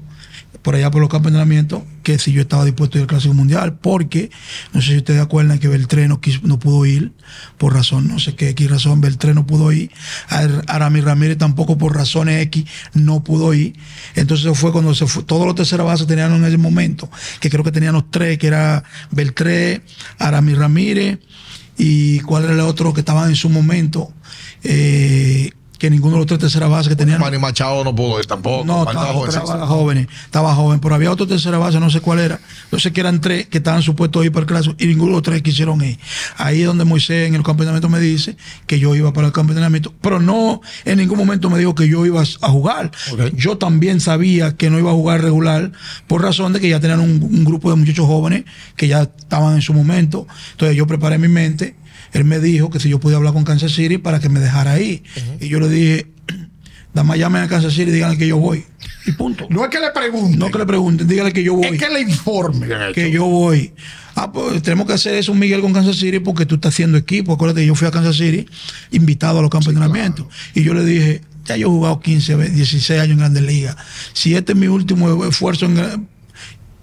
por 0.63 0.75
allá 0.75 0.91
por 0.91 1.01
los 1.01 1.09
campos 1.09 1.33
de 1.33 1.39
entrenamiento, 1.39 1.87
que 2.03 2.19
si 2.19 2.33
yo 2.33 2.43
estaba 2.43 2.65
dispuesto 2.65 2.97
a 2.97 3.01
ir 3.01 3.03
al 3.05 3.09
Clásico 3.09 3.33
Mundial, 3.35 3.79
porque 3.81 4.31
no 4.75 4.83
sé 4.83 4.89
si 4.89 4.97
ustedes 4.99 5.21
acuerdan 5.21 5.59
que 5.59 5.69
Beltré 5.69 6.07
no, 6.09 6.21
quiso- 6.21 6.41
no 6.43 6.59
pudo 6.59 6.85
ir 6.87 7.13
por 7.57 7.73
razón, 7.73 8.09
no 8.09 8.19
sé 8.19 8.35
qué, 8.35 8.55
qué 8.55 8.69
razón, 8.69 9.01
Beltré 9.01 9.33
no 9.33 9.47
pudo 9.47 9.73
ir, 9.73 9.91
Ar- 10.29 10.65
Aramis 10.67 11.05
Ramírez 11.05 11.39
tampoco 11.39 11.79
por 11.79 11.95
razones 11.97 12.43
X 12.47 12.65
no 12.95 13.25
pudo 13.25 13.55
ir. 13.55 13.75
Entonces 14.17 14.57
fue 14.59 14.73
cuando 14.73 14.95
se 14.95 15.07
fue, 15.07 15.23
todos 15.23 15.47
los 15.47 15.55
terceras 15.55 15.87
bases 15.87 16.07
tenían 16.07 16.35
en 16.35 16.45
ese 16.45 16.59
momento, 16.59 17.09
que 17.41 17.49
creo 17.49 17.65
que 17.65 17.73
tenían 17.73 17.95
los 17.95 18.11
tres, 18.11 18.39
que 18.39 18.49
era 18.49 18.85
Beltré, 19.11 19.83
Aramis 20.19 20.59
Ramírez, 20.59 21.19
y 21.79 22.21
cuál 22.21 22.45
era 22.45 22.53
el 22.53 22.61
otro 22.61 22.93
que 22.93 23.01
estaban 23.01 23.31
en 23.31 23.37
su 23.37 23.49
momento, 23.49 24.13
eh, 24.63 25.51
que 25.81 25.89
ninguno 25.89 26.17
de 26.17 26.19
los 26.19 26.27
tres 26.27 26.39
terceras 26.39 26.69
bases 26.69 26.91
que 26.91 26.97
tenían. 26.97 27.19
Manny 27.19 27.39
Machado 27.39 27.83
no 27.83 27.95
pudo 27.95 28.21
ir 28.21 28.27
tampoco. 28.27 28.67
No, 28.67 28.87
estaba, 28.87 29.15
joven, 29.15 29.29
estaba 29.31 29.67
joven, 29.67 30.09
estaba 30.27 30.55
joven, 30.55 30.79
pero 30.79 30.95
había 30.95 31.11
otro 31.11 31.27
tercera 31.27 31.57
base, 31.57 31.81
no 31.81 31.89
sé 31.89 32.03
cuál 32.03 32.19
era. 32.19 32.39
No 32.71 32.79
sé 32.79 32.93
que 32.93 33.01
eran 33.01 33.23
tres 33.23 33.47
que 33.47 33.59
estaban 33.59 33.81
supuestos 33.81 34.21
a 34.21 34.27
ir 34.27 34.31
para 34.31 34.43
el 34.43 34.47
clásico 34.47 34.77
y 34.79 34.87
ninguno 34.87 35.13
de 35.13 35.17
los 35.17 35.23
tres 35.23 35.41
quisieron 35.41 35.83
ir. 35.83 35.99
Ahí 36.37 36.61
es 36.61 36.67
donde 36.67 36.85
Moisés 36.85 37.29
en 37.29 37.35
el 37.35 37.43
campeonato 37.43 37.89
me 37.89 37.99
dice 37.99 38.37
que 38.67 38.79
yo 38.79 38.95
iba 38.95 39.15
para 39.15 39.29
el 39.29 39.33
campeonato, 39.33 39.95
pero 40.03 40.21
no 40.21 40.61
en 40.85 40.99
ningún 40.99 41.17
momento 41.17 41.49
me 41.49 41.59
dijo 41.59 41.75
que 41.75 41.89
yo 41.89 42.05
iba 42.05 42.23
a 42.23 42.49
jugar. 42.51 42.91
Yo 43.35 43.57
también 43.57 44.01
sabía 44.01 44.59
que 44.59 44.69
no 44.69 44.79
iba 44.79 44.91
a 44.91 44.95
jugar 44.95 45.23
regular 45.23 45.73
por 46.07 46.21
razón 46.21 46.53
de 46.53 46.61
que 46.61 46.69
ya 46.69 46.79
tenían 46.79 47.01
un, 47.01 47.23
un 47.23 47.43
grupo 47.43 47.71
de 47.71 47.77
muchachos 47.77 48.07
jóvenes 48.07 48.45
que 48.77 48.87
ya 48.87 49.05
estaban 49.05 49.55
en 49.55 49.63
su 49.63 49.73
momento. 49.73 50.27
Entonces 50.53 50.77
yo 50.77 50.87
preparé 50.87 51.17
mi 51.17 51.29
mente. 51.29 51.81
Él 52.13 52.25
me 52.25 52.39
dijo 52.41 52.71
que 52.71 52.81
si 52.81 52.89
yo 52.89 52.99
podía 53.01 53.17
hablar 53.19 53.33
con 53.33 53.45
Kansas 53.45 53.73
City 53.73 53.99
para 53.99 54.21
que 54.21 54.29
me 54.29 54.41
dejara 54.41 54.73
ahí. 54.73 55.03
Y 55.41 55.49
yo 55.49 55.61
le 55.61 55.69
dije, 55.69 56.07
Dama 56.93 57.17
llamen 57.17 57.43
a 57.43 57.49
Kansas 57.49 57.73
City 57.73 57.91
y 57.91 57.95
díganle 57.95 58.19
que 58.19 58.27
yo 58.27 58.37
voy. 58.37 58.65
Y 59.07 59.13
punto. 59.13 59.47
No 59.49 59.63
es 59.65 59.71
que 59.71 59.79
le 59.79 59.91
pregunten. 59.93 60.39
No 60.41 60.51
que 60.51 60.59
le 60.59 60.67
pregunten, 60.67 61.07
díganle 61.07 61.33
que 61.33 61.45
yo 61.45 61.55
voy. 61.55 61.67
es 61.67 61.79
que 61.79 61.89
le 61.89 62.01
informe. 62.01 62.67
Que 62.93 63.11
yo 63.13 63.27
voy. 63.27 63.73
Ah, 64.17 64.33
pues 64.33 64.61
tenemos 64.63 64.89
que 64.89 64.95
hacer 64.95 65.15
eso, 65.15 65.33
Miguel, 65.33 65.61
con 65.61 65.73
Kansas 65.73 65.97
City 65.97 66.19
porque 66.19 66.47
tú 66.47 66.57
estás 66.57 66.75
haciendo 66.75 66.99
equipo. 66.99 67.33
Acuérdate, 67.33 67.65
yo 67.65 67.77
fui 67.77 67.87
a 67.87 67.93
Kansas 67.93 68.17
City 68.17 68.45
invitado 68.91 69.39
a 69.39 69.43
los 69.43 69.51
campos 69.51 69.67
de 69.73 69.75
entrenamiento. 69.81 70.29
Y 70.53 70.65
yo 70.65 70.75
le 70.75 70.85
dije, 70.85 71.21
ya 71.45 71.57
yo 71.57 71.69
he 71.69 71.71
jugado 71.71 72.01
15, 72.01 72.37
16 72.51 73.01
años 73.01 73.13
en 73.13 73.19
Grandes 73.19 73.43
Ligas. 73.45 73.77
Si 74.13 74.35
este 74.35 74.53
es 74.53 74.59
mi 74.59 74.67
último 74.67 75.25
esfuerzo 75.27 75.67
en- 75.67 76.09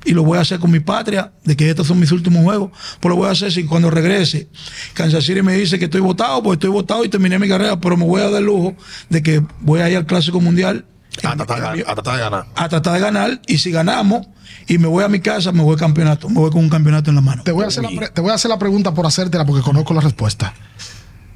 y 0.07 0.13
lo 0.13 0.23
voy 0.23 0.37
a 0.37 0.41
hacer 0.41 0.59
con 0.59 0.71
mi 0.71 0.79
patria, 0.79 1.33
de 1.43 1.55
que 1.55 1.69
estos 1.69 1.85
son 1.87 1.99
mis 1.99 2.11
últimos 2.11 2.43
juegos, 2.43 2.71
pues 2.99 3.09
lo 3.09 3.15
voy 3.17 3.27
a 3.27 3.31
hacer 3.31 3.51
si 3.51 3.65
cuando 3.65 3.91
regrese 3.91 4.47
Kansas 4.93 5.23
City 5.25 5.41
me 5.41 5.53
dice 5.53 5.77
que 5.77 5.85
estoy 5.85 6.01
votado, 6.01 6.41
pues 6.41 6.55
estoy 6.57 6.69
votado 6.69 7.03
y 7.05 7.09
terminé 7.09 7.37
mi 7.37 7.47
carrera, 7.47 7.79
pero 7.79 7.97
me 7.97 8.05
voy 8.05 8.21
a 8.21 8.29
dar 8.29 8.41
lujo 8.41 8.75
de 9.09 9.21
que 9.21 9.43
voy 9.59 9.81
a 9.81 9.89
ir 9.89 9.97
al 9.97 10.05
Clásico 10.05 10.39
Mundial 10.39 10.85
A 11.23 11.35
tratar 11.35 11.75
de- 11.75 11.81
a 11.83 11.93
tratar 11.93 12.15
de 12.15 12.21
ganar. 12.21 12.45
a 12.55 12.69
tratar 12.69 12.93
de 12.93 12.99
ganar 12.99 13.41
y 13.47 13.57
si 13.57 13.71
ganamos 13.71 14.27
y 14.67 14.77
me 14.77 14.87
voy 14.87 15.03
a 15.03 15.07
mi 15.09 15.19
casa, 15.19 15.51
me 15.51 15.61
voy 15.63 15.73
al 15.73 15.79
campeonato, 15.79 16.29
me 16.29 16.35
voy 16.39 16.51
con 16.51 16.61
un 16.63 16.69
campeonato 16.69 17.09
en 17.09 17.15
la 17.15 17.21
mano. 17.21 17.43
Te 17.43 17.51
voy, 17.51 17.65
a 17.65 17.67
hacer 17.67 17.83
la 17.83 18.07
te 18.09 18.21
voy 18.21 18.31
a 18.31 18.35
hacer 18.35 18.49
la 18.49 18.59
pregunta 18.59 18.93
por 18.93 19.05
hacértela 19.05 19.45
porque 19.45 19.61
conozco 19.61 19.93
la 19.93 20.01
respuesta. 20.01 20.53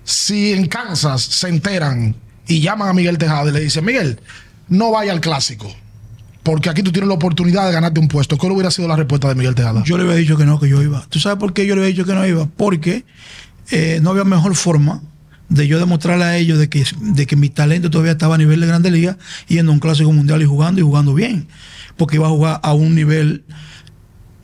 Si 0.03 0.53
en 0.53 0.67
Kansas 0.67 1.21
se 1.21 1.47
enteran 1.47 2.15
y 2.47 2.59
llaman 2.61 2.89
a 2.89 2.93
Miguel 2.93 3.17
Tejada 3.17 3.49
y 3.49 3.53
le 3.53 3.59
dicen, 3.59 3.85
Miguel, 3.85 4.19
no 4.67 4.91
vaya 4.91 5.11
al 5.11 5.21
clásico, 5.21 5.73
porque 6.43 6.69
aquí 6.69 6.81
tú 6.81 6.91
tienes 6.91 7.07
la 7.07 7.13
oportunidad 7.13 7.67
de 7.67 7.73
ganarte 7.73 7.99
un 7.99 8.07
puesto. 8.07 8.37
¿Cuál 8.37 8.53
hubiera 8.53 8.71
sido 8.71 8.87
la 8.87 8.95
respuesta 8.95 9.27
de 9.27 9.35
Miguel 9.35 9.55
Tejada? 9.55 9.83
Yo 9.83 9.97
le 9.97 10.03
había 10.03 10.15
dicho 10.15 10.37
que 10.37 10.45
no, 10.45 10.59
que 10.59 10.67
yo 10.67 10.81
iba. 10.81 11.05
¿Tú 11.09 11.19
sabes 11.19 11.37
por 11.37 11.53
qué 11.53 11.65
yo 11.65 11.75
le 11.75 11.81
había 11.81 11.93
dicho 11.93 12.05
que 12.05 12.13
no 12.13 12.25
iba? 12.25 12.47
Porque 12.57 13.05
eh, 13.69 13.99
no 14.01 14.11
había 14.11 14.23
mejor 14.23 14.55
forma 14.55 15.01
de 15.49 15.67
yo 15.67 15.79
demostrarle 15.79 16.23
a 16.23 16.37
ellos 16.37 16.57
de 16.57 16.69
que, 16.69 16.85
de 16.99 17.27
que 17.27 17.35
mi 17.35 17.49
talento 17.49 17.89
todavía 17.89 18.13
estaba 18.13 18.35
a 18.35 18.37
nivel 18.37 18.61
de 18.61 18.67
Grande 18.67 18.89
Liga, 18.89 19.17
yendo 19.47 19.71
a 19.71 19.73
un 19.73 19.79
clásico 19.79 20.11
mundial 20.11 20.41
y 20.41 20.45
jugando 20.45 20.79
y 20.79 20.83
jugando 20.83 21.13
bien. 21.13 21.47
Porque 21.97 22.15
iba 22.15 22.27
a 22.27 22.29
jugar 22.29 22.59
a 22.63 22.73
un 22.73 22.95
nivel 22.95 23.43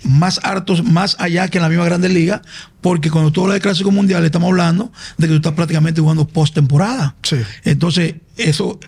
más 0.03 0.39
alto, 0.43 0.81
más 0.83 1.15
allá 1.19 1.47
que 1.47 1.57
en 1.57 1.63
la 1.63 1.69
misma 1.69 1.85
Grande 1.85 2.09
Liga, 2.09 2.41
porque 2.81 3.09
cuando 3.09 3.31
tú 3.31 3.41
hablas 3.41 3.55
de 3.55 3.61
clásico 3.61 3.89
mundial 3.89 4.23
estamos 4.23 4.49
hablando 4.49 4.91
de 5.17 5.27
que 5.27 5.31
tú 5.31 5.37
estás 5.37 5.53
prácticamente 5.53 6.01
jugando 6.01 6.27
postemporada. 6.27 7.15
Sí. 7.23 7.37
Entonces, 7.63 8.15
eso, 8.35 8.79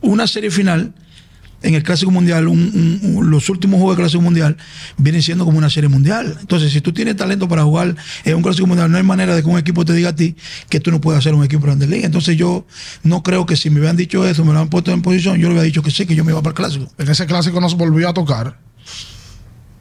una 0.00 0.26
serie 0.26 0.50
final 0.50 0.94
en 1.62 1.74
el 1.74 1.82
Clásico 1.82 2.10
Mundial, 2.10 2.48
un- 2.48 2.58
un- 3.02 3.16
un- 3.16 3.30
los 3.30 3.48
últimos 3.50 3.78
juegos 3.78 3.96
del 3.96 4.04
Clásico 4.04 4.22
Mundial 4.22 4.56
vienen 4.96 5.22
siendo 5.22 5.44
como 5.44 5.58
una 5.58 5.68
serie 5.70 5.88
mundial. 5.88 6.36
Entonces, 6.40 6.72
si 6.72 6.80
tú 6.80 6.92
tienes 6.92 7.16
talento 7.16 7.48
para 7.48 7.62
jugar 7.64 7.94
en 8.24 8.34
un 8.34 8.42
Clásico 8.42 8.66
Mundial, 8.66 8.90
no 8.90 8.96
hay 8.96 9.02
manera 9.02 9.34
de 9.34 9.42
que 9.42 9.48
un 9.48 9.58
equipo 9.58 9.84
te 9.84 9.92
diga 9.92 10.10
a 10.10 10.14
ti 10.16 10.36
que 10.68 10.80
tú 10.80 10.90
no 10.90 11.00
puedes 11.00 11.18
hacer 11.18 11.34
un 11.34 11.44
equipo 11.44 11.60
de 11.62 11.66
Grandes 11.66 11.88
Ligas. 11.88 12.06
Entonces, 12.06 12.36
yo 12.36 12.64
no 13.02 13.22
creo 13.22 13.44
que 13.46 13.56
si 13.56 13.68
me 13.70 13.78
hubieran 13.80 13.96
dicho 13.96 14.26
eso, 14.26 14.44
me 14.44 14.52
lo 14.52 14.60
han 14.60 14.68
puesto 14.68 14.90
en 14.92 15.02
posición, 15.02 15.36
yo 15.36 15.48
le 15.48 15.54
hubiera 15.54 15.64
dicho 15.64 15.82
que 15.82 15.90
sí, 15.90 16.06
que 16.06 16.14
yo 16.14 16.24
me 16.24 16.32
iba 16.32 16.40
para 16.40 16.50
el 16.50 16.56
Clásico. 16.56 16.90
En 16.98 17.08
ese 17.10 17.26
clásico 17.26 17.60
nos 17.60 17.76
volvió 17.76 18.08
a 18.08 18.14
tocar 18.14 18.58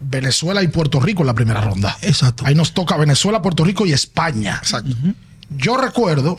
Venezuela 0.01 0.63
y 0.63 0.67
Puerto 0.69 0.99
Rico 0.99 1.23
en 1.23 1.27
la 1.27 1.33
primera 1.33 1.61
ronda. 1.61 1.97
Exacto. 2.01 2.45
Ahí 2.45 2.55
nos 2.55 2.73
toca 2.73 2.95
Venezuela, 2.97 3.41
Puerto 3.41 3.63
Rico 3.63 3.85
y 3.85 3.91
España. 3.91 4.57
Exacto. 4.61 4.95
Yo 5.57 5.77
recuerdo, 5.77 6.37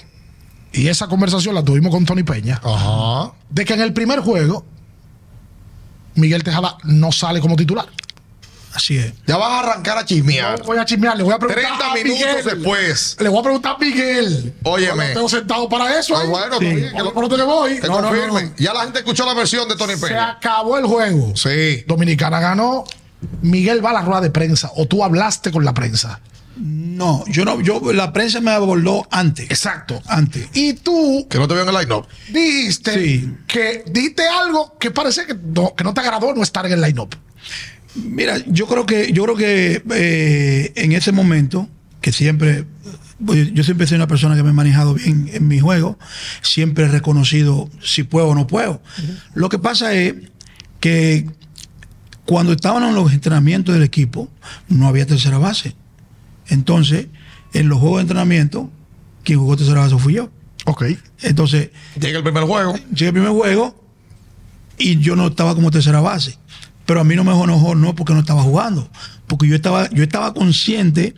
y 0.73 0.87
esa 0.89 1.09
conversación 1.09 1.55
la 1.55 1.63
tuvimos 1.65 1.91
con 1.91 2.05
Tony 2.07 2.23
Peña, 2.23 2.61
de 3.51 3.65
que 3.65 3.75
en 3.75 3.81
el 3.81 3.93
primer 3.93 4.21
juego 4.21 4.65
Miguel 6.15 6.43
Tejada 6.45 6.77
no 6.85 7.13
sale 7.13 7.41
como 7.41 7.57
titular. 7.57 7.87
Así 8.73 8.97
es. 8.99 9.13
Ya 9.27 9.37
vas 9.37 9.51
a 9.51 9.59
arrancar 9.61 9.99
a 9.99 10.05
chismear. 10.05 10.61
No 10.61 10.65
voy 10.65 10.79
a 10.79 10.85
chismear, 10.85 11.17
le 11.17 11.25
voy 11.25 11.33
a 11.35 11.39
preguntar 11.41 11.65
30 11.77 11.91
a 11.91 11.95
minutos 11.95 12.19
Miguel. 12.27 12.45
después. 12.45 13.17
Le 13.19 13.29
voy 13.29 13.41
a 13.41 13.43
preguntar 13.43 13.75
a 13.75 13.79
Miguel. 13.79 14.55
Óyeme. 14.63 15.09
Lo 15.09 15.15
tengo 15.15 15.29
sentado 15.29 15.69
para 15.69 15.99
eso. 15.99 16.17
Ah, 16.17 16.25
bueno, 16.25 16.59
Sí. 16.61 16.65
bien, 16.67 16.93
que 16.97 17.03
lo- 17.03 17.11
donde 17.11 17.43
voy. 17.45 17.81
que 17.81 17.89
No, 17.89 17.95
no, 17.97 18.03
no, 18.03 18.09
confirmen. 18.11 18.51
no. 18.51 18.55
Ya 18.65 18.73
la 18.73 18.83
gente 18.85 19.01
escuchó 19.01 19.27
la 19.27 19.35
versión 19.35 19.69
de 19.69 19.75
Tony 19.75 19.95
Se 19.97 20.07
Peña. 20.07 20.31
acabó 20.31 20.79
el 20.79 20.85
juego. 20.87 21.33
Sí. 21.35 21.83
Dominicana 21.89 22.39
ganó. 22.39 22.85
Miguel 23.43 23.85
va 23.85 23.91
a 23.91 23.95
la 23.95 24.03
rueda 24.03 24.21
de 24.21 24.31
prensa 24.31 24.71
o 24.77 24.87
tú 24.87 25.03
hablaste 25.03 25.51
con 25.51 25.65
la 25.65 25.75
prensa. 25.75 26.21
No, 26.63 27.25
yo 27.27 27.47
no, 27.47 27.61
yo, 27.63 27.81
la 27.95 28.13
prensa 28.13 28.41
me 28.43 28.51
abordó 28.51 29.09
antes. 29.11 29.51
Exacto. 29.51 30.03
Antes. 30.07 30.49
Y 30.53 30.75
tú 30.75 31.27
Que 31.31 31.39
no 31.39 31.49
te 31.49 31.55
veo 31.55 31.63
en 31.63 31.71
el 31.75 31.75
line-up. 31.81 32.07
dijiste 32.31 32.93
Sí. 32.95 33.33
que 33.47 33.83
dijiste 33.91 34.23
algo 34.29 34.77
que 34.79 34.91
parece 34.91 35.25
que 35.27 35.35
no, 35.35 35.75
que 35.75 35.85
no 35.85 35.95
te 35.95 36.01
agradó 36.01 36.35
no 36.35 36.43
estar 36.43 36.67
en 36.67 36.73
el 36.73 36.83
line-up. 36.83 37.17
Mira, 37.95 38.37
yo 38.47 38.67
creo 38.67 38.85
que, 38.85 39.11
yo 39.13 39.25
creo 39.25 39.37
que 39.37 39.83
eh, 39.91 40.73
en 40.77 40.93
ese 40.93 41.13
momento, 41.13 41.67
que 42.03 42.13
siempre, 42.13 42.67
yo 43.19 43.65
siempre 43.65 43.87
soy 43.87 43.97
una 43.97 44.07
persona 44.07 44.37
que 44.37 44.43
me 44.43 44.51
he 44.51 44.53
manejado 44.53 44.95
bien 44.95 45.31
en 45.33 45.49
mi 45.49 45.61
juego, 45.61 45.99
siempre 46.43 46.85
he 46.85 46.89
reconocido 46.89 47.71
si 47.83 48.03
puedo 48.03 48.29
o 48.29 48.35
no 48.35 48.47
puedo. 48.47 48.83
Lo 49.35 49.49
que 49.49 49.59
pasa 49.59 49.95
es 49.95 50.15
que 50.79 51.27
cuando 52.27 52.53
estaban 52.53 52.83
en 52.85 52.95
los 52.95 53.13
entrenamientos 53.13 53.75
del 53.75 53.83
equipo, 53.83 54.29
no 54.69 54.87
había 54.87 55.07
tercera 55.07 55.39
base. 55.39 55.75
Entonces, 56.51 57.07
en 57.55 57.69
los 57.69 57.79
juegos 57.79 57.99
de 57.99 58.03
entrenamiento, 58.03 58.71
quien 59.25 59.39
jugó 59.39 59.57
tercera 59.57 59.81
base 59.81 59.97
fui 59.99 60.15
yo. 60.15 60.31
Ok. 60.67 60.85
Entonces, 61.23 61.71
Llega 61.99 62.19
el 62.19 62.25
primer 62.25 62.45
juego. 62.45 62.75
llegué 62.91 63.07
al 63.07 63.13
primer 63.15 63.31
juego 63.33 63.83
y 64.79 64.99
yo 64.99 65.17
no 65.17 65.29
estaba 65.29 65.55
como 65.55 65.71
tercera 65.71 66.01
base. 66.01 66.39
Pero 66.87 67.01
a 67.01 67.05
mí 67.05 67.15
no 67.15 67.23
me 67.25 67.33
enojó, 67.33 67.75
no 67.75 67.95
porque 67.95 68.13
no 68.13 68.21
estaba 68.21 68.43
jugando. 68.43 68.91
Porque 69.29 69.47
yo 69.47 69.55
estaba, 69.55 69.89
yo 69.91 70.03
estaba 70.03 70.35
consciente 70.35 71.15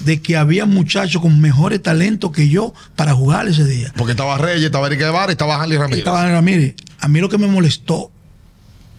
de 0.00 0.20
que 0.20 0.36
había 0.36 0.66
muchachos 0.66 1.22
con 1.22 1.40
mejores 1.40 1.80
talentos 1.80 2.32
que 2.32 2.48
yo 2.48 2.74
para 2.96 3.14
jugar 3.14 3.46
ese 3.46 3.64
día. 3.64 3.92
Porque 3.96 4.12
estaba 4.12 4.36
Reyes, 4.36 4.64
estaba 4.64 4.88
Eric 4.88 4.98
Guevara 4.98 5.30
y 5.30 5.34
estaba 5.34 5.62
Harley 5.62 5.78
Ramírez. 5.78 5.98
Estaba 6.00 6.28
Ramírez. 6.28 6.74
A 6.98 7.06
mí 7.06 7.20
lo 7.20 7.28
que 7.28 7.38
me 7.38 7.46
molestó, 7.46 8.10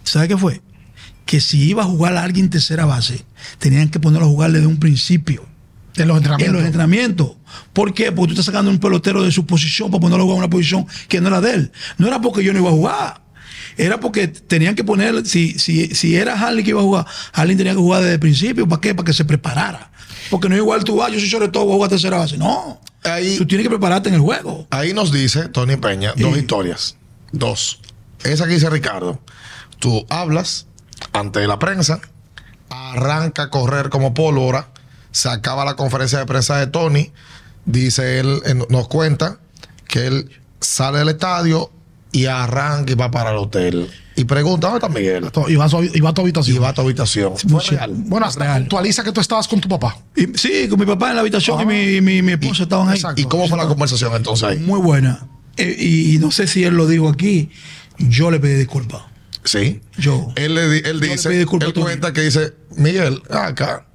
¿sabe 0.04 0.30
qué 0.30 0.38
fue? 0.38 0.62
Que 1.26 1.42
si 1.42 1.62
iba 1.64 1.84
a 1.84 1.86
jugar 1.86 2.16
a 2.16 2.24
alguien 2.24 2.50
tercera 2.50 2.86
base, 2.86 3.26
tenían 3.60 3.90
que 3.90 4.00
ponerlo 4.00 4.28
a 4.28 4.30
jugar 4.30 4.52
desde 4.54 4.68
un 4.68 4.78
principio. 4.80 5.46
En 5.96 6.08
los 6.08 6.18
En 6.18 6.24
entrenamientos. 6.24 6.54
los 6.56 6.66
entrenamientos. 6.66 7.32
¿Por 7.72 7.94
qué? 7.94 8.12
Porque 8.12 8.28
tú 8.30 8.34
estás 8.34 8.46
sacando 8.46 8.72
un 8.72 8.80
pelotero 8.80 9.22
de 9.24 9.32
su 9.32 9.46
posición 9.46 9.92
para 9.92 10.02
ponerlo 10.02 10.24
a 10.24 10.26
jugar 10.26 10.38
en 10.38 10.44
una 10.44 10.50
posición 10.50 10.88
que 11.08 11.22
no 11.22 11.28
era 11.28 11.40
de 11.42 11.54
él. 11.54 11.72
No 11.98 12.08
era 12.08 12.20
porque 12.20 12.44
yo 12.44 12.52
no 12.54 12.60
iba 12.60 12.70
a 12.70 12.74
jugar. 12.74 13.22
Era 13.78 14.00
porque 14.00 14.28
tenían 14.28 14.76
que 14.76 14.84
poner, 14.84 15.26
si, 15.26 15.58
si, 15.58 15.88
si 15.96 16.16
era 16.16 16.34
Harley 16.40 16.64
que 16.64 16.72
iba 16.72 16.80
a 16.80 16.84
jugar, 16.84 17.06
Harley 17.34 17.56
tenía 17.56 17.74
que 17.74 17.80
jugar 17.80 18.02
desde 18.02 18.14
el 18.16 18.20
principio. 18.20 18.68
¿Para 18.68 18.82
qué? 18.82 18.94
Para 18.96 19.06
que 19.06 19.14
se 19.14 19.26
preparara. 19.26 19.92
Porque 20.30 20.48
no 20.50 20.56
es 20.56 20.62
igual 20.62 20.84
tú, 20.84 21.02
ah, 21.04 21.10
yo 21.10 21.20
soy 21.20 21.30
sobre 21.30 21.48
todo, 21.50 21.66
voy 21.66 21.74
a 21.74 21.76
jugar 21.76 21.90
tercera 21.90 22.18
base. 22.18 22.38
No. 22.38 22.80
Ahí- 23.04 23.38
Tú 23.38 23.46
tienes 23.46 23.66
que 23.66 23.70
prepararte 23.70 24.10
en 24.10 24.16
el 24.16 24.22
juego. 24.22 24.68
Ahí 24.72 24.94
nos 24.94 25.12
dice 25.12 25.50
Tony 25.50 25.76
Peña 25.76 26.14
dos 26.16 26.38
historias. 26.38 26.96
Dos. 27.32 27.80
Esa 28.24 28.48
que 28.48 28.54
dice 28.54 28.70
Ricardo. 28.70 29.20
Tú 29.80 30.06
hablas 30.10 30.68
ante 31.12 31.46
la 31.48 31.60
prensa, 31.60 32.00
arranca 32.70 33.44
a 33.44 33.50
correr 33.50 33.90
como 33.90 34.14
pólvora, 34.14 34.70
se 35.14 35.30
acaba 35.30 35.64
la 35.64 35.76
conferencia 35.78 36.20
de 36.20 36.26
prensa 36.26 36.58
de 36.58 36.68
Tony, 36.68 37.14
dice 37.66 38.20
él, 38.20 38.42
nos 38.70 38.90
cuenta 38.90 39.40
que 39.88 40.08
él 40.08 40.30
sale 40.60 40.98
del 41.00 41.10
estadio 41.10 41.72
y 42.12 42.26
arranca 42.26 42.92
y 42.92 42.96
va 42.96 43.10
para 43.10 43.32
el 43.32 43.38
hotel. 43.38 43.90
Y 44.16 44.26
pregunta, 44.26 44.68
¿dónde 44.68 44.86
está 44.86 44.90
Miguel? 44.90 45.32
Y 45.48 45.56
va 45.56 45.66
a 45.66 45.70
su, 45.70 45.84
y 45.84 46.00
va 46.00 46.10
a 46.10 46.14
tu 46.14 46.22
habitación. 46.22 46.56
Y 46.56 46.60
va 46.60 46.70
a 46.70 46.74
tu 46.74 46.82
habitación. 46.82 47.34
Fue 47.38 47.64
real. 47.64 47.92
bueno, 47.96 48.30
Real. 48.36 48.62
actualiza 48.64 49.04
que 49.04 49.12
tú 49.12 49.20
estabas 49.22 49.48
con 49.48 49.60
tu 49.60 49.68
papá. 49.68 49.98
Y, 50.16 50.28
sí, 50.38 50.68
con 50.70 50.80
mi 50.80 50.86
papá 50.86 51.10
en 51.10 51.16
la 51.16 51.22
habitación 51.22 51.58
Ah. 51.60 51.64
y 51.64 51.66
mi, 51.66 52.02
mi, 52.02 52.22
mi 52.22 52.34
esposa 52.34 52.64
estaban 52.64 52.90
ahí. 52.90 52.96
Exacto. 52.98 53.20
¿Y 53.22 53.26
cómo 53.26 53.48
fue 53.48 53.58
la 53.58 53.66
conversación 53.68 54.14
entonces 54.16 54.44
ahí? 54.48 54.60
Muy 54.60 54.80
buena. 54.80 55.26
Eh, 55.58 55.76
y, 55.80 56.16
y 56.16 56.20
no 56.20 56.30
sé 56.32 56.46
si 56.48 56.64
él 56.64 56.76
lo 56.76 56.86
dijo 56.88 57.10
aquí. 57.10 57.50
Yo 57.98 58.30
le 58.30 58.40
pedí 58.40 58.54
disculpas. 58.56 59.02
Sí. 59.44 59.82
Yo. 59.98 60.32
Él, 60.36 60.54
le, 60.56 60.70
di- 60.70 60.78
él 60.86 60.94
Yo 60.94 61.00
le 61.00 61.08
dice, 61.10 61.42
él 61.42 61.48
cuenta 61.48 62.14
que 62.14 62.22
dice, 62.22 62.54
Miguel, 62.76 63.22
acá, 63.32 63.86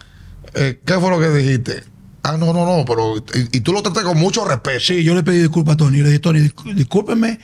eh, 0.55 0.80
¿qué 0.84 0.94
fue 0.94 1.11
lo 1.11 1.20
que 1.20 1.28
dijiste? 1.30 1.84
Ah, 2.22 2.36
no, 2.36 2.53
no, 2.53 2.66
no, 2.66 2.84
pero, 2.84 3.16
y, 3.53 3.61
tú 3.61 3.72
lo 3.72 3.82
tratas 3.82 4.05
con 4.05 4.18
mucho 4.18 4.44
respeto. 4.44 4.80
Sí, 4.80 5.03
yo 5.03 5.14
le 5.14 5.22
pedí 5.22 5.38
disculpas 5.38 5.74
a 5.74 5.76
Tony. 5.78 5.99
Le 5.99 6.05
dije, 6.09 6.18
Tony, 6.18 6.40
discú- 6.40 6.74
discúlpeme, 6.74 7.38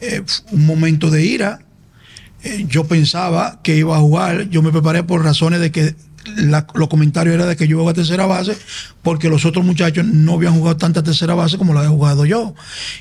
eh, 0.00 0.22
un 0.52 0.66
momento 0.66 1.10
de 1.10 1.24
ira. 1.24 1.60
Eh, 2.44 2.66
yo 2.68 2.84
pensaba 2.84 3.60
que 3.62 3.76
iba 3.76 3.96
a 3.96 4.00
jugar. 4.00 4.48
Yo 4.48 4.62
me 4.62 4.70
preparé 4.70 5.02
por 5.02 5.24
razones 5.24 5.60
de 5.60 5.72
que 5.72 5.96
los 6.74 6.88
comentarios 6.88 7.34
eran 7.34 7.48
de 7.48 7.56
que 7.56 7.66
yo 7.66 7.80
iba 7.80 7.90
a 7.90 7.94
tercera 7.94 8.26
base, 8.26 8.56
porque 9.02 9.28
los 9.28 9.44
otros 9.44 9.64
muchachos 9.64 10.04
no 10.04 10.34
habían 10.34 10.54
jugado 10.54 10.76
tanta 10.76 11.02
tercera 11.02 11.34
base 11.34 11.58
como 11.58 11.74
la 11.74 11.82
he 11.84 11.88
jugado 11.88 12.24
yo. 12.26 12.54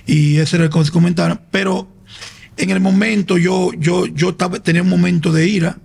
Y 0.07 0.37
ese 0.37 0.55
era 0.55 0.65
el 0.65 0.71
co- 0.71 0.83
comentario. 0.91 1.39
Pero 1.51 1.87
en 2.55 2.71
el 2.71 2.79
momento 2.79 3.37
yo, 3.37 3.71
yo, 3.77 4.07
yo 4.07 4.33
tenía 4.35 4.81
un 4.81 4.89
momento 4.89 5.31
de 5.31 5.47
ira. 5.47 5.77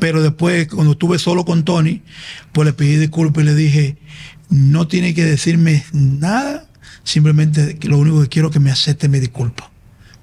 Pero 0.00 0.22
después, 0.22 0.66
cuando 0.66 0.92
estuve 0.92 1.20
solo 1.20 1.44
con 1.44 1.64
Tony, 1.64 2.02
pues 2.52 2.66
le 2.66 2.72
pedí 2.72 2.96
disculpas 2.96 3.44
y 3.44 3.46
le 3.46 3.54
dije, 3.54 3.98
no 4.48 4.88
tiene 4.88 5.14
que 5.14 5.24
decirme 5.24 5.84
nada, 5.92 6.68
simplemente 7.04 7.78
lo 7.82 7.98
único 7.98 8.20
que 8.22 8.28
quiero 8.28 8.48
es 8.48 8.52
que 8.54 8.60
me 8.60 8.72
acepte 8.72 9.08
mi 9.08 9.20
disculpa. 9.20 9.70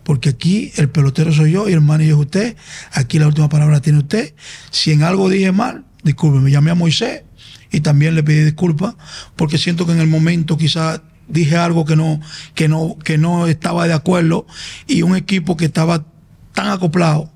Porque 0.04 0.30
aquí 0.30 0.72
el 0.78 0.90
pelotero 0.90 1.32
soy 1.32 1.52
yo 1.52 1.70
y 1.70 1.74
el 1.74 1.82
manager 1.82 2.14
es 2.14 2.20
usted. 2.20 2.56
Aquí 2.94 3.20
la 3.20 3.28
última 3.28 3.50
palabra 3.50 3.76
la 3.76 3.82
tiene 3.82 4.00
usted. 4.00 4.34
Si 4.72 4.92
en 4.92 5.04
algo 5.04 5.30
dije 5.30 5.52
mal, 5.52 5.86
discúlpeme. 6.04 6.50
Llamé 6.50 6.72
a 6.72 6.76
Moisés 6.76 7.24
y 7.72 7.82
también 7.82 8.16
le 8.16 8.24
pedí 8.24 8.44
disculpas 8.44 8.96
porque 9.36 9.58
siento 9.58 9.86
que 9.86 9.92
en 9.92 10.00
el 10.00 10.08
momento 10.08 10.58
quizás 10.58 11.02
dije 11.28 11.58
algo 11.58 11.86
que 11.86 11.96
no, 11.96 12.22
que 12.56 12.68
no, 12.70 12.98
que 13.04 13.18
no 13.18 13.48
estaba 13.48 13.86
de 13.88 13.94
acuerdo 13.94 14.48
y 14.88 15.02
un 15.02 15.16
equipo 15.16 15.58
que 15.58 15.66
estaba 15.66 16.06
tan 16.54 16.70
acoplado, 16.70 17.32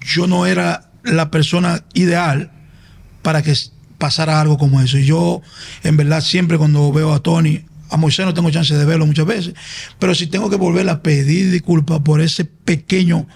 yo 0.00 0.26
no 0.26 0.46
era 0.46 0.89
la 1.04 1.30
persona 1.30 1.84
ideal 1.94 2.50
para 3.22 3.42
que 3.42 3.54
pasara 3.98 4.40
algo 4.40 4.58
como 4.58 4.80
eso. 4.80 4.98
Y 4.98 5.04
yo, 5.04 5.42
en 5.82 5.96
verdad, 5.96 6.20
siempre 6.22 6.58
cuando 6.58 6.92
veo 6.92 7.12
a 7.12 7.20
Tony, 7.20 7.64
a 7.90 7.96
Moisés 7.96 8.24
no 8.24 8.34
tengo 8.34 8.50
chance 8.50 8.74
de 8.74 8.84
verlo 8.84 9.06
muchas 9.06 9.26
veces, 9.26 9.54
pero 9.98 10.14
si 10.14 10.26
tengo 10.28 10.48
que 10.48 10.56
volver 10.56 10.88
a 10.88 11.02
pedir 11.02 11.50
disculpas 11.50 12.00
por 12.00 12.20
ese 12.20 12.44
pequeño 12.44 13.26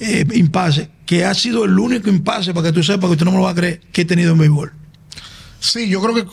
eh, 0.00 0.26
impasse, 0.34 0.90
que 1.06 1.24
ha 1.24 1.34
sido 1.34 1.64
el 1.64 1.78
único 1.78 2.08
impasse, 2.08 2.52
para 2.54 2.68
que 2.68 2.72
tú 2.72 2.82
sepas 2.82 3.08
que 3.08 3.12
usted 3.12 3.24
no 3.24 3.32
me 3.32 3.38
lo 3.38 3.44
va 3.44 3.50
a 3.50 3.54
creer, 3.54 3.80
que 3.92 4.02
he 4.02 4.04
tenido 4.04 4.32
en 4.32 4.38
béisbol. 4.38 4.72
Sí, 5.60 5.88
yo 5.88 6.00
creo 6.00 6.14
que, 6.14 6.24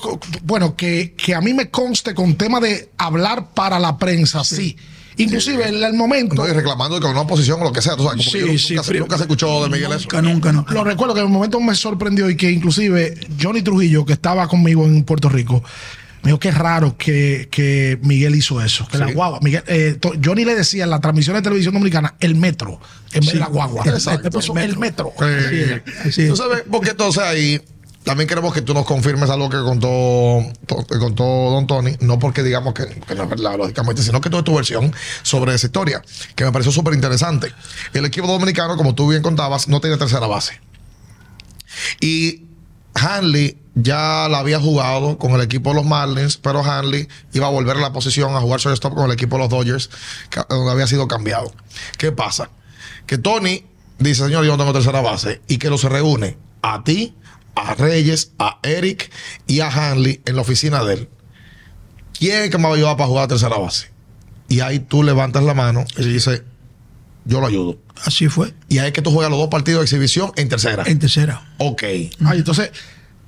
bueno, 0.43 0.75
que, 0.75 1.15
que 1.17 1.33
a 1.33 1.41
mí 1.41 1.53
me 1.53 1.69
conste 1.69 2.13
con 2.13 2.36
tema 2.36 2.59
de 2.59 2.91
hablar 2.97 3.53
para 3.53 3.79
la 3.79 3.97
prensa, 3.97 4.43
sí. 4.43 4.77
Inclusive 5.18 5.68
en 5.68 5.84
el 5.84 5.93
momento, 5.93 6.36
No, 6.36 6.47
y 6.47 6.51
reclamando 6.51 6.99
que 6.99 7.07
una 7.07 7.22
oposición 7.22 7.61
o 7.61 7.66
lo 7.66 7.72
que 7.72 7.82
sea, 7.82 7.95
tú 7.95 8.03
sabes, 8.03 8.18
como 8.18 8.24
Sí, 8.45 8.51
que 8.51 8.57
sí, 8.59 8.74
nunca, 8.74 8.84
se- 8.84 8.91
pero- 8.91 8.99
nunca 9.05 9.18
se 9.18 9.24
escuchó 9.24 9.63
de 9.63 9.70
Miguel 9.70 9.91
eso. 9.91 9.99
Nunca, 10.11 10.22
nunca, 10.22 10.51
nunca. 10.51 10.74
lo 10.74 10.84
recuerdo 10.84 11.13
que 11.13 11.20
en 11.22 11.28
el 11.28 11.32
momento 11.32 11.59
me 11.59 11.76
sorprendió 11.76 12.30
y 12.30 12.36
que 12.36 12.51
inclusive 12.51 13.16
Johnny 13.41 13.61
Trujillo, 13.61 14.05
que 14.05 14.13
estaba 14.13 14.47
conmigo 14.47 14.86
en 14.86 15.03
Puerto 15.03 15.30
Rico, 15.30 15.63
Me 16.24 16.30
dijo 16.30 16.39
que 16.39 16.49
es 16.49 16.57
raro 16.57 16.97
que, 16.97 17.47
que 17.51 17.99
Miguel 18.01 18.34
hizo 18.34 18.59
eso. 18.59 18.88
Que 18.88 18.97
la 18.97 19.09
Sí. 19.09 19.13
guagua. 19.13 19.39
Miguel, 19.43 19.61
eh, 19.68 19.95
to- 20.01 20.13
Johnny 20.24 20.43
le 20.43 20.55
decía 20.55 20.84
en 20.86 20.89
la 20.89 20.99
transmisión 20.99 21.36
de 21.36 21.43
televisión 21.43 21.76
dominicana 21.76 22.16
el 22.20 22.34
metro 22.34 22.80
en 23.13 23.20
vez 23.20 23.34
de 23.34 23.39
la 23.39 23.45
guagua. 23.45 23.84
Exacto. 23.86 24.39
El 24.57 24.78
metro. 24.80 25.13
Así 26.03 26.24
es. 26.24 26.30
Tú 26.30 26.36
sabes, 26.36 26.63
porque 26.72 26.89
entonces 26.89 27.22
ahí 27.22 27.61
también 28.06 28.30
queremos 28.30 28.53
que 28.53 28.62
tú 28.62 28.74
nos 28.74 28.86
confirmes 28.86 29.30
algo 29.32 29.49
que 29.49 29.58
contó, 29.58 30.43
que 30.88 30.99
contó 30.99 31.24
Don 31.24 31.66
Tony, 31.66 31.97
no 32.01 32.20
porque 32.20 32.43
digamos 32.43 32.74
que, 32.74 32.84
no 33.16 33.24
es 33.24 33.30
verdad, 33.30 33.58
lógicamente, 33.58 34.03
sino 34.03 34.22
que 34.22 34.30
toda 34.30 34.43
tu 34.43 34.56
versión 34.56 34.93
sobre 35.24 35.56
esa 35.56 35.66
historia, 35.66 36.03
que 36.36 36.45
me 36.45 36.51
pareció 36.51 36.72
súper 36.72 36.93
interesante. 36.93 37.51
El 37.93 38.06
equipo 38.06 38.28
dominicano, 38.28 38.78
como 38.78 38.93
tú 38.93 39.10
bien 39.10 39.24
contabas, 39.24 39.68
no 39.68 39.82
tiene 39.82 39.97
tercera 39.97 40.28
base. 40.28 40.62
Y 41.99 42.43
Hanley 42.93 43.58
ya 43.74 44.28
la 44.30 44.39
había 44.39 44.60
jugado 44.60 45.18
con 45.18 45.32
el 45.32 45.41
equipo 45.41 45.72
de 45.72 45.78
los 45.78 45.86
Marlins, 45.86 46.38
pero 46.38 46.64
Hanley 46.64 47.10
iba 47.34 47.47
a 47.47 47.49
volver 47.49 47.76
a 47.78 47.82
la 47.82 47.91
posición 47.91 48.36
a 48.36 48.39
jugar 48.39 48.60
shortstop 48.60 48.93
con 48.93 49.06
el 49.06 49.12
equipo 49.12 49.36
de 49.36 49.43
los 49.43 49.49
Dodgers, 49.49 49.89
donde 50.47 50.72
había 50.72 50.86
sido 50.86 51.08
cambiado. 51.08 51.51
¿Qué 51.97 52.12
pasa? 52.12 52.51
Que 53.08 53.18
Tony 53.18 53.66
dice, 53.97 54.26
señor, 54.26 54.45
yo 54.45 54.51
no 54.51 54.58
tengo 54.58 54.74
tercera 54.74 55.01
base, 55.01 55.41
y 55.47 55.58
que 55.58 55.72
los 55.72 55.84
reúne 55.84 56.38
a 56.62 56.84
ti, 56.84 57.16
a 57.56 57.74
Reyes, 57.76 58.32
a 58.39 58.60
Eric 58.64 59.12
y 59.47 59.60
a 59.62 59.70
Hanley 59.70 60.22
en 60.26 60.36
la 60.36 60.41
oficina 60.41 60.84
de 60.84 60.93
él. 60.95 61.10
¿Quién 62.18 62.43
es 62.43 62.49
que 62.49 62.58
me 62.58 62.64
va 62.66 62.72
a 62.72 62.76
ayudar 62.76 62.97
para 62.97 63.08
jugar 63.08 63.26
a 63.26 63.28
tercera 63.28 63.58
base? 63.58 63.89
Y 64.47 64.60
ahí 64.62 64.80
tú 64.80 65.03
levantas 65.03 65.43
la 65.43 65.53
mano 65.53 65.86
y 65.97 66.03
dices, 66.06 66.43
yo 67.26 67.39
lo 67.41 67.47
ayudo. 67.47 67.78
Así 68.06 68.28
fue. 68.28 68.53
Y 68.70 68.78
ahí 68.78 68.88
es 68.88 68.93
que 68.93 69.01
tú 69.01 69.12
juegas 69.12 69.30
los 69.32 69.39
dos 69.39 69.49
partidos 69.49 69.80
de 69.82 69.86
exhibición 69.86 70.32
en 70.36 70.47
tercera. 70.49 70.84
En 70.86 70.99
tercera. 70.99 71.53
Ok. 71.58 71.84
Ay, 71.84 72.10
entonces, 72.38 72.72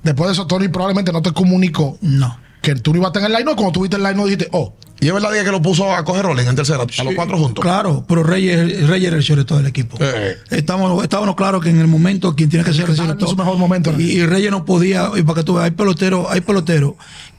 después 0.02 0.28
de 0.28 0.32
eso, 0.34 0.46
Tony 0.46 0.68
probablemente 0.68 1.12
no 1.12 1.20
te 1.22 1.32
comunicó 1.32 1.98
No. 2.00 2.38
que 2.62 2.74
tú 2.76 2.92
no 2.92 2.98
ibas 2.98 3.08
a 3.08 3.10
estar 3.10 3.22
en 3.22 3.36
el 3.36 3.38
line. 3.44 3.54
Cuando 3.56 3.72
tuviste 3.72 3.96
el 3.96 4.02
line, 4.02 4.22
dijiste, 4.24 4.48
oh, 4.52 4.74
Y 5.00 5.06
es 5.06 5.12
verdad 5.14 5.30
que 5.32 5.44
lo 5.50 5.62
puso 5.62 5.92
a 5.94 6.04
coger 6.04 6.24
roles 6.24 6.46
en 6.46 6.56
tercera, 6.56 6.82
a 6.82 7.04
los 7.04 7.14
cuatro 7.14 7.38
juntos. 7.38 7.62
Claro, 7.62 8.04
pero 8.08 8.22
Reyes, 8.24 8.86
Reyes 8.88 9.08
era 9.08 9.16
el 9.16 9.22
shortstop 9.22 9.58
del 9.58 9.66
equipo. 9.68 9.96
Eh. 10.00 10.36
Estamos, 10.50 11.02
estábamos 11.02 11.36
claros 11.36 11.62
que 11.62 11.70
en 11.70 11.78
el 11.80 11.86
momento 11.86 12.34
quien 12.34 12.48
tiene 12.50 12.64
que 12.64 12.72
ser 12.72 12.88
el 12.90 12.96
shortstop- 12.96 13.28
su 13.28 13.36
mejor 13.36 13.56
momento. 13.58 13.92
Y, 13.98 14.02
y 14.12 14.26
Reyes 14.26 14.50
no 14.50 14.64
podía, 14.64 15.10
y 15.16 15.22
para 15.22 15.36
que 15.40 15.44
tú 15.44 15.54
veas, 15.54 15.66
hay 15.66 15.70
peloteros, 15.70 16.26
hay 16.30 16.40
peloteros 16.40 16.94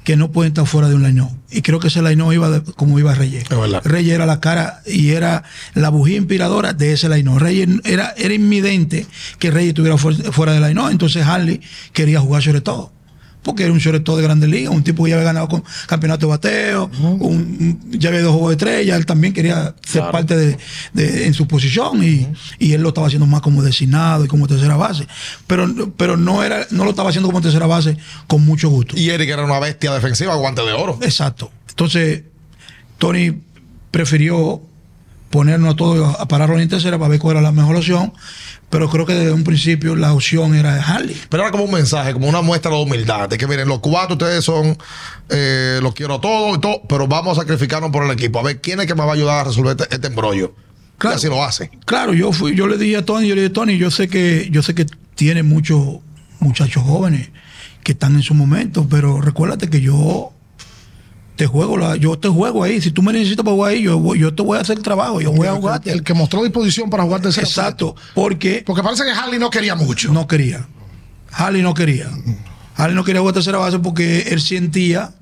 que 0.05 0.15
no 0.15 0.31
pueden 0.31 0.51
estar 0.51 0.65
fuera 0.65 0.87
de 0.87 0.95
un 0.95 1.03
line 1.03 1.27
Y 1.51 1.61
creo 1.61 1.79
que 1.79 1.89
ese 1.89 2.01
line 2.01 2.33
iba 2.33 2.49
de- 2.49 2.61
como 2.73 2.97
iba 2.97 3.13
Reyes. 3.13 3.43
Es 3.49 3.59
verdad. 3.59 3.81
Reyes 3.83 4.13
era 4.15 4.25
la 4.25 4.39
cara 4.39 4.81
y 4.87 5.09
era 5.09 5.43
la 5.73 5.89
bujía 5.89 6.17
inspiradora 6.17 6.71
de 6.73 6.93
ese 6.93 7.09
line 7.09 7.37
Reyes 7.37 7.67
era, 7.83 8.13
era 8.17 8.33
invidente 8.33 9.05
que 9.37 9.51
Reyes 9.51 9.69
estuviera 9.69 9.97
fuer- 9.97 10.31
fuera 10.31 10.53
del 10.53 10.63
line 10.63 10.81
Entonces 10.91 11.25
Harley 11.25 11.59
quería 11.91 12.21
jugar 12.21 12.41
sobre 12.41 12.61
todo. 12.61 12.93
Porque 13.41 13.63
era 13.63 13.71
un 13.71 13.79
shortstop 13.79 14.17
de 14.17 14.23
grandes 14.23 14.49
ligas, 14.49 14.73
un 14.73 14.83
tipo 14.83 15.03
que 15.05 15.11
ya 15.11 15.15
había 15.15 15.27
ganado 15.27 15.47
con 15.47 15.63
campeonato 15.87 16.25
de 16.25 16.29
bateo, 16.29 16.91
un- 17.01 17.79
ya 17.91 18.09
había 18.09 18.21
dos 18.21 18.33
juegos 18.33 18.49
de 18.49 18.55
estrella, 18.55 18.95
él 18.97 19.05
también 19.05 19.33
quería 19.33 19.73
ser 19.81 20.01
Claro. 20.01 20.11
parte 20.11 20.35
de, 20.35 20.57
de- 20.93 21.25
en 21.25 21.33
su 21.33 21.47
posición 21.47 22.03
y, 22.03 22.27
y 22.59 22.73
él 22.73 22.81
lo 22.81 22.89
estaba 22.89 23.07
haciendo 23.07 23.25
más 23.27 23.41
como 23.41 23.63
designado 23.63 24.25
y 24.25 24.27
como 24.27 24.45
tercera 24.47 24.75
base. 24.75 25.07
Pero, 25.47 25.67
pero 25.95 26.17
no 26.17 26.43
era, 26.43 26.67
no 26.71 26.83
lo 26.83 26.89
estaba 26.89 27.09
haciendo 27.09 27.29
como 27.29 27.41
tercera 27.41 27.65
base 27.65 27.97
con 28.27 28.43
mucho 28.45 28.69
gusto. 28.69 28.95
Y 28.97 29.09
Eric 29.09 29.29
era 29.29 29.45
una 29.45 29.59
bestia 29.59 29.93
defensiva, 29.93 30.35
guante 30.35 30.61
de 30.61 30.73
oro. 30.73 30.99
Exacto. 31.01 31.49
Entonces, 31.69 32.23
Tony 32.97 33.41
prefirió 33.89 34.61
ponernos 35.29 35.73
a 35.73 35.75
todos 35.75 36.19
a 36.19 36.27
pararlo 36.27 36.59
en 36.59 36.69
tercera 36.69 36.97
para 36.97 37.09
ver 37.09 37.19
cuál 37.19 37.37
era 37.37 37.41
la 37.41 37.51
mejor 37.51 37.75
opción. 37.75 38.13
Pero 38.69 38.87
creo 38.89 39.05
que 39.05 39.13
desde 39.13 39.31
un 39.31 39.43
principio 39.43 39.95
la 39.95 40.13
opción 40.13 40.53
era 40.53 40.75
Harley. 40.75 41.19
Pero 41.29 41.43
era 41.43 41.51
como 41.51 41.63
un 41.63 41.71
mensaje, 41.71 42.13
como 42.13 42.27
una 42.27 42.41
muestra 42.41 42.71
de 42.71 42.77
humildad. 42.77 43.27
De 43.27 43.37
que 43.37 43.47
miren, 43.47 43.67
los 43.67 43.79
cuatro 43.79 44.13
ustedes 44.13 44.45
son, 44.45 44.77
eh, 45.29 45.79
los 45.81 45.93
quiero 45.95 46.15
a 46.15 46.21
todos 46.21 46.57
y 46.57 46.61
todo, 46.61 46.81
pero 46.87 47.07
vamos 47.07 47.37
a 47.37 47.41
sacrificarnos 47.41 47.89
por 47.91 48.03
el 48.03 48.11
equipo. 48.11 48.39
A 48.39 48.43
ver 48.43 48.61
quién 48.61 48.79
es 48.79 48.85
que 48.85 48.93
me 48.93 49.03
va 49.03 49.11
a 49.11 49.15
ayudar 49.15 49.39
a 49.39 49.43
resolver 49.45 49.75
este, 49.79 49.95
este 49.95 50.07
embrollo. 50.07 50.53
Claro. 50.99 51.15
Y 51.15 51.17
así 51.17 51.27
lo 51.27 51.43
hace. 51.43 51.71
Claro, 51.85 52.13
yo 52.13 52.31
fui, 52.31 52.55
yo 52.55 52.67
le 52.67 52.77
dije 52.77 52.97
a 52.97 53.05
Tony, 53.05 53.27
yo 53.27 53.35
le 53.35 53.41
dije, 53.41 53.53
Tony, 53.53 53.77
yo 53.77 53.89
sé 53.89 54.07
que, 54.07 54.49
yo 54.51 54.61
sé 54.61 54.75
que 54.75 54.85
tiene 55.15 55.43
muchos 55.43 55.99
muchachos 56.39 56.83
jóvenes 56.83 57.29
que 57.83 57.93
están 57.93 58.15
en 58.15 58.21
su 58.21 58.33
momento, 58.33 58.87
pero 58.89 59.21
recuérdate 59.21 59.69
que 59.69 59.81
yo 59.81 60.33
te 61.39 61.47
juego 61.47 61.77
la, 61.77 61.95
yo 61.95 62.19
te 62.19 62.27
juego 62.27 62.65
ahí. 62.65 62.81
Si 62.81 62.91
tú 62.91 63.01
me 63.01 63.13
necesitas 63.13 63.45
para 63.45 63.55
jugar 63.55 63.71
ahí, 63.71 63.83
yo, 63.83 64.13
yo 64.13 64.33
te 64.33 64.43
voy 64.43 64.57
a 64.57 64.61
hacer 64.61 64.75
el 64.75 64.83
trabajo, 64.83 65.21
yo 65.21 65.31
voy 65.31 65.47
a 65.47 65.53
jugarte. 65.53 65.89
el 65.89 66.03
que 66.03 66.13
mostró 66.13 66.43
disposición 66.43 66.89
para 66.89 67.03
jugar 67.03 67.21
tercera. 67.21 67.47
Exacto, 67.47 67.95
porque 68.13 68.61
Porque 68.65 68.83
parece 68.83 69.05
que 69.05 69.11
Harley 69.11 69.39
no 69.39 69.49
quería 69.49 69.73
mucho. 69.73 70.11
no 70.11 70.27
quería. 70.27 70.67
Harley 71.31 71.61
no 71.61 71.73
quería. 71.73 72.09
Harley 72.75 72.93
no 72.93 73.05
quería 73.05 73.21
jugar 73.21 73.35
tercera 73.35 73.57
base 73.57 73.79
porque 73.79 74.23
él 74.23 74.41
sentía 74.41 75.13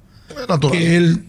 natural. 0.47 0.71
que 0.75 0.97
él 0.97 1.23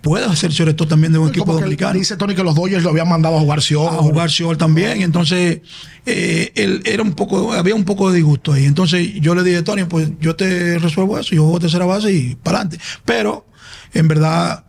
puede 0.00 0.36
sobre 0.36 0.74
todo 0.74 0.86
también 0.86 1.12
de 1.12 1.18
un 1.18 1.30
equipo 1.30 1.52
dominicano. 1.52 1.98
Dice 1.98 2.16
Tony 2.16 2.36
que 2.36 2.44
los 2.44 2.54
Dodgers 2.54 2.84
lo 2.84 2.90
habían 2.90 3.08
mandado 3.08 3.36
a 3.36 3.40
jugar 3.40 3.60
Sion. 3.60 3.88
a 3.88 3.98
jugar 3.98 4.28
short 4.28 4.60
también. 4.60 5.02
Entonces, 5.02 5.60
eh, 6.06 6.52
él 6.54 6.82
era 6.84 7.02
un 7.02 7.14
poco, 7.14 7.52
había 7.52 7.74
un 7.74 7.84
poco 7.84 8.10
de 8.10 8.18
disgusto 8.18 8.52
ahí. 8.52 8.64
Entonces, 8.64 9.14
yo 9.20 9.34
le 9.34 9.42
dije, 9.42 9.62
Tony, 9.62 9.84
pues 9.86 10.10
yo 10.20 10.36
te 10.36 10.78
resuelvo 10.78 11.18
eso, 11.18 11.34
yo 11.34 11.42
juego 11.42 11.58
tercera 11.58 11.84
base 11.84 12.12
y 12.12 12.36
para 12.36 12.58
adelante. 12.60 12.78
Pero, 13.04 13.47
en 13.94 14.08
verdad, 14.08 14.64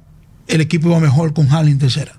el 0.48 0.62
equipo 0.62 0.90
iba 0.90 1.00
mejor 1.00 1.34
con 1.34 1.52
Harley 1.52 1.72
en 1.72 1.80
tercera. 1.80 2.14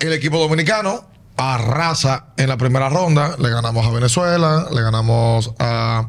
El 0.00 0.12
equipo 0.12 0.38
dominicano 0.38 1.08
arrasa 1.36 2.26
en 2.36 2.48
la 2.48 2.56
primera 2.56 2.88
ronda. 2.88 3.36
Le 3.38 3.50
ganamos 3.50 3.86
a 3.86 3.90
Venezuela, 3.90 4.68
le 4.72 4.82
ganamos 4.82 5.52
a 5.58 6.08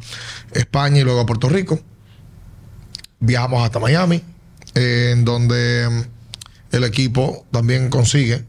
España 0.51 0.99
y 0.99 1.03
luego 1.03 1.22
a 1.22 1.26
Puerto 1.26 1.49
Rico. 1.49 1.80
Viajamos 3.20 3.63
hasta 3.63 3.80
Miami, 3.80 4.22
en 4.74 5.26
donde 5.26 6.07
el 6.72 6.84
equipo 6.84 7.45
también 7.51 7.89
consigue 7.89 8.45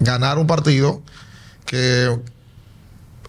ganar 0.00 0.38
un 0.38 0.46
partido 0.46 1.02
que 1.66 2.18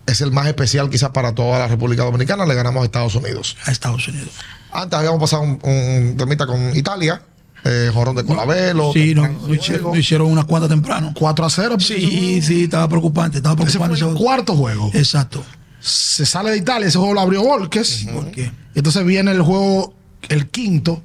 es 0.05 0.21
el 0.21 0.31
más 0.31 0.47
especial 0.47 0.89
quizás 0.89 1.11
para 1.11 1.35
toda 1.35 1.59
la 1.59 1.67
República 1.67 2.03
Dominicana. 2.03 2.45
Le 2.45 2.55
ganamos 2.55 2.81
a 2.81 2.85
Estados 2.85 3.15
Unidos. 3.15 3.57
A 3.65 3.71
Estados 3.71 4.07
Unidos. 4.07 4.31
Antes 4.71 4.97
habíamos 4.99 5.19
pasado 5.19 5.43
un, 5.43 5.59
un 5.63 6.15
temita 6.17 6.45
con 6.45 6.75
Italia, 6.75 7.21
eh, 7.63 7.89
jorrón 7.93 8.15
de 8.15 8.23
Colabelo. 8.23 8.91
Sí, 8.93 9.13
no, 9.15 9.27
lo 9.27 9.53
hicieron, 9.53 9.97
hicieron 9.97 10.31
unas 10.31 10.45
cuantas 10.45 10.69
temprano. 10.69 11.13
4 11.17 11.45
a 11.45 11.49
0. 11.49 11.75
Sí, 11.79 12.41
sí, 12.41 12.63
estaba 12.63 12.87
preocupante, 12.87 13.37
estaba 13.37 13.55
Ese 13.63 13.77
fue 13.77 13.87
preocupante. 13.87 14.11
el 14.19 14.23
cuarto 14.25 14.55
juego. 14.55 14.91
Exacto. 14.93 15.43
Se 15.79 16.25
sale 16.25 16.51
de 16.51 16.57
Italia, 16.57 16.87
ese 16.87 16.97
juego 16.97 17.13
lo 17.13 17.21
abrió 17.21 17.41
Volques. 17.43 18.05
¿Por 18.13 18.31
qué? 18.31 18.51
Entonces 18.75 19.03
viene 19.05 19.31
el 19.31 19.41
juego, 19.41 19.93
el 20.27 20.49
quinto, 20.49 21.01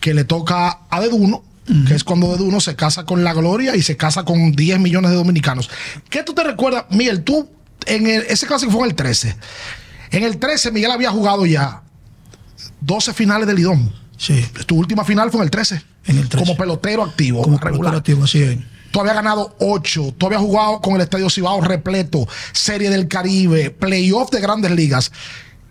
que 0.00 0.12
le 0.14 0.24
toca 0.24 0.80
a 0.90 1.00
Deduno, 1.00 1.42
que 1.86 1.94
es 1.94 2.04
cuando 2.04 2.30
Deduno 2.32 2.60
se 2.60 2.76
casa 2.76 3.04
con 3.04 3.24
la 3.24 3.32
gloria 3.32 3.74
y 3.76 3.82
se 3.82 3.96
casa 3.96 4.24
con 4.24 4.52
10 4.52 4.78
millones 4.80 5.10
de 5.12 5.16
dominicanos. 5.16 5.70
¿Qué 6.10 6.22
tú 6.22 6.34
te 6.34 6.42
recuerdas, 6.44 6.84
Miguel? 6.90 7.22
Tú, 7.22 7.48
en 7.86 8.06
el- 8.06 8.22
ese 8.28 8.46
clásico 8.46 8.70
fue 8.72 8.82
en 8.82 8.90
el 8.90 8.94
13. 8.96 9.36
En 10.10 10.24
el 10.24 10.38
13, 10.38 10.72
Miguel 10.72 10.90
había 10.90 11.10
jugado 11.10 11.46
ya 11.46 11.82
12 12.84 13.14
finales 13.14 13.46
del 13.46 13.56
Lidón. 13.56 13.92
Sí, 14.16 14.44
Tu 14.66 14.76
última 14.76 15.04
final 15.04 15.30
fue 15.30 15.40
en 15.40 15.44
el 15.44 15.50
13. 15.50 15.82
En 16.06 16.18
el 16.18 16.28
13. 16.28 16.46
Como 16.46 16.56
pelotero 16.56 17.02
activo, 17.02 17.42
como 17.42 17.58
regular. 17.58 17.78
colaborativo, 17.78 18.24
así 18.24 18.42
es. 18.42 18.58
Tú 18.90 19.00
habías 19.00 19.16
ganado 19.16 19.56
8. 19.58 20.14
Tú 20.16 20.26
habías 20.26 20.40
jugado 20.40 20.80
con 20.80 20.94
el 20.94 21.00
Estadio 21.00 21.28
Cibao 21.28 21.60
repleto. 21.60 22.28
Serie 22.52 22.90
del 22.90 23.08
Caribe. 23.08 23.70
Playoff 23.70 24.30
de 24.30 24.40
grandes 24.40 24.70
ligas. 24.70 25.10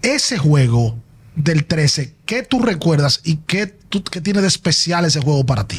Ese 0.01 0.37
juego 0.37 0.97
del 1.35 1.65
13, 1.65 2.13
¿qué 2.25 2.43
tú 2.43 2.59
recuerdas 2.59 3.21
y 3.23 3.37
qué, 3.47 3.65
tú- 3.65 4.03
qué 4.03 4.21
tiene 4.21 4.41
de 4.41 4.47
especial 4.47 5.03
ese 5.05 5.19
juego 5.19 5.45
para 5.45 5.67
ti? 5.67 5.77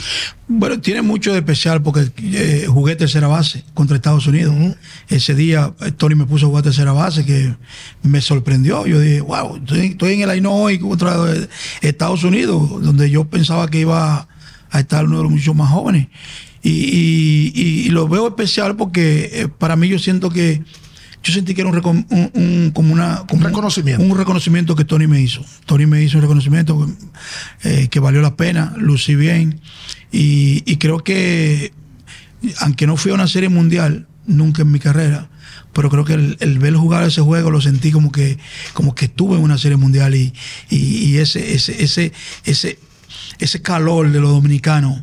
Bueno, 0.48 0.80
tiene 0.80 1.00
mucho 1.02 1.32
de 1.32 1.38
especial 1.38 1.80
porque 1.82 2.10
eh, 2.22 2.66
jugué 2.68 2.96
tercera 2.96 3.28
base 3.28 3.64
contra 3.72 3.94
Estados 3.96 4.26
Unidos. 4.26 4.54
Ese 5.08 5.34
día 5.34 5.72
eh, 5.80 5.92
Tony 5.92 6.16
me 6.16 6.26
puso 6.26 6.46
a 6.46 6.48
jugar 6.48 6.64
tercera 6.64 6.92
base 6.92 7.24
que 7.24 7.54
me 8.02 8.20
sorprendió. 8.20 8.84
Yo 8.86 8.98
dije, 8.98 9.20
wow, 9.20 9.56
estoy, 9.56 9.86
estoy 9.86 10.14
en 10.14 10.22
el 10.22 10.30
Aino 10.30 10.52
hoy 10.52 10.78
contra 10.80 11.14
eh, 11.32 11.48
Estados 11.82 12.24
Unidos, 12.24 12.82
donde 12.82 13.08
yo 13.10 13.24
pensaba 13.24 13.68
que 13.68 13.80
iba 13.80 14.26
a 14.70 14.80
estar 14.80 15.04
uno 15.04 15.18
de 15.18 15.22
los 15.22 15.32
muchos 15.32 15.54
más 15.54 15.70
jóvenes. 15.70 16.08
Y, 16.62 16.70
y- 16.70 17.52
y- 17.54 17.86
y 17.86 17.88
lo 17.90 18.08
veo 18.08 18.26
especial 18.26 18.74
porque 18.74 19.30
eh, 19.32 19.48
para 19.48 19.76
mí 19.76 19.86
yo 19.86 19.98
siento 20.00 20.30
que 20.30 20.62
yo 21.24 21.32
sentí 21.32 21.54
que 21.54 21.62
era 21.62 21.70
un, 21.70 22.06
un- 22.10 22.30
un- 22.34 22.70
como 22.72 22.92
una 22.92 23.24
como 23.26 23.40
Un 23.40 23.46
reconocimiento. 23.46 24.04
un 24.04 24.16
reconocimiento 24.16 24.76
que 24.76 24.84
Tony 24.84 25.06
me 25.08 25.20
hizo. 25.20 25.44
Tony 25.66 25.86
me 25.86 26.02
hizo 26.02 26.18
un 26.18 26.22
reconocimiento 26.22 26.88
eh, 27.64 27.88
que 27.90 27.98
valió 27.98 28.20
la 28.22 28.36
pena, 28.36 28.74
lucí 28.76 29.14
bien. 29.16 29.60
Y, 30.12 30.62
y 30.70 30.76
creo 30.76 30.98
que, 31.02 31.72
aunque 32.60 32.86
no 32.86 32.96
fui 32.96 33.10
a 33.10 33.14
una 33.14 33.26
serie 33.26 33.48
mundial 33.48 34.06
nunca 34.26 34.62
en 34.62 34.70
mi 34.70 34.78
carrera, 34.78 35.28
pero 35.72 35.90
creo 35.90 36.04
que 36.04 36.14
el, 36.14 36.36
el 36.40 36.58
ver 36.60 36.74
jugar 36.74 37.02
ese 37.04 37.20
juego 37.20 37.50
lo 37.50 37.60
sentí 37.60 37.90
como 37.90 38.12
que, 38.12 38.38
como 38.74 38.94
que 38.94 39.06
estuve 39.06 39.36
en 39.36 39.42
una 39.42 39.58
serie 39.58 39.76
mundial 39.76 40.14
y, 40.14 40.32
y, 40.70 40.76
y 40.76 41.18
ese, 41.18 41.54
ese, 41.54 41.82
ese, 41.82 42.12
ese, 42.44 42.78
ese 43.38 43.62
calor 43.62 44.12
de 44.12 44.20
los 44.20 44.30
dominicanos. 44.30 45.00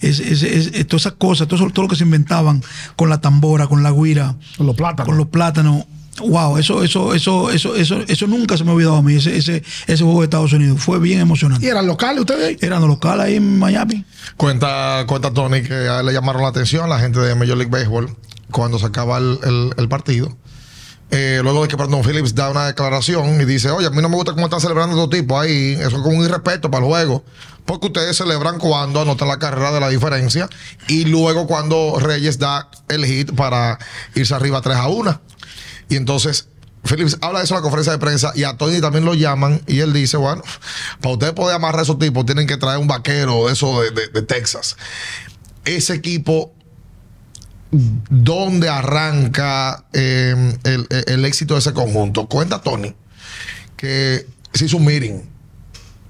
Ese- 0.00 0.32
ese- 0.32 0.56
ese- 0.56 0.84
todas 0.84 1.02
esas 1.02 1.12
cosas, 1.14 1.48
todo, 1.48 1.56
eso- 1.64 1.72
todo 1.72 1.84
lo 1.84 1.88
que 1.88 1.96
se 1.96 2.04
inventaban 2.04 2.62
con 2.96 3.08
la 3.10 3.20
tambora, 3.20 3.66
con 3.66 3.82
la 3.82 3.90
guira, 3.92 4.36
Con 4.56 4.66
los 4.66 4.76
plátanos. 4.76 5.06
con 5.06 5.16
los 5.18 5.26
plátanos, 5.28 5.84
wow, 6.20 6.56
eso, 6.58 6.82
eso, 6.82 7.14
eso, 7.14 7.50
eso, 7.50 7.74
eso, 7.76 8.00
eso 8.06 8.26
nunca 8.26 8.56
se 8.56 8.64
me 8.64 8.70
ha 8.70 8.74
olvidado 8.74 8.96
a 8.96 9.02
mí, 9.02 9.14
ese, 9.14 9.36
ese, 9.36 9.62
ese 9.86 10.02
juego 10.04 10.20
de 10.20 10.24
Estados 10.24 10.52
Unidos. 10.52 10.80
Fue 10.80 10.98
bien 10.98 11.18
¿Y 11.18 11.22
emocionante. 11.22 11.66
eran 11.68 11.86
locales 11.86 12.20
ustedes? 12.20 12.60
Eran 12.62 12.80
los 12.80 12.88
locales 12.90 13.26
ahí 13.26 13.36
en 13.36 13.58
Miami. 13.58 14.04
Cuenta, 14.36 15.04
cuenta 15.06 15.32
Tony 15.32 15.62
que 15.62 15.74
a 15.74 16.00
él 16.00 16.06
le 16.06 16.12
llamaron 16.12 16.42
la 16.42 16.48
atención 16.48 16.88
la 16.88 16.98
gente 16.98 17.20
de 17.20 17.34
Major 17.34 17.56
League 17.56 17.70
Baseball 17.70 18.14
cuando 18.50 18.78
se 18.78 18.86
acaba 18.86 19.18
el, 19.18 19.38
el- 19.44 19.70
el 19.76 19.88
partido. 19.88 20.36
Eh, 21.10 21.40
luego 21.42 21.62
de 21.62 21.68
que 21.68 21.76
Brandon 21.76 22.02
Phillips 22.02 22.34
da 22.34 22.50
una 22.50 22.66
declaración 22.66 23.40
y 23.40 23.44
dice, 23.46 23.70
oye, 23.70 23.86
a 23.86 23.90
mí 23.90 24.02
no 24.02 24.10
me 24.10 24.16
gusta 24.16 24.32
cómo 24.32 24.44
están 24.44 24.60
celebrando 24.60 24.94
estos 24.94 25.08
tipos 25.18 25.40
ahí, 25.42 25.72
eso 25.72 25.86
es 25.96 26.02
como 26.02 26.18
un 26.18 26.24
irrespeto 26.24 26.70
para 26.70 26.84
el 26.84 26.90
juego, 26.90 27.24
porque 27.64 27.86
ustedes 27.86 28.14
celebran 28.16 28.58
cuando 28.58 29.00
anotan 29.00 29.26
la 29.28 29.38
carrera 29.38 29.72
de 29.72 29.80
la 29.80 29.88
diferencia 29.88 30.50
y 30.86 31.06
luego 31.06 31.46
cuando 31.46 31.98
Reyes 31.98 32.38
da 32.38 32.68
el 32.88 33.06
hit 33.06 33.34
para 33.34 33.78
irse 34.14 34.34
arriba 34.34 34.60
3 34.60 34.76
a 34.76 34.88
1. 34.88 35.20
Y 35.88 35.96
entonces 35.96 36.48
Phillips 36.84 37.16
habla 37.22 37.38
de 37.38 37.46
eso 37.46 37.54
en 37.54 37.58
la 37.58 37.62
conferencia 37.62 37.92
de 37.92 37.98
prensa 37.98 38.32
y 38.34 38.44
a 38.44 38.58
Tony 38.58 38.80
también 38.82 39.06
lo 39.06 39.14
llaman 39.14 39.62
y 39.66 39.80
él 39.80 39.94
dice, 39.94 40.18
bueno, 40.18 40.42
para 41.00 41.14
ustedes 41.14 41.32
poder 41.32 41.56
amarrar 41.56 41.80
a 41.80 41.82
esos 41.84 41.98
tipos 41.98 42.26
tienen 42.26 42.46
que 42.46 42.58
traer 42.58 42.78
un 42.78 42.86
vaquero 42.86 43.48
eso 43.48 43.80
de, 43.80 43.90
de- 43.92 44.08
de 44.08 44.22
Texas. 44.22 44.76
Ese 45.64 45.94
equipo, 45.94 46.52
¿dónde 47.70 48.68
arranca 48.68 49.84
eh, 49.92 50.56
el, 50.64 50.86
el 51.06 51.24
éxito 51.24 51.54
de 51.54 51.60
ese 51.60 51.72
conjunto? 51.72 52.26
Cuenta 52.26 52.60
Tony 52.60 52.94
que 53.76 54.26
se 54.52 54.66
hizo 54.66 54.76
un 54.76 54.84
meeting 54.84 55.20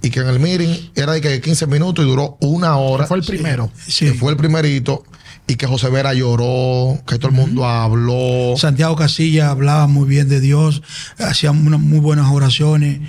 y 0.03 0.11
que 0.11 0.21
en 0.21 0.29
el 0.29 0.41
meeting 0.41 0.91
era 0.95 1.13
de 1.13 1.21
que 1.21 1.41
15 1.41 1.67
minutos 1.67 2.05
y 2.05 2.09
duró 2.09 2.37
una 2.41 2.77
hora. 2.77 3.07
Fue 3.07 3.19
el 3.19 3.25
primero. 3.25 3.71
Sí. 3.87 4.09
Fue 4.11 4.33
el 4.33 4.37
primerito 4.37 5.05
y 5.51 5.57
que 5.57 5.67
José 5.67 5.89
Vera 5.89 6.13
lloró, 6.13 7.01
que 7.07 7.17
todo 7.17 7.31
el 7.31 7.35
mundo 7.35 7.65
habló. 7.65 8.55
Santiago 8.59 8.97
Casilla 8.97 9.49
hablaba 9.49 9.87
muy 9.87 10.07
bien 10.07 10.29
de 10.29 10.41
Dios, 10.41 10.83
hacía 11.19 11.53
unas 11.53 11.81
muy 11.81 12.01
buenas 12.01 12.31
oraciones. 12.31 13.01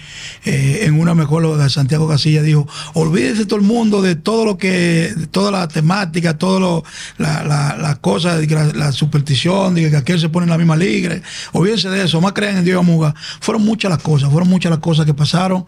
Eh, 0.45 0.83
en 0.83 0.97
una 0.97 1.13
mejor 1.13 1.69
Santiago 1.69 2.07
Casilla 2.07 2.41
dijo, 2.41 2.65
olvídese 2.93 3.45
todo 3.45 3.59
el 3.59 3.65
mundo 3.65 4.01
de 4.01 4.15
todo 4.15 4.45
lo 4.45 4.57
que, 4.57 5.13
de 5.13 5.27
toda 5.27 5.51
la 5.51 5.67
temática, 5.67 6.37
todo 6.37 6.61
lo, 6.61 6.83
la, 7.17 7.43
la, 7.43 8.91
superstición, 8.93 9.75
de 9.75 9.91
que 9.91 9.97
aquel 9.97 10.17
se 10.17 10.29
pone 10.29 10.45
en 10.45 10.51
la 10.51 10.57
misma 10.57 10.77
liga. 10.77 11.21
Olvídense 11.51 11.89
de 11.89 12.05
eso, 12.05 12.21
más 12.21 12.31
crean 12.31 12.55
en 12.55 12.63
Dios 12.63 12.77
y 12.77 12.79
Amuga. 12.79 13.13
Fueron 13.41 13.65
muchas 13.65 13.91
las 13.91 14.01
cosas, 14.01 14.31
fueron 14.31 14.47
muchas 14.47 14.69
las 14.69 14.79
cosas 14.79 15.05
que 15.05 15.13
pasaron, 15.13 15.65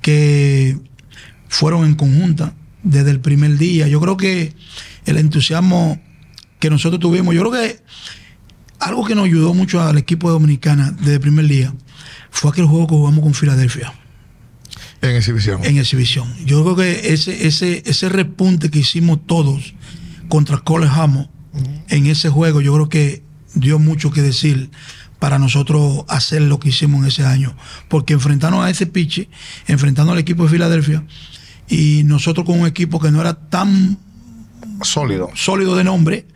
que 0.00 0.78
fueron 1.48 1.84
en 1.84 1.94
conjunta 1.96 2.54
desde 2.82 3.10
el 3.10 3.20
primer 3.20 3.58
día. 3.58 3.88
Yo 3.88 4.00
creo 4.00 4.16
que 4.16 4.54
el 5.04 5.18
entusiasmo 5.18 6.00
que 6.64 6.70
nosotros 6.70 6.98
tuvimos, 6.98 7.34
yo 7.34 7.42
creo 7.42 7.52
que 7.52 7.78
algo 8.78 9.04
que 9.04 9.14
nos 9.14 9.26
ayudó 9.26 9.52
mucho 9.52 9.82
al 9.82 9.98
equipo 9.98 10.28
de 10.28 10.32
Dominicana 10.32 10.92
desde 10.92 11.14
el 11.16 11.20
primer 11.20 11.46
día 11.46 11.74
fue 12.30 12.50
aquel 12.50 12.64
juego 12.64 12.86
que 12.86 12.94
jugamos 12.94 13.22
con 13.22 13.34
Filadelfia 13.34 13.92
En 15.02 15.14
exhibición. 15.14 15.62
en 15.62 15.76
exhibición. 15.76 16.26
Yo 16.46 16.62
creo 16.62 16.74
que 16.74 17.12
ese, 17.12 17.46
ese, 17.46 17.82
ese 17.84 18.08
repunte 18.08 18.70
que 18.70 18.78
hicimos 18.78 19.18
todos 19.26 19.74
contra 20.30 20.56
Cole 20.56 20.86
Hamo 20.90 21.30
en 21.90 22.06
ese 22.06 22.30
juego, 22.30 22.62
yo 22.62 22.72
creo 22.72 22.88
que 22.88 23.22
dio 23.52 23.78
mucho 23.78 24.10
que 24.10 24.22
decir 24.22 24.70
para 25.18 25.38
nosotros 25.38 26.06
hacer 26.08 26.40
lo 26.40 26.60
que 26.60 26.70
hicimos 26.70 27.02
en 27.02 27.08
ese 27.08 27.26
año. 27.26 27.54
Porque 27.88 28.14
enfrentarnos 28.14 28.64
a 28.64 28.70
ese 28.70 28.86
piche, 28.86 29.28
enfrentando 29.66 30.12
al 30.12 30.18
equipo 30.18 30.44
de 30.44 30.48
Filadelfia, 30.48 31.04
y 31.68 32.04
nosotros 32.04 32.46
con 32.46 32.58
un 32.58 32.66
equipo 32.66 33.00
que 33.00 33.10
no 33.10 33.20
era 33.20 33.34
tan 33.34 33.98
Sólido. 34.82 35.30
sólido 35.34 35.76
de 35.76 35.84
nombre, 35.84 36.26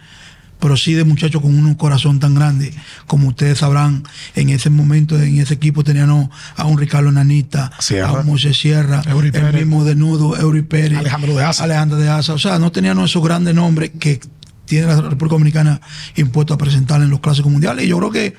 pero 0.59 0.77
sí 0.77 0.95
de 0.95 1.05
muchachos 1.05 1.43
con 1.43 1.55
un 1.55 1.75
corazón 1.75 2.21
tan 2.21 2.35
grande. 2.35 2.73
Como 3.07 3.29
ustedes 3.29 3.59
sabrán, 3.59 4.05
en 4.35 4.51
ese 4.51 4.71
momento, 4.71 5.21
en 5.21 5.39
ese 5.41 5.55
equipo 5.55 5.85
teníamos 5.85 6.31
a 6.57 6.65
un 6.65 6.79
Ricardo 6.79 7.11
Nanita, 7.13 7.71
Sierra. 7.79 8.09
a 8.09 8.13
un 8.21 8.27
Moisés 8.27 8.59
Sierra, 8.59 9.03
Eury 9.07 9.29
el 9.29 9.33
Pérez. 9.33 9.55
mismo 9.55 9.85
Denudo, 9.85 10.37
Eury 10.37 10.63
Pérez, 10.63 10.99
Alejandro 10.99 11.35
de 11.35 11.45
Asa. 11.45 11.65
Alejandro 11.65 11.99
de 11.99 12.09
Asa. 12.09 12.35
O 12.35 12.39
sea, 12.39 12.59
no 12.59 12.73
teníamos 12.73 13.11
esos 13.11 13.23
grandes 13.23 13.55
nombres 13.55 13.91
que 13.99 14.21
tiene 14.65 14.87
la 14.87 15.01
República 15.01 15.35
Dominicana 15.35 15.81
impuesto 16.17 16.55
a 16.55 16.59
presentar 16.59 17.01
en 17.03 17.11
los 17.11 17.21
clásicos 17.21 17.51
mundiales. 17.51 17.85
Y 17.87 17.89
yo 17.89 17.99
creo 17.99 18.11
que 18.11 18.35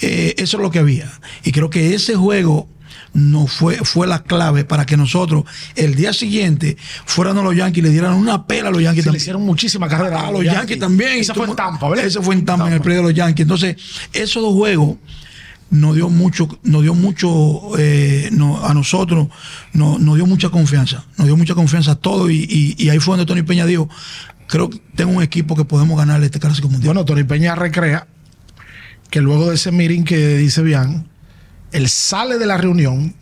eh, 0.00 0.34
eso 0.38 0.56
es 0.56 0.62
lo 0.62 0.70
que 0.70 0.78
había. 0.78 1.10
Y 1.42 1.52
creo 1.52 1.70
que 1.70 1.94
ese 1.94 2.14
juego 2.14 2.68
no 3.14 3.46
fue, 3.46 3.76
fue 3.78 4.06
la 4.06 4.22
clave 4.22 4.64
para 4.64 4.86
que 4.86 4.96
nosotros 4.96 5.44
el 5.76 5.94
día 5.94 6.12
siguiente 6.12 6.76
fueran 7.04 7.36
a 7.38 7.42
los 7.42 7.54
Yankees 7.54 7.78
y 7.78 7.82
le 7.82 7.90
dieran 7.90 8.14
una 8.14 8.46
pela 8.46 8.68
a 8.68 8.72
los 8.72 8.82
Yankees 8.82 9.04
Se 9.04 9.10
le 9.10 9.18
hicieron 9.18 9.42
muchísima 9.42 9.86
carrera 9.88 10.26
A 10.28 10.30
los 10.32 10.42
Yankees 10.44 10.78
también. 10.78 11.18
Esa 11.18 11.34
fue 11.34 11.46
en 11.46 11.56
Tampa, 11.56 11.88
¿verdad? 11.88 12.06
Ese 12.06 12.20
fue 12.22 12.34
en 12.34 12.44
Tampa, 12.44 12.68
en 12.68 12.74
el 12.74 12.80
predio 12.80 13.00
de 13.02 13.08
los 13.08 13.14
Yankees. 13.14 13.42
Entonces, 13.44 13.76
esos 14.12 14.42
dos 14.42 14.54
juegos 14.54 14.96
nos 15.70 15.94
dio 15.94 16.08
mucho, 16.10 16.48
nos 16.64 16.82
dio 16.82 16.94
mucho 16.94 17.78
eh, 17.78 18.28
no- 18.32 18.64
a 18.64 18.74
nosotros, 18.74 19.28
no- 19.72 19.98
nos 19.98 20.16
dio 20.16 20.26
mucha 20.26 20.50
confianza. 20.50 21.04
Nos 21.16 21.26
dio 21.26 21.36
mucha 21.36 21.54
confianza 21.54 21.92
a 21.92 21.96
todos. 21.96 22.30
Y, 22.30 22.46
y- 22.48 22.74
y 22.78 22.90
ahí 22.90 22.98
fue 22.98 23.16
donde 23.16 23.26
Tony 23.26 23.42
Peña 23.42 23.64
dijo: 23.66 23.88
Creo 24.48 24.68
que 24.70 24.80
tengo 24.96 25.12
un 25.12 25.22
equipo 25.22 25.56
que 25.56 25.64
podemos 25.64 25.98
ganarle 25.98 26.26
este 26.26 26.40
clásico 26.40 26.68
mundial. 26.68 26.94
Bueno, 26.94 27.04
Tony 27.06 27.24
Peña 27.24 27.54
recrea 27.54 28.06
que 29.10 29.20
luego 29.20 29.48
de 29.50 29.54
ese 29.56 29.70
meeting 29.72 30.04
que 30.04 30.36
dice 30.36 30.62
Bian, 30.62 31.08
él 31.72 31.88
sale 31.88 32.38
de 32.38 32.46
la 32.46 32.56
reunión 32.56 33.14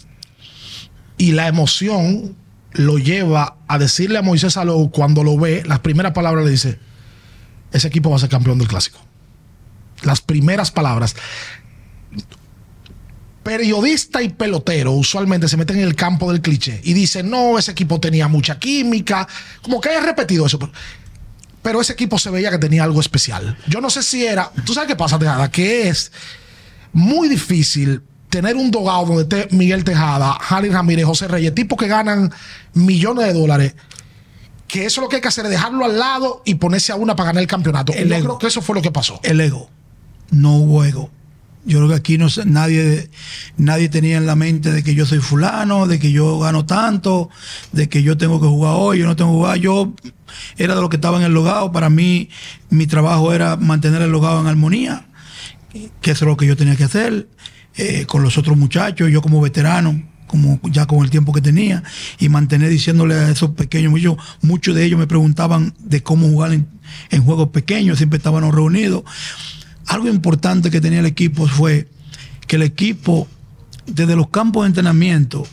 y 1.19 1.33
la 1.33 1.49
emoción 1.49 2.37
lo 2.73 2.99
lleva 2.99 3.57
a 3.67 3.79
decirle 3.79 4.19
a 4.19 4.23
Moisés 4.23 4.53
Salou 4.55 4.91
cuando 4.91 5.25
lo 5.25 5.37
ve, 5.37 5.63
las 5.67 5.81
primeras 5.81 6.13
palabras 6.13 6.45
le 6.45 6.51
dice, 6.53 6.79
ese 7.73 7.89
equipo 7.89 8.11
va 8.11 8.17
a 8.17 8.21
ser 8.21 8.29
campeón 8.29 8.59
del 8.59 8.69
clásico. 8.69 8.99
Las 10.03 10.21
primeras 10.21 10.71
palabras. 10.71 11.15
Periodista 13.43 14.23
y 14.23 14.29
pelotero 14.29 14.93
usualmente 14.93 15.49
se 15.49 15.57
meten 15.57 15.79
en 15.79 15.85
el 15.85 15.95
campo 15.97 16.31
del 16.31 16.43
cliché 16.43 16.81
y 16.85 16.93
dicen, 16.93 17.31
no, 17.31 17.59
ese 17.59 17.71
equipo 17.73 17.99
tenía 17.99 18.29
mucha 18.29 18.59
química, 18.59 19.27
como 19.63 19.81
que 19.81 19.89
he 19.91 20.01
repetido 20.01 20.47
eso. 20.47 20.59
pero- 20.59 20.73
pero 21.63 21.81
ese 21.81 21.93
equipo 21.93 22.19
se 22.19 22.31
veía 22.31 22.51
que 22.51 22.59
tenía 22.59 22.85
algo 22.85 23.01
especial. 23.01 23.59
Yo 23.67 23.81
no 23.83 23.91
sé 23.91 24.03
si 24.03 24.25
era. 24.25 24.51
¿Tú 24.65 24.73
sabes 24.73 24.89
qué 24.89 24.97
pasa, 24.97 25.19
Tejada? 25.19 25.51
Que 25.51 25.89
es 25.89 26.11
muy 26.93 27.29
difícil 27.29 28.03
tener 28.31 28.57
un 28.57 28.71
dogado 28.71 29.07
donde 29.07 29.23
esté 29.23 29.55
Miguel 29.55 29.85
Tejada, 29.85 30.33
Harry 30.49 30.71
Ramírez, 30.71 31.05
José 31.05 31.29
Reyes, 31.29 31.55
tipos 31.55 31.79
que 31.79 31.89
ganan 31.89 32.33
millones 32.73 33.27
de 33.27 33.39
dólares. 33.39 33.75
Que 34.67 34.87
eso 34.87 35.01
lo 35.01 35.09
que 35.09 35.17
hay 35.17 35.23
que 35.23 35.29
hacer 35.29 35.45
es 35.47 35.51
dejarlo 35.51 35.85
al 35.85 35.99
lado 35.99 36.43
y 36.45 36.55
ponerse 36.55 36.93
a 36.93 36.95
una 36.95 37.17
para 37.17 37.27
ganar 37.31 37.43
el 37.43 37.49
campeonato. 37.49 37.93
El 37.93 38.09
Yo 38.09 38.15
ego. 38.15 38.25
creo 38.25 38.39
que 38.39 38.47
eso 38.47 38.63
fue 38.63 38.77
lo 38.77 38.83
que 38.83 38.93
pasó. 38.93 39.19
el 39.25 39.41
ego. 39.41 39.69
No 40.31 40.57
hubo 40.57 40.85
ego. 40.85 41.11
Yo 41.65 41.79
creo 41.79 41.89
que 41.89 41.95
aquí 41.97 42.17
no 42.17 42.29
nadie, 42.47 43.11
nadie 43.59 43.89
tenía 43.91 44.17
en 44.17 44.25
la 44.27 44.35
mente 44.37 44.73
de 44.73 44.83
que 44.83 44.95
yo 44.95 45.05
soy 45.05 45.19
fulano, 45.19 45.87
de 45.87 45.99
que 45.99 46.11
yo 46.11 46.39
gano 46.39 46.65
tanto, 46.65 47.29
de 47.73 47.89
que 47.89 48.03
yo 48.03 48.17
tengo 48.17 48.41
que 48.41 48.47
jugar 48.47 48.75
hoy, 48.79 49.01
yo 49.01 49.07
no 49.07 49.17
tengo 49.17 49.33
que 49.33 49.37
jugar. 49.37 49.59
Yo 49.59 49.93
era 50.57 50.77
de 50.77 50.81
lo 50.81 50.89
que 50.89 50.97
estaba 50.97 51.19
en 51.19 51.25
el 51.25 51.35
logado. 51.35 51.73
Para 51.73 51.91
mí, 51.91 52.31
mi 52.71 52.87
trabajo 52.87 53.35
era 53.35 53.57
mantener 53.57 54.01
el 54.03 54.11
logado 54.13 54.41
en 54.41 54.47
armonía, 54.47 55.05
que 56.01 56.13
eso 56.13 56.25
es 56.25 56.29
lo 56.29 56.37
que 56.37 56.47
yo 56.47 56.57
tenía 56.57 56.77
que 56.77 56.85
hacer 56.85 57.27
eh, 57.81 58.07
con 58.07 58.23
los 58.23 58.37
otros 58.39 58.57
muchachos, 58.57 59.11
yo 59.11 59.23
como 59.23 59.41
veterano, 59.41 60.03
como 60.27 60.61
ya 60.71 60.87
con 60.87 61.03
el 61.03 61.11
tiempo 61.11 61.33
que 61.33 61.41
tenía, 61.41 61.83
y 62.19 62.29
mantener 62.29 62.69
diciéndole 62.71 63.15
a 63.15 63.31
esos 63.31 63.51
pequeños, 63.51 63.91
muchos, 63.91 64.17
muchos 64.43 64.75
de 64.75 64.85
ellos 64.85 64.99
me 64.99 65.07
preguntaban 65.07 65.75
de 65.79 66.03
cómo 66.03 66.29
jugar 66.29 66.53
en, 66.53 66.69
en 67.11 67.23
juegos 67.25 67.49
pequeños, 67.49 67.99
siempre 67.99 68.19
estábamos 68.19 68.55
reunidos. 68.55 69.03
Algo 69.87 70.09
importante 70.09 70.71
que 70.71 70.81
tenía 70.81 71.01
el 71.01 71.07
equipo 71.07 71.49
fue 71.49 71.89
que 72.47 72.57
el 72.57 72.63
equipo, 72.63 73.27
desde 73.87 74.15
los 74.15 74.29
campos 74.29 74.63
de 74.65 74.69
entrenamiento, 74.69 75.47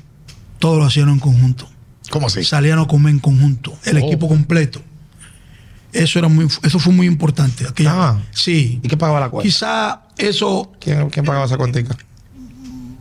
todo 0.59 0.77
lo 0.77 0.85
hacían 0.85 1.09
en 1.09 1.19
conjunto. 1.19 1.67
¿Cómo 2.11 2.27
así? 2.27 2.43
Salían 2.43 2.77
a 2.79 2.85
comer 2.87 3.13
en 3.13 3.19
conjunto, 3.19 3.77
el 3.85 3.97
Oh. 3.97 4.05
equipo 4.05 4.27
completo. 4.27 4.81
Eso 5.93 6.19
era 6.19 6.27
muy, 6.27 6.45
eso 6.63 6.79
fue 6.79 6.93
muy 6.93 7.07
importante. 7.07 7.65
aquella 7.67 7.91
Ah. 8.09 8.21
Sí. 8.31 8.79
¿Y 8.83 8.87
qué 8.87 8.97
pagaba 8.97 9.19
la 9.19 9.29
cuenta? 9.29 9.47
Quizá 9.47 10.01
eso, 10.17 10.71
¿Quién, 10.79 11.09
quién 11.09 11.25
pagaba 11.25 11.45
esa 11.45 11.57
cuentica? 11.57 11.97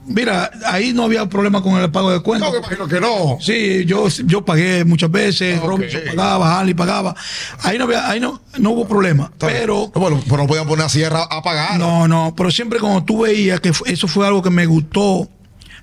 Mira, 0.06 0.50
ahí 0.66 0.92
no 0.92 1.04
había 1.04 1.28
problema 1.28 1.62
con 1.62 1.74
el 1.80 1.90
pago 1.90 2.10
de 2.10 2.20
cuentas. 2.20 2.48
No, 2.48 2.52
que 2.52 2.58
imagino 2.58 2.88
que 2.88 3.00
no. 3.00 3.38
Sí, 3.40 3.84
yo, 3.86 4.08
yo 4.08 4.44
pagué 4.44 4.84
muchas 4.84 5.10
veces, 5.10 5.58
Ok. 5.60 5.66
Robinson 5.66 6.00
pagaba, 6.14 6.58
Harley 6.58 6.74
pagaba. 6.74 7.14
Ahí 7.62 7.78
no 7.78 7.84
había, 7.84 8.08
ahí 8.08 8.20
no, 8.20 8.40
no 8.58 8.70
hubo 8.70 8.86
problema. 8.88 9.30
Pero 9.38 9.90
No, 9.94 10.00
bueno, 10.00 10.20
pero 10.24 10.38
no 10.38 10.46
podían 10.46 10.66
poner 10.66 10.86
a 10.86 10.88
Sierra 10.88 11.24
a 11.30 11.42
pagar. 11.42 11.78
No, 11.78 12.06
no, 12.08 12.34
pero 12.36 12.50
siempre 12.50 12.78
cuando 12.78 13.04
tú 13.04 13.22
veías 13.22 13.60
que 13.60 13.72
eso 13.86 14.08
fue 14.08 14.26
algo 14.26 14.42
que 14.42 14.50
me 14.50 14.66
gustó 14.66 15.28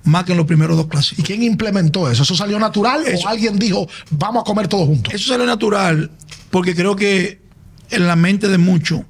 más 0.05 0.25
que 0.25 0.33
en 0.33 0.37
los 0.37 0.47
primeros 0.47 0.75
dos 0.75 0.87
¿Y 0.87 0.89
clásicos. 0.89 1.25
quién 1.25 1.43
implementó 1.43 2.11
eso? 2.11 2.23
¿Eso 2.23 2.35
salió 2.35 2.59
natural 2.59 3.03
o 3.23 3.27
alguien 3.27 3.57
dijo, 3.57 3.87
vamos 4.09 4.41
a 4.41 4.43
comer 4.43 4.67
todos 4.67 4.85
juntos? 4.87 5.13
Eso 5.13 5.29
salió 5.29 5.45
natural 5.45 6.11
porque 6.49 6.75
creo 6.75 6.95
que 6.95 7.41
en 7.89 8.07
la 8.07 8.15
mente 8.17 8.47
de 8.49 8.57
muchos 8.57 9.01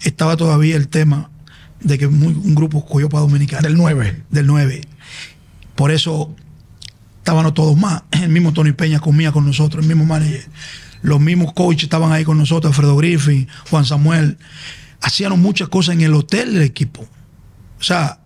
estaba 0.00 0.36
todavía 0.36 0.76
el 0.76 0.88
tema 0.88 1.30
de 1.86 1.98
que 1.98 2.08
muy- 2.08 2.32
un 2.34 2.54
grupo 2.54 2.84
para 3.08 3.20
Dominicana. 3.20 3.62
Del 3.62 3.76
9. 3.76 4.22
Del 4.30 4.46
9. 4.46 4.80
Por 5.74 5.90
eso 5.90 6.34
estaban 7.18 7.52
todos 7.54 7.76
más. 7.76 8.02
El 8.12 8.28
mismo 8.30 8.52
Tony 8.52 8.72
Peña 8.72 9.00
comía 9.00 9.32
con 9.32 9.46
nosotros, 9.46 9.82
el 9.84 9.88
mismo 9.88 10.04
manager. 10.04 10.46
Los 11.02 11.20
mismos 11.20 11.52
coaches 11.52 11.84
estaban 11.84 12.10
ahí 12.12 12.24
con 12.24 12.38
nosotros, 12.38 12.72
Alfredo 12.72 12.96
Griffin, 12.96 13.48
Juan 13.70 13.84
Samuel. 13.84 14.38
Hacían 15.00 15.38
muchas 15.40 15.68
cosas 15.68 15.94
en 15.94 16.00
el 16.00 16.14
hotel 16.14 16.54
del 16.54 16.62
equipo. 16.62 17.06
O 17.78 17.82
sea, 17.82 18.18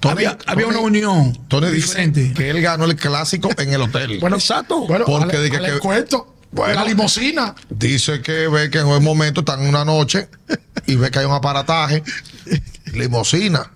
Tony- 0.00 0.12
había, 0.12 0.38
había 0.46 0.66
Tony- 0.66 0.76
una 0.76 0.80
unión 0.86 1.38
Tony 1.48 1.66
dice 1.68 1.76
diferente. 1.88 2.32
que 2.34 2.50
él 2.50 2.60
ganó 2.62 2.84
el 2.84 2.94
clásico 2.96 3.50
en 3.58 3.72
el 3.74 3.82
hotel. 3.82 4.18
Bueno, 4.20 4.36
Exacto. 4.36 4.86
Bueno, 4.86 5.04
Porque 5.04 5.36
ale- 5.36 5.42
de 5.44 5.50
que- 5.50 5.56
ale 5.56 5.72
que- 5.72 5.78
cuento. 5.80 6.33
Bueno. 6.54 6.74
la 6.74 6.84
limosina. 6.84 7.54
Dice 7.68 8.20
que 8.22 8.48
ve 8.48 8.70
que 8.70 8.78
en 8.78 8.86
un 8.86 9.02
momento 9.02 9.40
están 9.40 9.60
en 9.62 9.68
una 9.68 9.84
noche 9.84 10.28
y 10.86 10.94
ve 10.96 11.10
que 11.10 11.18
hay 11.18 11.24
un 11.26 11.32
aparataje, 11.32 12.02
limosina. 12.92 13.70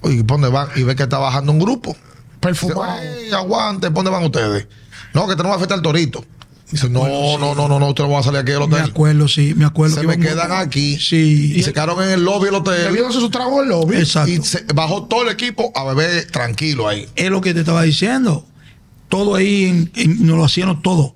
Oye, 0.00 0.18
¿por 0.24 0.38
dónde 0.40 0.48
van? 0.48 0.68
Y 0.76 0.82
ve 0.82 0.94
que 0.96 1.02
está 1.04 1.18
bajando 1.18 1.52
un 1.52 1.58
grupo. 1.58 1.96
Perfumado. 2.40 3.00
"Ey, 3.02 3.30
aguante, 3.32 3.88
¿por 3.90 4.04
dónde 4.04 4.10
van 4.10 4.24
ustedes? 4.24 4.66
No, 5.14 5.26
que 5.26 5.34
tenemos 5.36 5.56
que 5.56 5.64
afectar 5.64 5.76
al 5.78 5.82
torito. 5.82 6.24
Dice, 6.70 6.88
no, 6.90 7.06
no, 7.38 7.54
no, 7.54 7.68
no, 7.68 7.78
no, 7.78 7.88
ustedes 7.88 8.08
no 8.08 8.14
van 8.14 8.22
a 8.22 8.24
salir 8.24 8.40
aquí 8.40 8.50
del 8.50 8.58
Me 8.60 8.64
hotel. 8.66 8.90
acuerdo, 8.90 9.28
sí, 9.28 9.54
me 9.56 9.64
acuerdo. 9.64 9.94
Se 9.96 10.00
que 10.00 10.06
me 10.08 10.18
quedan 10.18 10.50
aquí. 10.52 10.98
Sí. 10.98 11.52
Y 11.56 11.62
se 11.62 11.72
quedaron 11.72 12.02
en 12.02 12.10
el 12.10 12.24
lobby 12.24 12.46
del 12.46 12.56
hotel. 12.56 12.86
Bebiéndose 12.86 13.20
su 13.20 13.30
trago 13.30 13.58
en 13.62 13.64
el 13.64 13.68
lobby. 13.70 13.96
Exacto. 13.96 14.30
Y 14.30 14.42
se 14.42 14.64
bajó 14.74 15.04
todo 15.04 15.22
el 15.22 15.28
equipo 15.28 15.70
a 15.76 15.84
beber 15.84 16.28
tranquilo 16.30 16.88
ahí. 16.88 17.08
Es 17.14 17.30
lo 17.30 17.40
que 17.40 17.54
te 17.54 17.60
estaba 17.60 17.82
diciendo. 17.82 18.44
Todo 19.08 19.36
ahí 19.36 19.64
en, 19.66 19.90
en- 19.94 20.26
nos 20.26 20.36
lo 20.36 20.44
hacíamos 20.44 20.82
todo. 20.82 21.14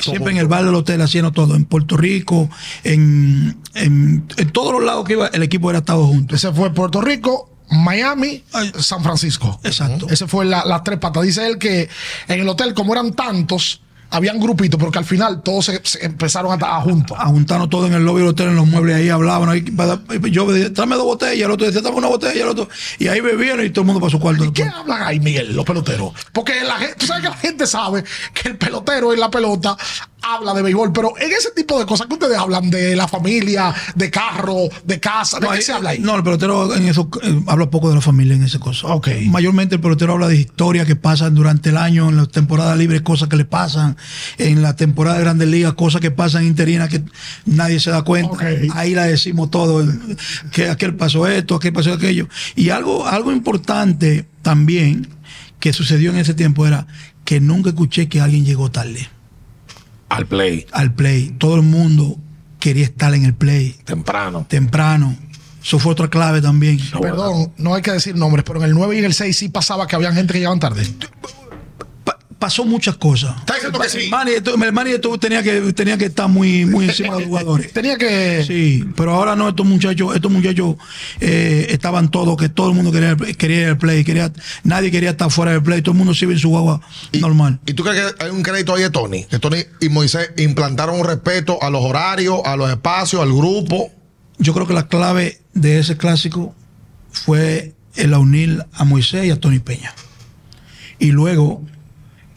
Siempre 0.00 0.32
en 0.32 0.38
el 0.38 0.46
bar 0.48 0.64
del 0.64 0.74
hotel 0.74 1.00
hacíamos 1.02 1.32
todo. 1.32 1.54
En 1.56 1.64
Puerto 1.64 1.96
Rico, 1.96 2.48
en, 2.84 3.58
en, 3.74 4.26
en 4.36 4.50
todos 4.50 4.72
los 4.72 4.82
lados 4.84 5.04
que 5.04 5.14
iba, 5.14 5.26
el 5.28 5.42
equipo 5.42 5.70
era 5.70 5.80
estado 5.80 6.06
junto. 6.06 6.34
Ese 6.34 6.52
fue 6.52 6.72
Puerto 6.72 7.00
Rico, 7.00 7.50
Miami. 7.70 8.44
San 8.78 9.02
Francisco. 9.02 9.60
Exacto. 9.64 10.06
Ese 10.08 10.26
fue 10.26 10.44
la- 10.44 10.64
las 10.64 10.82
tres 10.84 10.98
patas. 10.98 11.22
Dice 11.22 11.46
él 11.46 11.58
que 11.58 11.88
en 12.28 12.40
el 12.40 12.48
hotel, 12.48 12.74
como 12.74 12.92
eran 12.94 13.12
tantos, 13.12 13.80
habían 14.10 14.40
grupitos, 14.40 14.80
porque 14.80 14.98
al 14.98 15.04
final 15.04 15.42
todos 15.42 15.66
se, 15.66 15.80
se 15.84 16.04
empezaron 16.04 16.50
a 16.52 16.54
estar 16.54 16.82
juntos. 16.82 17.16
a 17.18 17.26
juntarnos 17.26 17.68
todos 17.68 17.88
en 17.88 17.94
el 17.94 18.04
lobby 18.04 18.20
del 18.20 18.30
hotel, 18.30 18.48
en 18.48 18.56
los 18.56 18.66
muebles, 18.66 18.96
ahí 18.96 19.08
hablaban. 19.08 19.48
ahí, 19.48 19.64
yo 20.30 20.50
decía, 20.50 20.72
tráeme 20.72 20.96
dos 20.96 21.04
botellas, 21.04 21.44
el 21.44 21.50
otro 21.50 21.66
decía, 21.66 21.82
dame 21.82 21.96
una 21.96 22.08
botella, 22.08 22.42
el 22.42 22.48
otro. 22.48 22.68
Y 22.98 23.08
ahí 23.08 23.20
bebían 23.20 23.64
y 23.64 23.70
todo 23.70 23.82
el 23.82 23.86
mundo 23.86 24.00
para 24.00 24.10
su 24.10 24.18
cuarto. 24.18 24.44
¿Y 24.44 24.52
qué 24.52 24.64
hablan 24.64 25.02
ahí, 25.02 25.20
Miguel, 25.20 25.54
los 25.54 25.64
peloteros? 25.64 26.12
Porque 26.32 26.62
la 26.62 26.76
gente, 26.76 26.94
tú 26.96 27.06
sabes 27.06 27.22
que 27.22 27.28
la 27.28 27.36
gente 27.36 27.66
sabe 27.66 28.04
que 28.34 28.48
el 28.48 28.56
pelotero 28.56 29.12
en 29.12 29.20
la 29.20 29.30
pelota 29.30 29.76
habla 30.22 30.54
de 30.54 30.62
béisbol, 30.62 30.92
pero 30.92 31.14
en 31.18 31.30
ese 31.32 31.50
tipo 31.52 31.78
de 31.78 31.86
cosas 31.86 32.06
que 32.06 32.14
ustedes 32.14 32.36
hablan 32.36 32.70
de 32.70 32.96
la 32.96 33.08
familia, 33.08 33.74
de 33.94 34.10
carro, 34.10 34.68
de 34.84 35.00
casa, 35.00 35.38
¿de 35.38 35.46
No, 35.46 35.52
qué 35.52 35.62
se 35.62 35.72
habla 35.72 35.90
ahí? 35.90 35.98
No, 36.00 36.16
el 36.16 36.22
pelotero 36.22 36.74
en 36.74 36.88
eso 36.88 37.08
eh, 37.22 37.42
habla 37.46 37.70
poco 37.70 37.88
de 37.88 37.94
la 37.94 38.00
familia 38.00 38.34
en 38.34 38.42
ese 38.42 38.58
cosa. 38.58 38.88
Ok. 38.88 39.08
Mayormente 39.26 39.76
el 39.76 39.80
pelotero 39.80 40.14
habla 40.14 40.28
de 40.28 40.36
historias 40.36 40.86
que 40.86 40.96
pasan 40.96 41.34
durante 41.34 41.70
el 41.70 41.76
año, 41.76 42.08
en 42.08 42.16
la 42.16 42.26
temporada 42.26 42.74
libre, 42.76 43.02
cosas 43.02 43.28
que 43.28 43.36
le 43.36 43.44
pasan, 43.44 43.96
en 44.38 44.62
la 44.62 44.76
temporada 44.76 45.18
de 45.18 45.24
Grandes 45.24 45.48
Ligas, 45.48 45.74
cosas 45.74 46.00
que 46.00 46.10
pasan 46.10 46.44
interinas 46.44 46.88
que 46.88 47.02
nadie 47.46 47.80
se 47.80 47.90
da 47.90 48.02
cuenta. 48.02 48.32
Ok. 48.32 48.42
Ahí 48.74 48.94
la 48.94 49.04
decimos 49.04 49.50
todo, 49.50 49.86
que 50.52 50.68
aquel 50.68 50.94
pasó 50.94 51.26
esto, 51.26 51.54
aquel 51.54 51.72
pasó 51.72 51.92
aquello. 51.92 52.28
Y 52.56 52.70
algo, 52.70 53.06
algo 53.06 53.32
importante 53.32 54.26
también 54.42 55.08
que 55.60 55.72
sucedió 55.72 56.10
en 56.10 56.18
ese 56.18 56.34
tiempo 56.34 56.66
era 56.66 56.86
que 57.24 57.40
nunca 57.40 57.70
escuché 57.70 58.08
que 58.08 58.20
alguien 58.20 58.44
llegó 58.44 58.70
tarde 58.70 59.08
Al 60.08 60.26
play, 60.26 60.66
al 60.72 60.92
play. 60.92 61.34
Todo 61.38 61.56
el 61.56 61.62
mundo 61.62 62.16
quería 62.58 62.84
estar 62.84 63.14
en 63.14 63.24
el 63.24 63.34
play 63.34 63.76
temprano. 63.84 64.46
temprano. 64.48 65.16
Eso 65.62 65.78
fue 65.78 65.92
otra 65.92 66.08
clave 66.08 66.40
también. 66.40 66.78
Perdón, 67.00 67.52
no 67.58 67.74
hay 67.74 67.82
que 67.82 67.92
decir 67.92 68.16
nombres, 68.16 68.44
pero 68.46 68.60
en 68.60 68.66
el 68.66 68.74
9 68.74 68.96
y 68.96 68.98
en 69.00 69.04
el 69.04 69.14
6 69.14 69.36
sí 69.36 69.48
pasaba 69.48 69.86
que 69.86 69.96
habían 69.96 70.14
gente 70.14 70.32
que 70.32 70.38
llegaban 70.38 70.60
tarde. 70.60 70.82
Pa- 72.38 72.46
pasó 72.48 72.64
muchas 72.64 72.96
cosas. 72.96 73.36
Está 73.40 73.54
diciendo 73.54 73.78
que 73.80 73.88
sí. 73.88 73.98
El 74.04 74.10
manager, 74.10 74.42
el 74.64 74.72
manager 74.72 75.00
tuvo- 75.00 75.18
tenía 75.18 75.42
que, 75.42 75.72
tenía 75.72 75.98
que 75.98 76.06
estar 76.06 76.28
muy, 76.28 76.64
muy 76.66 76.86
encima 76.86 77.14
de 77.14 77.20
los 77.20 77.28
jugadores. 77.28 77.72
Tenía 77.74 77.96
que. 77.98 78.44
Sí, 78.46 78.84
pero 78.96 79.12
ahora 79.14 79.36
no, 79.36 79.48
estos 79.48 79.66
muchachos, 79.66 80.14
estos 80.14 80.30
muchachos 80.30 80.76
eh, 81.20 81.66
estaban 81.70 82.10
todos, 82.10 82.36
que 82.36 82.48
todo 82.48 82.68
el 82.70 82.74
mundo 82.74 82.90
quería, 82.92 83.16
quería 83.36 83.60
ir 83.62 83.66
al 83.68 83.78
play, 83.78 84.04
quería, 84.04 84.32
nadie 84.64 84.90
quería 84.90 85.10
estar 85.10 85.30
fuera 85.30 85.52
del 85.52 85.62
play, 85.62 85.82
todo 85.82 85.92
el 85.92 85.98
mundo 85.98 86.12
iba 86.20 86.32
en 86.32 86.38
su 86.38 86.48
guagua 86.48 86.80
normal. 87.20 87.60
¿Y 87.66 87.74
tú 87.74 87.82
crees 87.84 88.14
que 88.14 88.24
hay 88.24 88.30
un 88.30 88.42
crédito 88.42 88.74
ahí 88.74 88.82
de 88.82 88.90
Tony? 88.90 89.24
Que 89.24 89.38
Tony 89.38 89.58
y 89.80 89.88
Moisés 89.88 90.30
implantaron 90.38 90.98
un 91.00 91.06
respeto 91.06 91.62
a 91.62 91.70
los 91.70 91.82
horarios, 91.84 92.40
a 92.44 92.56
los 92.56 92.70
espacios, 92.70 93.20
al 93.22 93.32
grupo. 93.32 93.90
Yo 94.38 94.54
creo 94.54 94.66
que 94.66 94.74
la 94.74 94.86
clave 94.88 95.40
de 95.54 95.78
ese 95.80 95.96
clásico 95.96 96.54
fue 97.10 97.74
el 97.96 98.14
unir 98.14 98.64
a 98.72 98.84
Moisés 98.84 99.24
y 99.26 99.30
a 99.30 99.40
Tony 99.40 99.58
Peña. 99.58 99.92
Y 101.00 101.10
luego 101.10 101.62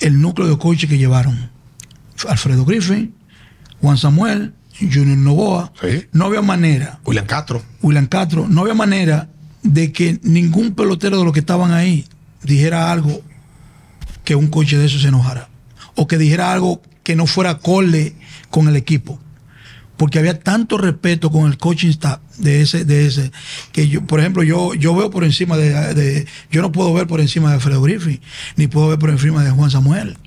el 0.02 0.22
núcleo 0.22 0.47
de 0.47 0.58
coaches 0.58 0.89
que 0.89 0.97
llevaron. 0.97 1.49
Alfredo 2.28 2.66
Griffin, 2.66 3.16
Juan 3.82 3.97
Samuel, 3.97 4.54
Junior 4.80 5.18
Novoa. 5.18 5.72
Sí. 5.82 6.08
No 6.12 6.26
había 6.26 6.41
manera, 6.41 6.99
William 7.06 7.26
Castro. 7.26 7.62
William 7.82 8.08
Castro, 8.08 8.47
no 8.47 8.62
había 8.62 8.74
manera 8.74 9.30
de 9.64 9.91
que 9.91 10.20
ningún 10.24 10.74
pelotero 10.74 11.18
de 11.18 11.24
los 11.24 11.34
que 11.34 11.39
estaban 11.39 11.72
ahí 11.72 12.06
dijera 12.43 12.91
algo 12.91 13.22
que 14.24 14.36
un 14.36 14.47
coche 14.47 14.78
de 14.78 14.86
eso 14.86 14.99
se 14.99 15.08
enojara. 15.08 15.49
O 15.95 16.08
que 16.08 16.18
dijera 16.18 16.52
algo 16.52 16.82
que 17.04 17.16
no 17.16 17.28
fuera 17.28 17.52
acorde 17.52 18.16
con 18.49 18.68
el 18.68 18.76
equipo 18.76 19.20
porque 20.02 20.18
había 20.18 20.39
tanto 20.39 20.80
respeto 20.80 21.30
con 21.30 21.45
el 21.45 21.60
coaching 21.60 21.89
staff 21.89 22.20
de 22.39 22.62
ese, 22.64 22.86
de 22.86 23.06
ese, 23.06 23.32
que 23.72 23.88
yo, 23.88 24.04
por 24.04 24.20
ejemplo, 24.20 24.41
yo, 24.41 24.74
yo 24.74 24.95
veo 24.95 25.12
por 25.12 25.24
encima 25.24 25.58
de, 25.58 25.93
de- 25.93 26.26
yo 26.49 26.64
no 26.64 26.72
puedo 26.72 26.91
ver 26.91 27.06
por 27.06 27.22
encima 27.22 27.49
de 27.49 27.56
Alfredo 27.58 27.84
Griffin, 27.84 28.20
ni 28.56 28.66
puedo 28.66 28.88
ver 28.88 28.97
por 28.97 29.12
encima 29.12 29.43
de 29.43 29.52
Juan 29.52 29.70
Samuel. 29.70 30.18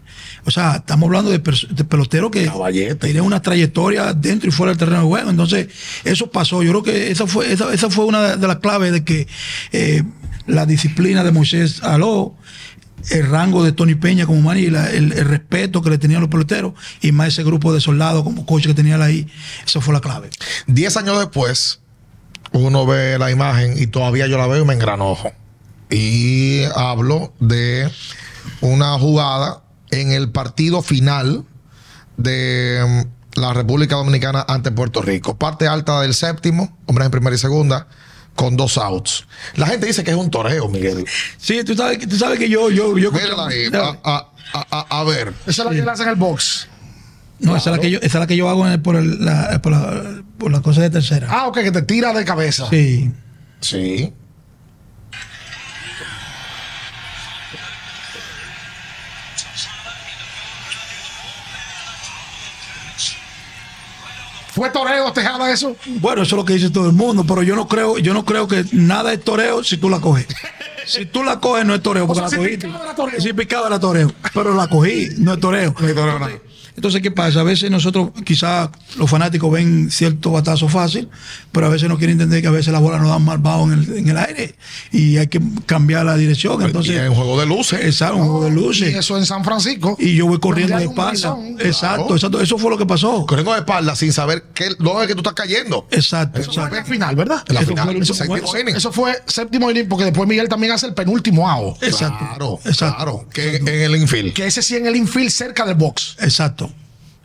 O 0.44 0.52
sea, 0.52 0.76
estamos 0.76 1.08
hablando 1.08 1.32
de, 1.32 1.38
de 1.70 1.84
peloteros 1.84 2.30
que 2.30 2.46
tienen 3.00 3.24
una 3.24 3.42
trayectoria 3.42 4.12
dentro 4.14 4.48
y 4.48 4.52
fuera 4.52 4.70
del 4.70 4.78
terreno 4.78 5.00
de 5.00 5.06
juego. 5.06 5.30
Entonces, 5.30 5.66
eso 6.04 6.30
pasó. 6.30 6.62
Yo 6.62 6.70
creo 6.70 6.82
que 6.84 7.10
esa 7.10 7.26
fue, 7.26 7.52
esa, 7.52 7.74
esa 7.74 7.90
fue 7.90 8.04
una 8.04 8.36
de 8.36 8.46
las 8.46 8.58
claves 8.58 8.92
de 8.92 9.02
que 9.02 9.26
eh, 9.72 10.04
la 10.46 10.66
disciplina 10.66 11.24
de 11.24 11.32
Moisés 11.32 11.82
Aló, 11.82 12.36
el 13.10 13.28
rango 13.30 13.62
de 13.64 13.72
Tony 13.72 13.94
Peña 13.94 14.26
como 14.26 14.40
man 14.40 14.58
y 14.58 14.68
la- 14.70 14.90
el, 14.90 15.12
el 15.12 15.24
respeto 15.26 15.82
que 15.82 15.90
le 15.90 15.98
tenían 15.98 16.20
los 16.20 16.30
peloteros 16.30 16.72
y 17.00 17.12
más 17.12 17.28
ese 17.28 17.42
grupo 17.44 17.72
de 17.74 17.80
soldados 17.80 18.22
como 18.24 18.46
coach 18.46 18.66
que 18.66 18.74
tenía 18.74 18.96
ahí, 19.02 19.26
esa 19.66 19.80
fue 19.80 19.92
la 19.94 20.00
clave. 20.00 20.30
Diez 20.66 20.96
años 20.96 21.18
después, 21.18 21.80
uno 22.52 22.86
ve 22.86 23.18
la 23.18 23.30
imagen 23.30 23.74
y 23.76 23.86
todavía 23.86 24.26
yo 24.26 24.38
la 24.38 24.46
veo 24.46 24.62
y 24.62 24.66
me 24.66 24.74
engranojo. 24.74 25.32
Y 25.90 26.62
hablo 26.74 27.32
de 27.40 27.90
una 28.60 28.98
jugada 28.98 29.62
en 29.90 30.12
el 30.12 30.30
partido 30.30 30.82
final 30.82 31.44
de 32.16 33.04
mm, 33.36 33.40
la 33.40 33.52
República 33.52 33.96
Dominicana 33.96 34.44
ante 34.48 34.70
Puerto 34.70 35.02
Rico. 35.02 35.36
Parte 35.36 35.66
alta 35.68 36.00
del 36.00 36.14
séptimo, 36.14 36.76
hombres 36.86 37.06
en 37.06 37.10
primera 37.10 37.34
y 37.34 37.38
segunda, 37.38 37.86
con 38.34 38.56
dos 38.56 38.78
outs. 38.78 39.26
La 39.56 39.66
gente 39.66 39.86
dice 39.86 40.02
que 40.04 40.10
es 40.10 40.16
un 40.16 40.30
toreo, 40.30 40.68
Miguel. 40.68 41.04
Sí, 41.38 41.62
tú 41.64 41.74
sabes, 41.74 41.98
que- 41.98 42.06
tú 42.06 42.16
sabes 42.16 42.38
que 42.38 42.48
yo, 42.48 42.70
yo, 42.70 42.96
yo 42.98 43.12
Mírala 43.12 43.46
ahí, 43.46 43.66
a, 43.72 43.98
a- 44.02 44.28
a- 44.70 45.00
a- 45.00 45.04
ver. 45.04 45.32
Esa 45.46 45.62
es 45.62 45.68
la 45.68 45.70
que 45.70 45.82
le 45.82 45.90
hacen 45.90 46.08
el 46.08 46.16
box. 46.16 46.68
no, 47.40 47.56
esa 47.56 47.70
es 47.70 47.76
la 47.76 47.82
que 47.82 47.90
yo, 47.90 47.98
esa 47.98 48.06
es 48.06 48.14
la 48.20 48.26
que 48.26 48.36
yo 48.36 48.48
hago 48.48 48.66
en 48.66 48.72
el- 48.72 48.80
por, 48.82 48.96
el- 48.96 49.24
la, 49.24 49.60
por, 49.62 49.72
la, 49.72 50.22
por 50.38 50.50
la 50.52 50.60
cosa 50.62 50.80
de 50.82 50.90
tercera. 50.90 51.28
Ah, 51.30 51.46
ok, 51.48 51.58
que 51.60 51.72
te 51.72 51.82
tira 51.82 52.12
de 52.12 52.24
cabeza. 52.24 52.66
Sí. 52.70 53.10
Sí. 53.60 54.12
¿Fue 64.54 64.70
toreo, 64.70 65.12
Tejada, 65.12 65.50
eso? 65.50 65.76
Bueno, 66.00 66.22
eso 66.22 66.36
es 66.36 66.38
lo 66.38 66.44
que 66.44 66.52
dice 66.52 66.70
todo 66.70 66.86
el 66.86 66.92
mundo, 66.92 67.24
pero 67.26 67.42
yo 67.42 67.56
no 67.56 67.66
creo, 67.66 67.98
yo 67.98 68.14
no 68.14 68.24
creo 68.24 68.46
que 68.46 68.64
nada 68.72 69.12
es 69.12 69.22
toreo 69.22 69.64
si 69.64 69.78
tú 69.78 69.90
la 69.90 70.00
coges. 70.00 70.26
Si 70.86 71.06
tú 71.06 71.24
la 71.24 71.40
coges 71.40 71.64
no 71.64 71.74
es 71.74 71.82
toreo, 71.82 72.06
porque 72.06 72.20
sea, 72.20 72.24
la 72.24 72.30
si 72.30 72.36
cogiste. 72.36 72.66
picaba 72.68 72.84
era 72.84 72.94
toreo. 72.94 73.20
Si 73.20 73.32
picaba 73.32 73.66
era 73.66 73.80
toreo, 73.80 74.12
pero 74.32 74.54
la 74.54 74.68
cogí, 74.68 75.08
no 75.18 75.32
es 75.32 75.40
toreo. 75.40 75.74
No 75.78 75.88
hay 75.88 75.94
toreo, 75.94 76.18
nada. 76.18 76.32
Entonces, 76.76 77.00
¿qué 77.02 77.10
pasa? 77.10 77.40
A 77.40 77.44
veces 77.44 77.70
nosotros, 77.70 78.10
quizás 78.24 78.68
los 78.96 79.08
fanáticos 79.08 79.50
ven 79.52 79.90
cierto 79.90 80.32
batazo 80.32 80.68
fácil, 80.68 81.08
pero 81.52 81.66
a 81.66 81.68
veces 81.68 81.88
no 81.88 81.96
quieren 81.98 82.14
entender 82.14 82.42
que 82.42 82.48
a 82.48 82.52
veces 82.52 82.72
la 82.72 82.80
bola 82.80 82.98
no 82.98 83.08
dan 83.08 83.22
mal 83.24 83.38
bajo 83.38 83.70
en 83.70 83.78
el, 83.78 83.98
en 83.98 84.08
el 84.08 84.18
aire 84.18 84.54
y 84.90 85.16
hay 85.18 85.28
que 85.28 85.40
cambiar 85.66 86.04
la 86.04 86.16
dirección. 86.16 86.60
y 86.60 86.64
Entonces, 86.64 86.96
es 87.00 87.08
un 87.08 87.14
juego 87.14 87.38
de 87.38 87.46
luces. 87.46 87.80
es 87.80 88.00
un 88.00 88.18
juego 88.18 88.44
de 88.44 88.50
Y 88.50 88.54
luces. 88.54 88.94
eso 88.96 89.16
en 89.16 89.24
San 89.26 89.44
Francisco. 89.44 89.96
Y 90.00 90.16
yo 90.16 90.26
voy 90.26 90.40
corriendo 90.40 90.76
de 90.76 90.84
espalda. 90.84 91.36
Exacto, 91.60 92.06
Claro. 92.06 92.14
exacto. 92.16 92.40
Eso 92.40 92.58
fue 92.58 92.70
lo 92.70 92.78
que 92.78 92.86
pasó. 92.86 93.24
Corriendo 93.26 93.52
de 93.52 93.60
espalda 93.60 93.94
sin 93.94 94.12
saber 94.12 94.44
qué, 94.52 94.70
dónde 94.78 95.02
es 95.02 95.08
que 95.08 95.14
tú 95.14 95.20
estás 95.20 95.34
cayendo. 95.34 95.86
Exacto, 95.92 96.40
Eso 96.40 96.52
fue 96.52 96.62
exacto. 96.64 96.78
al 96.80 96.86
final, 96.86 97.14
¿verdad? 97.16 97.44
En 97.48 97.54
la 97.54 97.60
Eso 97.60 97.68
final, 97.70 97.84
fue 97.84 97.94
el 97.94 98.02
eso, 98.02 98.12
último 98.14 98.34
séptimo 98.34 98.48
juego. 98.50 98.60
inning. 98.62 98.76
Eso 98.76 98.92
fue 98.92 99.14
séptimo 99.26 99.70
inning, 99.70 99.88
porque 99.88 100.04
después 100.06 100.28
Miguel 100.28 100.48
también 100.48 100.72
hace 100.72 100.86
el 100.86 100.94
penúltimo 100.94 101.48
out. 101.48 101.82
Exacto. 101.82 102.18
Claro, 102.18 102.58
Exacto. 102.64 102.96
claro. 102.96 103.28
Que 103.32 103.56
en 103.56 103.68
el 103.68 103.96
infield. 103.96 104.32
Que 104.32 104.46
ese 104.46 104.60
sí 104.62 104.76
en 104.76 104.86
el 104.86 104.96
infield 104.96 105.30
cerca 105.30 105.64
del 105.64 105.76
box. 105.76 106.16
Exacto. 106.20 106.63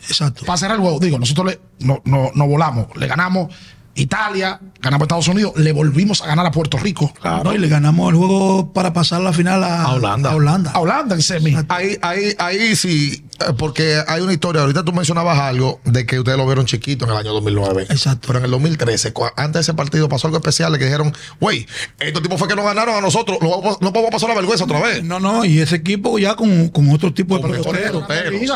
Exacto. 0.08 0.46
Para 0.46 0.58
cerrar 0.58 0.78
el 0.78 0.82
juego, 0.82 1.00
digo, 1.00 1.20
nosotros 1.20 1.48
le, 1.48 1.60
no, 1.86 2.02
no, 2.06 2.32
no 2.34 2.48
volamos. 2.48 2.88
Le 2.96 3.08
ganamos 3.08 3.54
Italia, 3.96 4.60
ganamos 4.82 5.06
Estados 5.06 5.28
Unidos, 5.28 5.54
le 5.58 5.72
volvimos 5.72 6.22
a 6.22 6.28
ganar 6.28 6.46
a 6.46 6.52
Puerto 6.52 6.78
Rico. 6.78 7.14
No, 7.44 7.54
y 7.54 7.58
le 7.58 7.68
ganamos 7.68 8.12
el 8.12 8.18
juego 8.18 8.72
para 8.72 8.94
pasar 8.94 9.22
la 9.22 9.34
final 9.34 9.64
a, 9.64 9.84
A 9.84 9.94
Holanda. 9.94 10.32
A 10.32 10.36
Holanda. 10.36 10.72
A 10.72 10.80
Holanda 10.80 11.16
en 11.16 11.22
semi. 11.22 11.56
Ahí, 11.68 11.98
ahí, 12.02 12.34
ahí 12.38 12.76
sí 12.76 13.26
Porque 13.58 14.02
hay 14.08 14.22
una 14.22 14.34
historia, 14.34 14.62
ahorita 14.62 14.84
tú 14.84 14.92
mencionabas 14.94 15.40
algo 15.40 15.80
de 15.86 16.06
que 16.06 16.20
ustedes 16.20 16.38
lo 16.38 16.46
vieron 16.46 16.66
chiquito 16.66 17.06
en 17.06 17.12
el 17.12 17.18
año 17.18 17.34
2009. 17.34 17.88
Exacto. 17.90 18.28
Pero 18.28 18.40
en 18.40 18.46
el 18.46 18.52
2013, 18.52 19.14
cua- 19.14 19.34
antes 19.36 19.54
de 19.54 19.60
ese 19.62 19.74
partido 19.74 20.08
pasó 20.10 20.28
algo 20.28 20.38
especial, 20.38 20.78
que 20.78 20.86
dijeron, 20.86 21.14
güey, 21.40 21.66
estos 22.00 22.22
tipos 22.22 22.38
fue 22.38 22.48
que 22.48 22.56
nos 22.56 22.66
ganaron 22.66 22.96
a 22.96 23.02
nosotros, 23.02 23.38
no, 23.42 23.62
podemos 23.92 24.12
pasar 24.12 24.30
la 24.30 24.36
vergüenza 24.36 24.66
otra 24.66 24.82
vez. 24.82 25.04
No, 25.04 25.20
no, 25.20 25.46
y 25.46 25.60
ese 25.60 25.78
equipo 25.78 26.20
ya 26.20 26.36
con, 26.36 26.70
con 26.70 26.90
otro 26.92 27.14
tipo 27.14 27.36
de 27.36 27.42
Con 27.42 27.52
peloteros. 27.52 28.04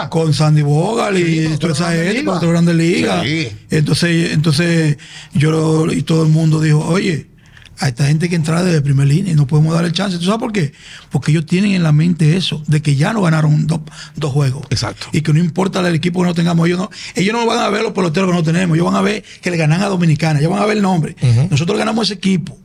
Con 0.09 0.33
Sandy 0.33 0.61
Bogal 0.61 1.17
y 1.17 1.57
toda 1.57 1.73
esa 1.73 1.91
gente, 1.91 2.13
liga. 2.13 2.25
con 2.25 2.37
otro 2.37 2.49
grande 2.49 2.73
liga. 2.73 3.23
Sí. 3.23 3.49
Entonces, 3.69 4.31
entonces 4.33 4.97
yo 5.33 5.51
lo- 5.51 5.91
y 5.93 6.03
todo 6.03 6.23
el 6.23 6.29
mundo 6.29 6.59
dijo, 6.59 6.79
oye, 6.85 7.27
a 7.83 7.89
esta 7.89 8.05
gente 8.05 8.29
que 8.29 8.35
entra 8.35 8.63
desde 8.63 8.81
primer 8.81 9.07
línea 9.07 9.33
y 9.33 9.35
no 9.35 9.45
podemos 9.45 9.73
darle 9.73 9.91
chance. 9.91 10.17
¿Tú 10.17 10.23
sabes 10.23 10.39
por 10.39 10.53
qué? 10.53 10.71
Porque 11.09 11.31
ellos 11.31 11.45
tienen 11.45 11.73
en 11.73 11.83
la 11.83 11.91
mente 11.91 12.37
eso, 12.37 12.63
de 12.65 12.81
que 12.81 12.95
ya 12.95 13.11
no 13.11 13.21
ganaron 13.21 13.67
dos, 13.67 13.81
dos 14.15 14.31
juegos. 14.31 14.63
Exacto. 14.69 15.07
Y 15.11 15.19
que 15.19 15.33
no 15.33 15.39
importa 15.39 15.85
el 15.85 15.93
equipo 15.93 16.21
que 16.21 16.27
no 16.27 16.33
tengamos, 16.33 16.65
ellos 16.65 16.79
no, 16.79 16.89
ellos 17.13 17.33
no 17.33 17.45
van 17.45 17.59
a 17.59 17.67
ver 17.67 17.83
los 17.83 17.91
peloteros 17.91 18.29
que 18.29 18.35
no 18.37 18.41
tenemos, 18.41 18.75
ellos 18.75 18.85
van 18.85 18.95
a 18.95 19.01
ver 19.01 19.25
que 19.41 19.51
le 19.51 19.57
ganan 19.57 19.81
a 19.81 19.87
Dominicana, 19.87 20.39
ellos 20.39 20.51
van 20.51 20.61
a 20.61 20.65
ver 20.65 20.77
el 20.77 20.83
nombre. 20.83 21.17
Nosotros 21.49 21.77
ganamos 21.77 22.07
ese 22.07 22.13
equipo. 22.13 22.57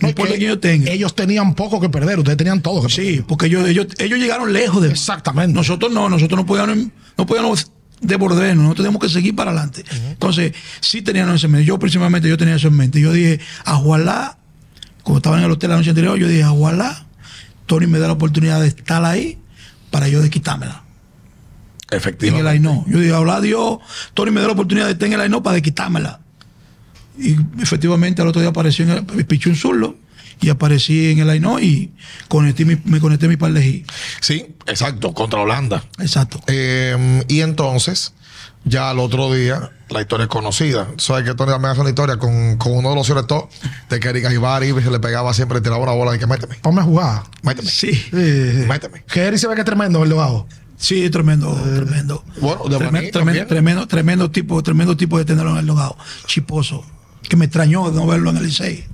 No 0.00 0.08
importa 0.08 0.32
que 0.32 0.38
quién 0.38 0.50
yo 0.50 0.58
tenga. 0.58 0.90
Ellos 0.90 1.14
tenían 1.14 1.54
poco 1.54 1.78
que 1.78 1.90
perder, 1.90 2.18
ustedes 2.18 2.38
tenían 2.38 2.62
todo 2.62 2.80
que 2.80 2.88
perder. 2.88 3.14
Sí, 3.16 3.24
porque 3.28 3.46
ellos, 3.46 3.68
ellos, 3.68 3.88
ellos 3.98 4.18
llegaron 4.18 4.52
lejos 4.54 4.82
de 4.82 4.88
Exactamente. 4.88 5.52
Nosotros 5.52 5.92
no, 5.92 6.08
nosotros 6.08 6.38
no 6.38 6.46
podíamos, 6.46 6.78
no 7.18 7.26
podíamos 7.26 7.70
desbordarnos, 8.00 8.56
nosotros 8.56 8.84
teníamos 8.84 9.02
que 9.02 9.08
seguir 9.10 9.34
para 9.34 9.50
adelante. 9.50 9.84
Entonces, 10.08 10.52
sí 10.80 11.02
teníamos 11.02 11.34
eso 11.34 11.46
en 11.46 11.52
mente. 11.52 11.66
Yo 11.66 11.78
principalmente 11.78 12.28
yo 12.28 12.38
tenía 12.38 12.56
eso 12.56 12.68
en 12.68 12.76
mente. 12.76 13.00
Yo 13.00 13.12
dije, 13.12 13.40
ojalá, 13.66 14.38
cuando 15.06 15.18
estaba 15.18 15.38
en 15.38 15.44
el 15.44 15.50
hotel 15.52 15.70
la 15.70 15.76
noche 15.76 15.90
anterior, 15.90 16.18
yo 16.18 16.26
dije, 16.26 16.44
ojalá 16.44 17.06
Tony 17.66 17.86
me 17.86 18.00
dé 18.00 18.08
la 18.08 18.14
oportunidad 18.14 18.60
de 18.60 18.66
estar 18.66 19.04
ahí 19.04 19.38
para 19.92 20.08
yo 20.08 20.20
de 20.20 20.30
quitármela. 20.30 20.82
En 21.88 21.94
el 21.94 21.98
Efectivamente. 21.98 22.48
Aino. 22.48 22.84
Yo 22.88 22.98
dije, 22.98 23.12
ojalá 23.12 23.40
Dios, 23.40 23.78
Tony 24.14 24.32
me 24.32 24.40
dé 24.40 24.48
la 24.48 24.54
oportunidad 24.54 24.86
de 24.86 24.92
estar 24.94 25.06
en 25.06 25.12
el 25.12 25.20
Aino 25.20 25.44
para 25.44 25.54
de 25.54 25.62
quitármela. 25.62 26.18
Y 27.20 27.36
efectivamente 27.62 28.20
al 28.20 28.26
otro 28.26 28.40
día 28.40 28.50
apareció 28.50 28.84
en 28.84 28.90
el, 28.90 29.26
pichó 29.26 29.48
un 29.48 29.54
zurdo 29.54 29.96
y 30.40 30.48
aparecí 30.50 31.10
en 31.12 31.18
el 31.20 31.30
Aino 31.30 31.58
y 31.60 31.92
conecté 32.28 32.64
mi, 32.64 32.76
me 32.84 33.00
conecté 33.00 33.28
mi 33.28 33.36
par 33.36 33.52
de 33.52 33.66
hits. 33.66 33.92
Sí, 34.20 34.46
exacto, 34.66 35.12
contra 35.14 35.40
Holanda. 35.40 35.84
Exacto. 35.98 36.40
Eh, 36.46 37.24
y 37.28 37.40
entonces, 37.40 38.12
ya 38.64 38.90
al 38.90 38.98
otro 38.98 39.32
día, 39.32 39.70
la 39.88 40.00
historia 40.00 40.24
es 40.24 40.28
conocida. 40.30 40.88
Sabes 40.98 41.24
que 41.24 41.34
Tony 41.34 41.52
también 41.52 41.70
hace 41.72 41.80
una 41.80 41.90
historia 41.90 42.18
con, 42.18 42.56
con 42.56 42.72
uno 42.72 42.90
de 42.90 42.94
los 42.96 43.06
sobre 43.06 43.22
todo, 43.22 43.48
de 43.88 44.00
que 44.00 44.08
Erika 44.08 44.32
Ibarri 44.32 44.72
se 44.82 44.90
le 44.90 44.98
pegaba 45.00 45.32
siempre, 45.34 45.60
tiraba 45.60 45.82
una 45.82 45.92
bola 45.92 46.14
y 46.16 46.18
que 46.18 46.26
méteme, 46.26 46.56
Ponme 46.62 46.80
a 46.80 46.84
jugar. 46.84 47.22
méteme, 47.42 47.70
Sí. 47.70 47.92
Sí, 47.94 48.10
méteme. 48.68 49.04
Que 49.10 49.38
se 49.38 49.46
ve 49.48 49.54
que 49.54 49.60
es 49.60 49.64
tremendo 49.66 50.02
el 50.04 50.12
abajo. 50.12 50.46
Sí, 50.78 51.08
tremendo, 51.08 51.54
tremendo. 51.54 52.22
bueno, 52.40 52.64
de 52.68 52.76
tremendo, 52.76 53.18
también. 53.18 53.46
tremendo, 53.48 53.86
tremendo 53.86 54.30
tipo, 54.30 54.62
tremendo 54.62 54.94
tipo 54.94 55.16
de 55.16 55.24
tenerlo 55.24 55.52
en 55.52 55.58
el 55.58 55.66
logado. 55.66 55.96
Chiposo. 56.26 56.84
Que 57.22 57.36
me 57.36 57.46
extrañó 57.46 57.90
de 57.90 57.96
no 57.96 58.06
verlo 58.06 58.28
en 58.30 58.36
el 58.36 58.44
Licey. 58.44 58.86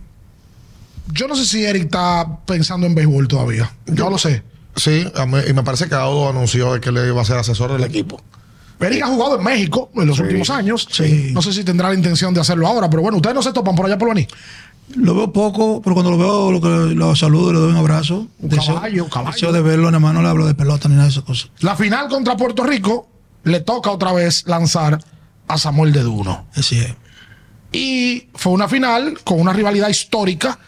Yo 1.08 1.28
no 1.28 1.34
sé 1.36 1.44
si 1.46 1.64
Eric 1.64 1.84
está 1.84 2.38
pensando 2.46 2.86
en 2.86 2.94
béisbol 2.94 3.28
todavía. 3.28 3.72
Yo 3.86 4.08
lo 4.10 4.18
sé. 4.18 4.42
Sí, 4.76 5.06
a 5.14 5.26
mí- 5.26 5.38
y 5.48 5.52
me 5.52 5.62
parece 5.62 5.88
que 5.88 5.94
Audo 5.94 6.28
anunció 6.30 6.80
que 6.80 6.90
le 6.92 7.06
iba 7.08 7.20
a 7.20 7.24
ser 7.24 7.36
asesor 7.36 7.72
del 7.72 7.84
equipo. 7.84 8.20
Eric 8.80 9.02
ha 9.02 9.06
jugado 9.08 9.36
en 9.38 9.44
México 9.44 9.90
en 9.94 10.06
los 10.08 10.18
últimos 10.18 10.48
años. 10.50 10.88
Sí. 10.90 11.30
No 11.32 11.42
sé 11.42 11.52
si 11.52 11.62
tendrá 11.62 11.88
la 11.88 11.94
intención 11.94 12.32
de 12.34 12.40
hacerlo 12.40 12.66
ahora, 12.66 12.88
pero 12.90 13.02
bueno, 13.02 13.16
ustedes 13.18 13.34
no 13.34 13.42
se 13.42 13.52
topan 13.52 13.74
por 13.76 13.86
allá 13.86 13.98
por 13.98 14.08
Baní. 14.08 14.26
Lo 14.96 15.14
veo 15.14 15.32
poco, 15.32 15.80
pero 15.82 15.94
cuando 15.94 16.10
lo 16.10 16.18
veo, 16.18 16.50
lo, 16.52 16.60
que- 16.60 16.94
lo 16.94 17.14
saludo 17.14 17.50
y 17.50 17.54
le 17.54 17.60
doy 17.60 17.70
un 17.70 17.76
abrazo. 17.76 18.26
Un 18.40 18.50
Deseo- 18.50 18.74
caballo, 18.74 19.08
caballo. 19.08 19.32
deseo 19.32 19.52
de 19.52 19.62
verlo, 19.62 19.84
nada 19.90 20.00
más 20.00 20.14
no 20.14 20.22
le 20.22 20.28
hablo 20.28 20.46
de 20.46 20.54
pelota 20.54 20.88
ni 20.88 20.94
nada 20.94 21.04
de 21.06 21.12
esas 21.12 21.22
cosas. 21.24 21.50
La 21.60 21.76
final 21.76 22.08
contra 22.08 22.36
Puerto 22.36 22.64
Rico 22.64 23.08
le 23.44 23.60
toca 23.60 23.90
otra 23.90 24.12
vez 24.12 24.44
lanzar 24.46 24.98
a 25.48 25.58
Samuel 25.58 25.92
de 25.92 26.02
Duno. 26.02 26.46
Así 26.56 26.78
es. 26.78 26.94
Y 27.72 28.28
fue 28.34 28.52
una 28.52 28.68
final 28.68 29.18
con 29.24 29.40
una 29.40 29.52
rivalidad 29.52 29.88
histórica 29.88 30.58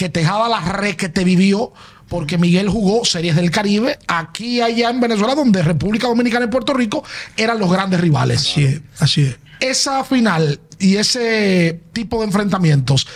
que 0.00 0.08
Tejada 0.08 0.48
la 0.48 0.60
re 0.62 0.96
que 0.96 1.10
te 1.10 1.24
vivió 1.24 1.74
porque 2.08 2.38
Miguel 2.38 2.70
jugó 2.70 3.04
series 3.04 3.36
del 3.36 3.50
Caribe 3.50 3.98
aquí 4.08 4.62
allá 4.62 4.88
en 4.88 4.98
Venezuela, 4.98 5.34
donde 5.34 5.62
República 5.62 6.08
Dominicana 6.08 6.46
y 6.46 6.48
Puerto 6.48 6.72
Rico 6.72 7.04
eran 7.36 7.58
los 7.58 7.70
grandes 7.70 8.00
rivales. 8.00 8.40
Así 8.40 8.64
es, 8.64 8.80
así 8.98 9.20
es. 9.24 9.36
Esa 9.60 10.02
final 10.04 10.58
y 10.78 10.96
ese 10.96 11.82
tipo 11.92 12.18
de 12.20 12.24
enfrentamientos, 12.24 13.06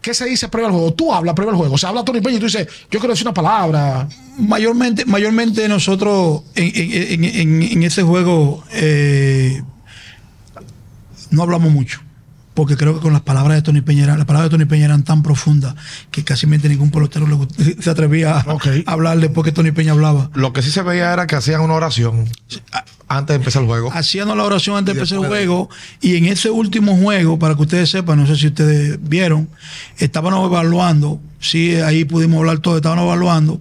¿qué 0.00 0.14
se 0.14 0.24
dice 0.24 0.48
previo 0.48 0.66
al 0.66 0.72
juego? 0.72 0.92
Tú 0.94 1.14
hablas 1.14 1.36
previo 1.36 1.52
al 1.52 1.56
juego. 1.58 1.78
Se 1.78 1.86
habla 1.86 2.04
Tony 2.04 2.20
Peña 2.20 2.38
y 2.38 2.40
tú 2.40 2.46
dices, 2.46 2.66
yo 2.90 2.98
quiero 2.98 3.10
decir 3.14 3.24
una 3.24 3.34
palabra. 3.34 4.08
Mayormente, 4.36 5.04
mayormente 5.04 5.68
nosotros 5.68 6.42
en, 6.56 6.72
en- 6.74 7.24
en- 7.24 7.34
en- 7.36 7.62
en 7.62 7.82
ese 7.84 8.02
juego 8.02 8.64
eh, 8.72 9.62
no 11.30 11.44
hablamos 11.44 11.70
mucho. 11.70 12.00
Porque 12.54 12.76
creo 12.76 12.94
que 12.94 13.00
con 13.00 13.12
las 13.12 13.22
palabras 13.22 13.56
de 13.56 13.62
Tony 13.62 13.80
Peña, 13.80 14.06
las 14.06 14.26
palabras 14.26 14.50
de 14.50 14.56
Tony 14.56 14.66
Peña 14.66 14.84
eran 14.84 15.04
tan 15.04 15.22
profundas 15.22 15.74
que 16.10 16.22
casi 16.22 16.46
ningún 16.46 16.90
pelotero 16.90 17.26
se 17.80 17.90
atrevía 17.90 18.36
a, 18.36 18.44
hablar 18.86 19.18
después 19.18 19.44
que 19.44 19.52
Tony 19.52 19.72
Peña 19.72 19.92
hablaba. 19.92 20.30
Lo 20.34 20.52
que 20.52 20.62
sí 20.62 20.70
se 20.70 20.82
veía 20.82 21.12
era 21.12 21.26
que 21.26 21.36
hacían 21.36 21.62
una 21.62 21.74
oración 21.74 22.26
antes 23.08 23.34
de 23.34 23.36
empezar 23.36 23.62
el 23.62 23.68
juego. 23.68 23.90
Hacíamos 23.92 24.36
la 24.36 24.44
oración 24.44 24.76
antes 24.76 24.94
de 24.94 25.00
empezar 25.00 25.18
el 25.18 25.26
juego. 25.26 25.68
Y 26.00 26.16
en 26.16 26.26
ese 26.26 26.50
último 26.50 26.96
juego, 26.96 27.38
para 27.38 27.54
que 27.54 27.62
ustedes 27.62 27.90
sepan, 27.90 28.18
no 28.18 28.26
sé 28.26 28.36
si 28.36 28.48
ustedes 28.48 28.98
vieron, 29.00 29.48
estábamos 29.98 30.46
evaluando. 30.46 31.20
Sí, 31.40 31.74
ahí 31.76 32.04
pudimos 32.04 32.38
hablar 32.38 32.58
todo, 32.58 32.76
estábamos 32.76 33.04
evaluando. 33.04 33.60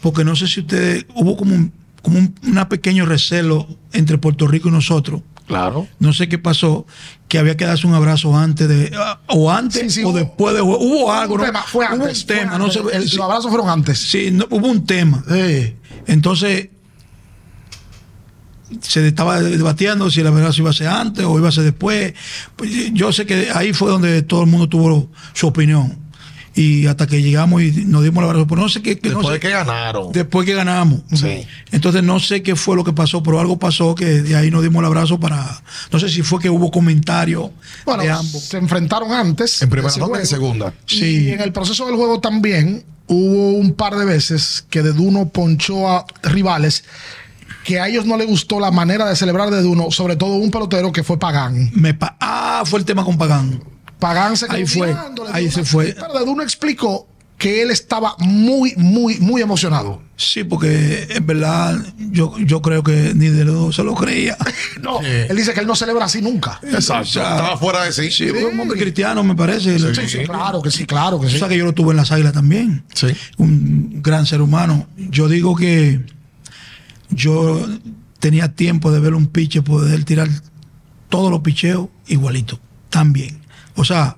Porque 0.00 0.24
no 0.24 0.36
sé 0.36 0.46
si 0.48 0.60
ustedes. 0.60 1.06
Hubo 1.14 1.36
como 1.36 1.54
un, 1.54 1.72
como 2.02 2.18
un 2.18 2.34
una 2.42 2.68
pequeño 2.68 3.06
recelo 3.06 3.66
entre 3.92 4.18
Puerto 4.18 4.46
Rico 4.46 4.68
y 4.68 4.72
nosotros. 4.72 5.22
Claro. 5.50 5.88
No 5.98 6.12
sé 6.12 6.28
qué 6.28 6.38
pasó, 6.38 6.86
que 7.26 7.38
había 7.38 7.56
que 7.56 7.64
darse 7.66 7.86
un 7.86 7.94
abrazo 7.94 8.36
antes 8.36 8.68
de. 8.68 8.92
ah, 8.96 9.20
O 9.26 9.50
antes 9.50 9.82
Sí, 9.82 9.90
sí, 10.00 10.04
o 10.04 10.10
hubo- 10.10 10.16
después 10.18 10.54
de. 10.54 10.60
Hubo 10.62 11.12
algo, 11.12 11.34
Un 11.34 11.40
¿no? 11.40 11.46
tema, 11.46 11.62
fue 11.62 11.84
Hubo 11.86 11.94
antes. 12.04 12.20
un 12.20 12.26
tema, 12.28 12.50
fue 12.50 12.58
no 12.60 12.70
sé. 12.70 12.80
El- 12.92 13.08
sí, 13.08 13.16
Los 13.16 13.24
abrazos 13.24 13.50
fueron 13.50 13.68
antes. 13.68 13.98
sí, 13.98 14.30
no, 14.30 14.46
hubo 14.50 14.68
un 14.68 14.86
tema. 14.86 15.24
Sí. 15.28 15.74
Entonces, 16.06 16.68
se 18.80 19.06
estaba 19.08 19.40
debatiendo 19.40 20.08
si 20.10 20.22
la 20.22 20.30
verdad 20.30 20.54
iba 20.56 20.70
a 20.70 20.72
ser 20.72 20.86
antes 20.86 21.24
o 21.24 21.36
iba 21.38 21.48
a 21.48 21.52
ser 21.52 21.64
después. 21.64 22.14
Pues, 22.56 22.70
yo 22.92 23.12
sé 23.12 23.26
que 23.26 23.50
ahí 23.52 23.72
fue 23.72 23.90
donde 23.90 24.22
todo 24.22 24.42
el 24.42 24.46
mundo 24.46 24.68
tuvo 24.68 25.10
su 25.32 25.48
opinión. 25.48 25.98
Y 26.54 26.86
hasta 26.86 27.06
que 27.06 27.22
llegamos 27.22 27.62
y 27.62 27.70
nos 27.86 28.02
dimos 28.02 28.24
la. 28.24 28.44
Pero 28.44 28.60
no 28.60 28.68
sé 28.68 28.82
qué. 28.82 28.94
no 28.96 29.00
Después 29.10 29.26
sé- 29.28 29.32
de 29.34 29.40
que 29.40 29.50
ganaron. 29.50 30.10
Después 30.12 30.44
que 30.44 30.54
ganamos. 30.54 31.00
Sí. 31.12 31.46
Entonces 31.70 32.02
no 32.02 32.18
sé 32.18 32.42
qué 32.42 32.56
fue 32.56 32.74
lo 32.74 32.82
que 32.82 32.92
pasó, 32.92 33.22
pero 33.22 33.38
algo 33.38 33.58
pasó 33.58 33.94
que 33.94 34.04
de 34.22 34.34
ahí 34.36 34.50
nos 34.50 34.62
dimos 34.62 34.80
el 34.80 34.86
abrazo 34.86 35.20
para. 35.20 35.62
No 35.92 36.00
sé 36.00 36.08
si 36.08 36.22
fue 36.22 36.40
que 36.40 36.50
hubo 36.50 36.70
comentarios 36.72 37.50
Bueno, 37.86 38.02
de 38.02 38.10
ambos. 38.10 38.42
se 38.42 38.56
enfrentaron 38.58 39.12
antes. 39.12 39.62
En 39.62 39.70
primera 39.70 39.94
ronda 39.96 40.18
y 40.18 40.20
en 40.22 40.26
segunda. 40.26 40.74
Y 40.88 40.96
Sí. 40.98 41.30
en 41.30 41.40
el 41.40 41.52
proceso 41.52 41.86
del 41.86 41.94
juego 41.94 42.18
también 42.20 42.84
hubo 43.06 43.52
un 43.52 43.72
par 43.74 43.96
de 43.96 44.04
veces 44.04 44.64
que 44.70 44.82
de 44.82 44.92
Duno 44.92 45.28
ponchó 45.28 45.88
a 45.88 46.04
rivales 46.24 46.84
que 47.64 47.78
a 47.78 47.88
ellos 47.88 48.06
no 48.06 48.16
les 48.16 48.26
gustó 48.26 48.58
la 48.58 48.70
manera 48.70 49.06
de 49.08 49.14
celebrar 49.14 49.50
de 49.50 49.60
Duno, 49.62 49.90
sobre 49.90 50.16
todo 50.16 50.34
un 50.34 50.50
pelotero 50.50 50.92
que 50.92 51.04
fue 51.04 51.18
Pagán. 51.18 51.70
Me 51.74 51.92
pa- 51.94 52.16
ah, 52.18 52.62
fue 52.64 52.78
el 52.78 52.84
tema 52.84 53.04
con 53.04 53.18
Pagán. 53.18 53.62
Pagán 54.00 54.36
se 54.36 54.46
quedó 54.46 54.56
Ahí 54.56 54.66
fue, 54.66 54.96
ahí 55.32 55.50
se 55.50 55.64
fue. 55.64 55.94
Duno 56.24 56.42
explicó 56.42 57.06
que 57.40 57.62
él 57.62 57.70
estaba 57.70 58.16
muy, 58.18 58.74
muy, 58.76 59.18
muy 59.18 59.40
emocionado. 59.40 60.02
Sí, 60.14 60.44
porque 60.44 61.06
en 61.08 61.26
verdad 61.26 61.74
yo, 62.10 62.36
yo 62.38 62.60
creo 62.60 62.82
que 62.82 63.14
ni 63.14 63.28
de 63.28 63.46
los 63.46 63.54
dos 63.54 63.76
se 63.76 63.82
lo 63.82 63.94
creía. 63.94 64.36
No, 64.82 65.00
él 65.02 65.36
dice 65.36 65.52
que 65.52 65.60
él 65.60 65.66
no 65.66 65.74
celebra 65.76 66.06
así 66.06 66.22
nunca. 66.22 66.58
Exacto. 66.62 67.02
O 67.02 67.04
sea, 67.12 67.36
Estaba 67.36 67.56
fuera 67.58 67.84
de 67.84 67.92
sí. 67.92 68.10
Sí, 68.10 68.30
un 68.30 68.58
hombre 68.58 68.78
cristiano, 68.78 69.22
me 69.22 69.34
parece. 69.34 69.78
Sí, 69.78 70.08
sí, 70.08 70.18
claro 70.24 70.62
que 70.62 70.70
sí, 70.70 70.86
claro 70.86 71.20
que 71.20 71.26
O 71.26 71.30
sí. 71.30 71.38
sea 71.38 71.48
que 71.48 71.56
yo 71.58 71.66
lo 71.66 71.74
tuve 71.74 71.90
en 71.90 71.98
las 71.98 72.10
águilas 72.12 72.32
también. 72.32 72.84
Sí. 72.94 73.08
Un 73.36 74.02
gran 74.02 74.24
ser 74.24 74.40
humano. 74.40 74.86
Yo 74.96 75.28
digo 75.28 75.54
que 75.54 76.00
yo 77.10 77.66
tenía 78.20 78.54
tiempo 78.54 78.90
de 78.92 79.00
ver 79.00 79.14
un 79.14 79.26
piche, 79.26 79.60
poder 79.62 80.04
tirar 80.04 80.28
todos 81.08 81.30
los 81.30 81.40
picheos 81.40 81.88
igualito, 82.06 82.58
también. 82.88 83.39
O 83.80 83.84
sea, 83.84 84.16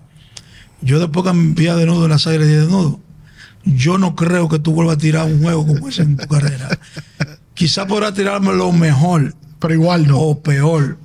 yo 0.81 0.99
después 0.99 1.25
que 1.25 1.31
envía 1.31 1.77
de 1.77 1.87
nudo 1.87 2.05
en 2.05 2.11
las 2.11 2.27
águilas 2.27 2.49
de 2.49 2.67
nudo, 2.67 3.01
yo 3.65 3.97
no 3.99 4.17
creo 4.17 4.49
que 4.49 4.59
tú 4.59 4.73
vuelvas 4.73 4.97
a 4.97 4.99
tirar 4.99 5.27
un 5.27 5.41
juego 5.43 5.67
como 5.67 5.89
ese 5.89 6.03
en 6.03 6.17
tu 6.17 6.27
carrera. 6.27 6.69
Quizá 7.55 7.87
podrás 7.87 8.15
tirarme 8.15 8.53
lo 8.55 8.73
mejor 8.73 9.35
Pero 9.61 9.75
igual 9.75 10.09
no. 10.09 10.19
o 10.19 10.43
peor, 10.43 10.99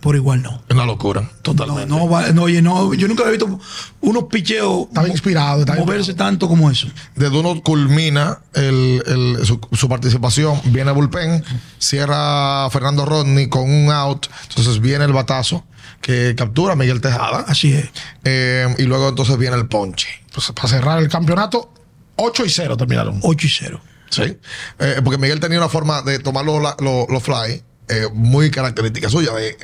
por 0.00 0.16
igual 0.16 0.42
no. 0.42 0.62
Una 0.70 0.84
locura. 0.84 1.20
No, 1.20 1.28
Totalmente. 1.42 1.86
no, 1.86 2.08
vale, 2.08 2.32
no, 2.32 2.42
oye, 2.42 2.60
no, 2.60 2.92
yo 2.94 3.06
nunca 3.06 3.22
había 3.22 3.38
visto 3.38 3.60
unos 4.00 4.24
picheos 4.24 4.86
Estaba 4.88 5.06
inspirado, 5.08 5.60
estaba 5.60 5.78
moverse 5.78 6.14
tanto 6.14 6.48
como 6.48 6.68
eso. 6.70 6.88
De 7.14 7.30
Duno 7.30 7.62
culmina 7.62 8.38
el- 8.54 9.00
el- 9.06 9.46
su, 9.46 9.60
su 9.72 9.88
participación, 9.88 10.60
viene 10.72 10.90
el 10.90 10.96
bullpen, 10.96 11.44
cierra 11.78 12.68
Fernando 12.70 13.04
Rodney 13.04 13.48
con 13.48 13.70
un 13.70 13.92
out, 13.92 14.26
entonces 14.48 14.80
viene 14.80 15.04
el 15.04 15.12
batazo 15.12 15.62
que 16.02 16.34
captura 16.36 16.74
a 16.74 16.76
Miguel 16.76 17.00
Tejada 17.00 17.44
Así 17.48 17.72
es. 17.72 17.88
eh, 18.24 18.74
y 18.78 18.82
luego 18.82 19.08
entonces 19.08 19.38
viene 19.38 19.56
el 19.56 19.66
ponche. 19.68 20.08
Pues 20.34 20.50
para 20.52 20.68
cerrar 20.68 20.98
el 20.98 21.08
campeonato, 21.08 21.72
8 22.16 22.44
y 22.44 22.50
0 22.50 22.76
terminaron. 22.76 23.18
8 23.22 23.46
y 23.46 23.50
0. 23.50 23.80
Sí. 24.10 24.36
Eh, 24.78 25.00
porque 25.02 25.16
Miguel 25.16 25.40
tenía 25.40 25.56
una 25.58 25.68
forma 25.70 26.02
de 26.02 26.18
tomar 26.18 26.44
los, 26.44 26.60
los- 26.80 27.08
los 27.08 27.22
fly 27.22 27.62
eh, 27.88 28.08
muy 28.12 28.50
característica 28.50 29.08
suya. 29.08 29.32
de- 29.32 29.56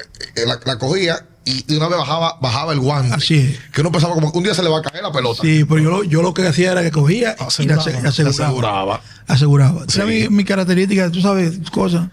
la, 0.46 0.58
la 0.64 0.78
cogía 0.78 1.26
y 1.44 1.62
de 1.64 1.76
una 1.78 1.88
vez 1.88 1.98
bajaba, 1.98 2.36
bajaba 2.40 2.72
el 2.72 2.80
guante. 2.80 3.14
Así 3.14 3.36
es. 3.38 3.58
Que 3.72 3.80
uno 3.80 3.90
pensaba 3.90 4.14
como 4.14 4.30
que 4.32 4.38
un 4.38 4.44
día 4.44 4.54
se 4.54 4.62
le 4.62 4.68
va 4.68 4.78
a 4.78 4.82
caer 4.82 5.02
la 5.02 5.12
pelota. 5.12 5.42
Sí, 5.42 5.64
pero 5.64 5.80
yo 5.80 5.90
lo, 5.90 6.04
yo 6.04 6.22
lo 6.22 6.34
que 6.34 6.46
hacía 6.46 6.72
era 6.72 6.82
que 6.82 6.90
cogía 6.90 7.34
y 7.38 7.40
la 7.40 7.46
Aseguraba. 7.46 7.82
ase- 7.82 8.22
aseguraba. 8.28 9.00
Aseguraba. 9.26 9.84
Aseguraba. 9.84 9.84
Sí. 9.88 10.02
mi, 10.02 10.28
mi 10.36 10.44
característica, 10.44 11.10
tú 11.10 11.20
sabes, 11.20 11.58
cosas. 11.70 12.08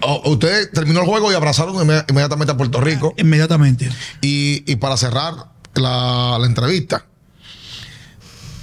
O- 0.00 0.30
usted 0.30 0.70
terminó 0.72 1.00
el 1.00 1.06
juego 1.06 1.30
y 1.32 1.34
abrazaron 1.34 1.74
inme- 1.76 2.04
inmediatamente 2.08 2.52
a 2.52 2.56
Puerto 2.56 2.80
Rico. 2.80 3.14
Inmediatamente. 3.16 3.90
Y, 4.20 4.62
y 4.70 4.76
para 4.76 4.96
cerrar 4.96 5.34
la, 5.74 6.36
la 6.40 6.46
entrevista, 6.46 7.04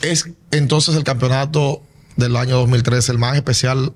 es 0.02 0.30
entonces 0.52 0.96
el 0.96 1.04
campeonato 1.04 1.82
del 2.16 2.36
año 2.36 2.56
2013 2.58 3.12
el 3.14 3.18
más 3.18 3.36
especial, 3.36 3.94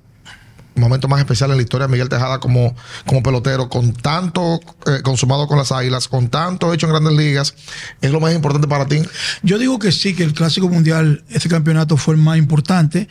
momento 0.74 1.08
más 1.08 1.20
especial 1.20 1.50
en 1.50 1.56
la 1.56 1.62
historia 1.62 1.86
de 1.86 1.92
Miguel 1.92 2.08
Tejada 2.08 2.40
como, 2.40 2.74
como 3.06 3.22
pelotero, 3.22 3.68
con 3.68 3.92
tanto 3.92 4.60
eh, 4.86 5.00
consumado 5.02 5.46
con 5.46 5.56
las 5.58 5.72
águilas, 5.72 6.08
con 6.08 6.28
tanto 6.28 6.72
hecho 6.74 6.86
en 6.86 6.92
grandes 6.92 7.14
ligas. 7.14 7.54
¿Es 8.00 8.10
lo 8.10 8.20
más 8.20 8.34
importante 8.34 8.68
para 8.68 8.86
ti? 8.86 9.00
Yo 9.42 9.58
digo 9.58 9.78
que 9.78 9.92
sí, 9.92 10.14
que 10.14 10.24
el 10.24 10.34
Clásico 10.34 10.68
Mundial, 10.68 11.24
ese 11.30 11.48
campeonato 11.48 11.96
fue 11.96 12.14
el 12.14 12.20
más 12.20 12.38
importante, 12.38 13.08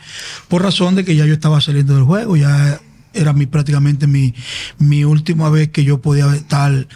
por 0.48 0.62
razón 0.62 0.94
de 0.94 1.04
que 1.04 1.16
ya 1.16 1.24
yo 1.26 1.34
estaba 1.34 1.60
saliendo 1.60 1.94
del 1.94 2.04
juego, 2.04 2.36
ya 2.36 2.80
era 3.12 3.32
mi, 3.32 3.46
prácticamente 3.46 4.06
mi, 4.06 4.34
mi 4.78 5.04
última 5.04 5.50
vez 5.50 5.68
que 5.68 5.84
yo 5.84 6.00
podía 6.00 6.32
estar 6.34 6.86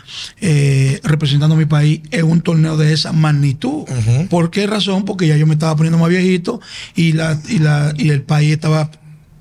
eh, 0.40 1.00
representando 1.02 1.54
a 1.54 1.58
mi 1.58 1.66
país 1.66 2.00
en 2.10 2.26
un 2.26 2.40
torneo 2.40 2.76
de 2.76 2.92
esa 2.92 3.12
magnitud. 3.12 3.84
¿Por 4.30 4.50
qué 4.50 4.66
razón? 4.66 5.04
Porque 5.04 5.26
ya 5.26 5.36
yo 5.36 5.46
me 5.46 5.54
estaba 5.54 5.76
poniendo 5.76 5.98
más 5.98 6.08
viejito 6.08 6.60
y, 6.94 7.12
la, 7.12 7.40
y, 7.48 7.58
la, 7.58 7.92
y 7.96 8.10
el 8.10 8.22
país 8.22 8.52
estaba 8.52 8.90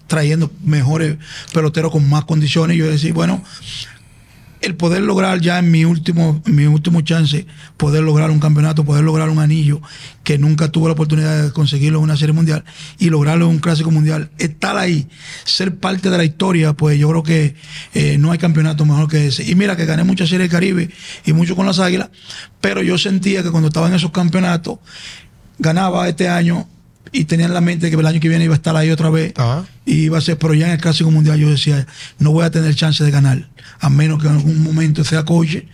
trayendo 0.07 0.51
mejores 0.63 1.17
peloteros 1.53 1.91
con 1.91 2.07
más 2.09 2.25
condiciones. 2.25 2.75
Y 2.75 2.79
yo 2.79 2.89
decía, 2.89 3.13
bueno, 3.13 3.43
el 4.63 4.75
poder 4.75 5.01
lograr 5.01 5.41
ya 5.41 5.59
en 5.59 5.69
mi 5.69 5.83
último, 5.83 6.41
mi 6.45 6.65
último 6.65 7.01
chance, 7.01 7.45
poder 7.75 8.01
lograr 8.01 8.31
un 8.31 8.39
campeonato, 8.39 8.85
poder 8.85 9.03
lograr 9.03 9.29
un 9.29 9.39
anillo 9.39 9.81
que 10.23 10.37
nunca 10.37 10.71
tuve 10.71 10.87
la 10.87 10.93
oportunidad 10.93 11.43
de 11.43 11.51
conseguirlo 11.51 11.99
en 11.99 12.05
una 12.05 12.15
serie 12.15 12.31
mundial 12.31 12.63
y 12.97 13.09
lograrlo 13.09 13.45
en 13.45 13.51
un 13.51 13.59
clásico 13.59 13.91
mundial, 13.91 14.31
estar 14.37 14.77
ahí, 14.77 15.09
ser 15.43 15.75
parte 15.75 16.09
de 16.09 16.17
la 16.17 16.23
historia, 16.23 16.71
pues 16.71 16.97
yo 16.97 17.09
creo 17.09 17.23
que 17.23 17.55
eh, 17.93 18.17
no 18.17 18.31
hay 18.31 18.37
campeonato 18.37 18.85
mejor 18.85 19.09
que 19.09 19.27
ese. 19.27 19.43
Y 19.43 19.53
mira 19.55 19.75
que 19.75 19.85
gané 19.85 20.05
muchas 20.05 20.29
series 20.29 20.49
del 20.49 20.51
Caribe 20.51 20.89
y 21.25 21.33
mucho 21.33 21.57
con 21.57 21.65
las 21.65 21.79
Águilas, 21.79 22.09
pero 22.61 22.81
yo 22.81 22.97
sentía 22.97 23.43
que 23.43 23.51
cuando 23.51 23.67
estaba 23.67 23.87
en 23.87 23.95
esos 23.95 24.11
campeonatos, 24.11 24.79
ganaba 25.59 26.07
este 26.07 26.29
año 26.29 26.69
y 27.13 27.25
tenía 27.25 27.45
en 27.45 27.53
la 27.53 27.61
mente 27.61 27.89
que 27.89 27.95
el 27.95 28.05
año 28.05 28.19
que 28.19 28.27
viene 28.27 28.43
iba 28.43 28.55
a 28.55 28.57
estar 28.57 28.75
ahí 28.75 28.89
otra 28.89 29.09
vez 29.09 29.33
Ajá. 29.37 29.65
y 29.85 30.05
iba 30.05 30.17
a 30.17 30.21
ser, 30.21 30.37
pero 30.37 30.53
ya 30.55 30.65
en 30.65 30.73
el 30.73 30.81
Clásico 30.81 31.11
Mundial 31.11 31.39
yo 31.39 31.49
decía, 31.49 31.87
no 32.19 32.31
voy 32.31 32.43
a 32.43 32.51
tener 32.51 32.75
chance 32.75 33.03
de 33.03 33.11
ganar, 33.11 33.47
a 33.79 33.89
menos 33.89 34.21
que 34.21 34.27
en 34.27 34.33
algún 34.33 34.63
momento 34.63 35.03
sea 35.03 35.23
coche, 35.23 35.67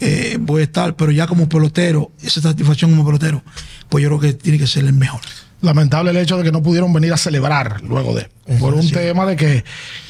eh, 0.00 0.36
voy 0.40 0.62
a 0.62 0.64
estar, 0.64 0.96
pero 0.96 1.12
ya 1.12 1.26
como 1.26 1.48
pelotero, 1.48 2.10
esa 2.20 2.40
satisfacción 2.40 2.90
como 2.90 3.06
pelotero, 3.06 3.42
pues 3.88 4.02
yo 4.02 4.08
creo 4.08 4.20
que 4.20 4.32
tiene 4.32 4.58
que 4.58 4.66
ser 4.66 4.84
el 4.84 4.92
mejor. 4.92 5.20
Lamentable 5.62 6.10
el 6.10 6.16
hecho 6.16 6.38
de 6.38 6.42
que 6.42 6.52
no 6.52 6.62
pudieron 6.62 6.92
venir 6.92 7.12
a 7.12 7.18
celebrar 7.18 7.82
luego 7.82 8.14
de. 8.14 8.28
Por 8.58 8.72
un 8.72 8.90
tema 8.90 9.26
de 9.26 9.36
que 9.36 9.62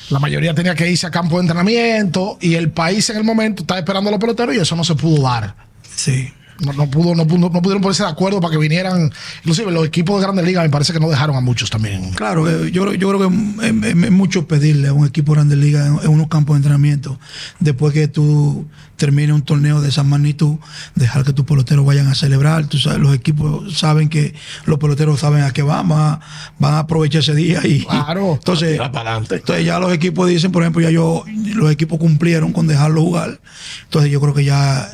la 0.09 0.21
mayoría 0.21 0.55
tenía 0.55 0.77
que 0.77 0.89
irse 0.89 1.09
a 1.09 1.11
campo 1.11 1.37
de 1.37 1.43
entrenamiento 1.43 2.39
y 2.41 2.55
el 2.55 2.71
país 2.71 3.11
en 3.11 3.17
el 3.17 3.25
momento 3.25 3.65
estaba 3.65 3.81
esperando 3.81 4.09
a 4.09 4.13
los 4.13 4.21
peloteros 4.21 4.55
y 4.55 4.59
eso 4.61 4.77
no 4.77 4.85
se 4.85 4.95
pudo 4.95 5.23
dar. 5.23 5.57
Sí. 5.95 6.33
No, 6.65 6.73
no 6.73 6.91
pudo, 6.91 7.15
no, 7.15 7.27
pudo- 7.27 7.51
no 7.51 7.63
pudieron 7.63 7.81
ponerse 7.83 8.03
de 8.03 8.09
acuerdo 8.11 8.41
para 8.41 8.53
que 8.53 8.59
vinieran. 8.59 9.11
Inclusive 9.39 9.71
los 9.73 9.87
equipos 9.87 10.17
de 10.21 10.27
grandes 10.27 10.45
ligas 10.45 10.63
me 10.65 10.71
parece 10.71 10.93
que 10.93 11.01
no 11.01 11.09
dejaron 11.09 11.37
a 11.37 11.41
muchos 11.41 11.71
también. 11.71 12.11
Claro, 12.13 12.49
eh, 12.49 12.71
yo, 12.71 12.83
creo- 12.83 12.95
yo 12.95 13.09
creo 13.09 13.29
que 13.31 13.67
es, 13.67 13.73
es- 13.85 14.05
es 14.05 14.11
mucho 14.11 14.47
pedirle 14.47 14.89
a 14.89 14.93
un 14.93 15.07
equipo 15.07 15.33
grande 15.33 15.57
liga 15.57 15.87
en, 15.87 15.99
en 16.03 16.09
unos 16.09 16.29
campos 16.29 16.55
de 16.55 16.59
entrenamiento, 16.59 17.19
después 17.59 17.93
que 17.95 18.09
tú 18.09 18.67
termines 18.97 19.35
un 19.35 19.43
torneo 19.43 19.81
de 19.81 19.89
esa 19.89 20.03
magnitud, 20.03 20.57
dejar 20.95 21.25
que 21.25 21.33
tus 21.33 21.47
peloteros 21.47 21.87
vayan 21.87 22.07
a 22.09 22.15
celebrar. 22.15 22.67
Tú 22.67 22.77
sabes, 22.77 22.99
los 22.99 23.15
equipos 23.15 23.79
saben 23.79 24.11
que 24.11 24.35
los 24.67 24.79
peloteros 24.79 25.21
saben 25.21 25.43
a 25.43 25.53
qué 25.53 25.63
van, 25.63 25.89
van 25.89 25.99
a, 26.01 26.21
van 26.59 26.75
a 26.75 26.79
aprovechar 26.81 27.21
ese 27.23 27.35
día 27.35 27.67
y 27.67 27.81
Claro. 27.87 28.35
entonces, 28.35 28.77
para 28.79 28.89
adelante. 29.01 29.37
entonces 29.37 29.65
ya 29.65 29.79
los 29.79 29.93
equipos 29.95 30.29
dicen, 30.29 30.53
por 30.53 30.63
ejemplo, 30.63 30.83
ya 30.83 30.91
yo, 30.91 31.25
los 31.55 31.71
equipos 31.73 31.99
cumplieron 31.99 32.53
con 32.53 32.67
dejarlo 32.67 33.01
jugar. 33.01 33.41
Entonces 33.85 34.11
yo 34.11 34.21
creo 34.21 34.35
que 34.35 34.45
ya 34.45 34.91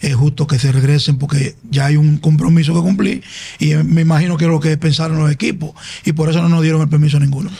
es 0.00 0.14
justo 0.14 0.46
que 0.46 0.58
se 0.58 0.72
regresen 0.72 1.18
porque 1.18 1.56
ya 1.70 1.86
hay 1.86 1.96
un 1.96 2.18
compromiso 2.18 2.74
que 2.74 2.80
cumplir 2.80 3.24
y 3.58 3.74
me 3.74 4.02
imagino 4.02 4.36
que 4.36 4.44
es 4.44 4.50
lo 4.50 4.60
que 4.60 4.76
pensaron 4.76 5.18
los 5.18 5.30
equipos 5.30 5.72
y 6.04 6.12
por 6.12 6.28
eso 6.28 6.42
no 6.42 6.48
nos 6.48 6.62
dieron 6.62 6.80
el 6.82 6.88
permiso 6.88 7.18
ninguno. 7.20 7.50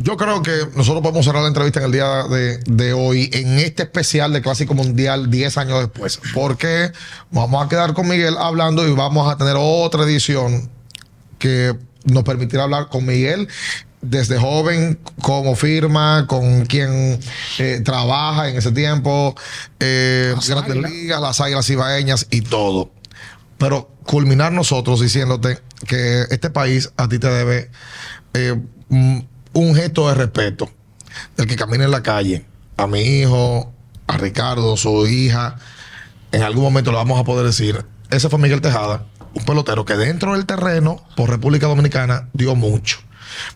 Yo 0.00 0.16
creo 0.16 0.42
que 0.42 0.52
nosotros 0.76 1.02
podemos 1.02 1.24
cerrar 1.24 1.42
la 1.42 1.48
entrevista 1.48 1.80
en 1.80 1.86
el 1.86 1.92
día 1.92 2.22
de, 2.30 2.58
de 2.58 2.92
hoy, 2.92 3.30
en 3.32 3.58
este 3.58 3.82
especial 3.82 4.32
de 4.32 4.40
Clásico 4.40 4.72
Mundial 4.74 5.28
10 5.28 5.58
años 5.58 5.80
después, 5.80 6.20
porque 6.34 6.92
vamos 7.32 7.64
a 7.64 7.68
quedar 7.68 7.94
con 7.94 8.06
Miguel 8.06 8.36
hablando 8.38 8.86
y 8.86 8.92
vamos 8.92 9.30
a 9.30 9.36
tener 9.36 9.56
otra 9.58 10.04
edición 10.04 10.70
que 11.40 11.74
nos 12.04 12.22
permitirá 12.22 12.62
hablar 12.62 12.88
con 12.88 13.06
Miguel 13.06 13.48
desde 14.00 14.38
joven, 14.38 14.98
como 15.22 15.56
firma, 15.56 16.26
con 16.26 16.66
quien 16.66 17.18
eh, 17.58 17.80
trabaja 17.84 18.48
en 18.48 18.56
ese 18.56 18.72
tiempo, 18.72 19.34
eh, 19.80 20.32
Las 20.34 20.48
Grandes 20.48 20.72
Águilas. 20.72 20.90
Ligas, 20.90 21.20
las 21.20 21.40
águilas 21.40 21.70
ibaeñas 21.70 22.26
y 22.30 22.42
todo. 22.42 22.90
Pero 23.58 23.90
culminar 24.04 24.52
nosotros 24.52 25.00
diciéndote 25.00 25.58
que 25.86 26.22
este 26.30 26.50
país 26.50 26.92
a 26.96 27.08
ti 27.08 27.18
te 27.18 27.28
debe 27.28 27.70
eh, 28.34 28.60
mm, 28.88 29.18
un 29.52 29.74
gesto 29.74 30.08
de 30.08 30.14
respeto 30.14 30.70
del 31.36 31.46
que 31.46 31.56
camina 31.56 31.84
en 31.84 31.90
la 31.90 32.02
calle, 32.02 32.44
a 32.76 32.86
mi 32.86 33.00
hijo, 33.00 33.72
a 34.06 34.16
Ricardo, 34.16 34.76
su 34.76 35.06
hija, 35.06 35.56
en 36.30 36.42
algún 36.42 36.62
momento 36.62 36.92
lo 36.92 36.98
vamos 36.98 37.20
a 37.20 37.24
poder 37.24 37.46
decir. 37.46 37.84
Ese 38.10 38.28
fue 38.28 38.38
Miguel 38.38 38.60
Tejada, 38.60 39.04
un 39.34 39.44
pelotero 39.44 39.84
que 39.84 39.94
dentro 39.94 40.34
del 40.34 40.46
terreno, 40.46 41.02
por 41.16 41.28
República 41.28 41.66
Dominicana, 41.66 42.28
dio 42.32 42.54
mucho. 42.54 43.00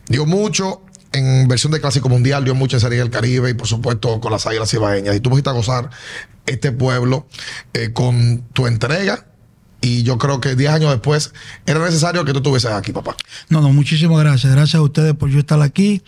Dio 0.09 0.27
mucho 0.27 0.83
en 1.13 1.47
versión 1.49 1.73
de 1.73 1.81
Clásico 1.81 2.09
Mundial, 2.09 2.45
dio 2.45 2.55
mucho 2.55 2.77
en 2.77 2.81
Serie 2.81 2.99
del 2.99 3.11
Caribe 3.11 3.51
y 3.51 3.55
por 3.55 3.67
supuesto 3.67 4.21
con 4.21 4.33
las 4.33 4.47
Águilas 4.47 4.73
Ibaeñas. 4.73 5.17
Y 5.17 5.21
tú 5.21 5.31
fuiste 5.31 5.51
a 5.51 5.53
gozar 5.53 5.91
este 6.47 6.73
pueblo 6.73 7.27
eh, 7.75 7.93
con 7.93 8.43
tu 8.53 8.67
entrega. 8.67 9.27
Y 9.85 10.05
yo 10.05 10.17
creo 10.17 10.41
que 10.41 10.55
10 10.55 10.71
años 10.71 10.91
después 10.93 11.33
era 11.67 11.85
necesario 11.85 12.25
que 12.25 12.31
tú 12.31 12.39
estuvieses 12.39 12.71
aquí, 12.71 12.93
papá. 12.93 13.17
No, 13.49 13.61
no, 13.61 13.73
muchísimas 13.73 14.17
gracias. 14.21 14.53
Gracias 14.53 14.77
a 14.77 14.83
ustedes 14.83 15.13
por 15.15 15.29
yo 15.29 15.41
estar 15.41 15.61
aquí. 15.61 16.03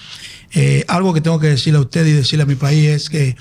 Eh, 0.53 0.85
algo 0.87 1.13
que 1.13 1.21
tengo 1.21 1.41
que 1.41 1.49
decirle 1.49 1.79
a 1.79 1.83
ustedes 1.83 2.09
y 2.09 2.13
decirle 2.13 2.45
a 2.45 2.47
mi 2.47 2.55
país 2.55 2.89
es 2.89 3.11
que 3.11 3.37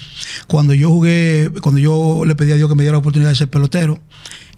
cuando 0.48 0.74
yo 0.74 0.90
jugué, 0.90 1.52
cuando 1.62 1.80
yo 1.80 2.24
le 2.26 2.34
pedí 2.34 2.52
a 2.52 2.56
Dios 2.56 2.68
que 2.68 2.74
me 2.74 2.82
diera 2.82 2.94
la 2.94 3.00
oportunidad 3.00 3.30
de 3.30 3.36
ser 3.36 3.50
pelotero, 3.52 4.00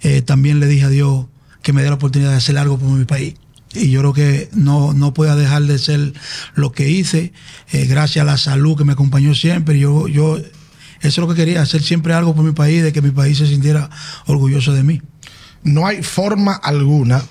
eh, 0.02 0.22
también 0.22 0.62
le 0.62 0.68
dije 0.68 0.86
a 0.86 0.90
Dios 0.90 1.26
que 1.62 1.74
me 1.74 1.82
diera 1.82 1.92
la 1.92 1.98
oportunidad 1.98 2.32
de 2.32 2.38
hacer 2.38 2.58
algo 2.58 2.78
por 2.78 2.90
mi 2.92 3.04
país. 3.04 3.36
Y 3.76 3.92
yo 3.92 4.00
creo 4.02 4.14
que 4.14 4.50
no, 4.54 4.94
no 4.94 5.14
puedo 5.14 5.36
dejar 5.36 5.64
de 5.64 5.78
ser 5.80 6.14
lo 6.56 6.72
que 6.72 6.90
hice, 6.90 7.34
eh, 7.72 7.86
gracias 7.86 8.24
a 8.24 8.26
la 8.26 8.38
salud 8.38 8.78
que 8.78 8.86
me 8.86 8.94
acompañó 8.94 9.34
siempre. 9.36 9.80
Yo, 9.80 10.08
yo, 10.08 10.38
eso 10.38 10.48
es 11.02 11.18
lo 11.18 11.28
que 11.28 11.36
quería, 11.36 11.62
hacer 11.62 11.84
siempre 11.84 12.14
algo 12.14 12.36
por 12.36 12.44
mi 12.44 12.54
país, 12.54 12.84
de 12.84 12.94
que 12.94 13.02
mi 13.02 13.12
país 13.12 13.38
se 13.38 13.48
sintiera 13.48 13.90
orgulloso 14.26 14.74
de 14.74 14.84
mí. 14.84 15.02
No 15.64 15.88
hay 15.88 16.04
forma 16.04 16.54
alguna 16.54 17.24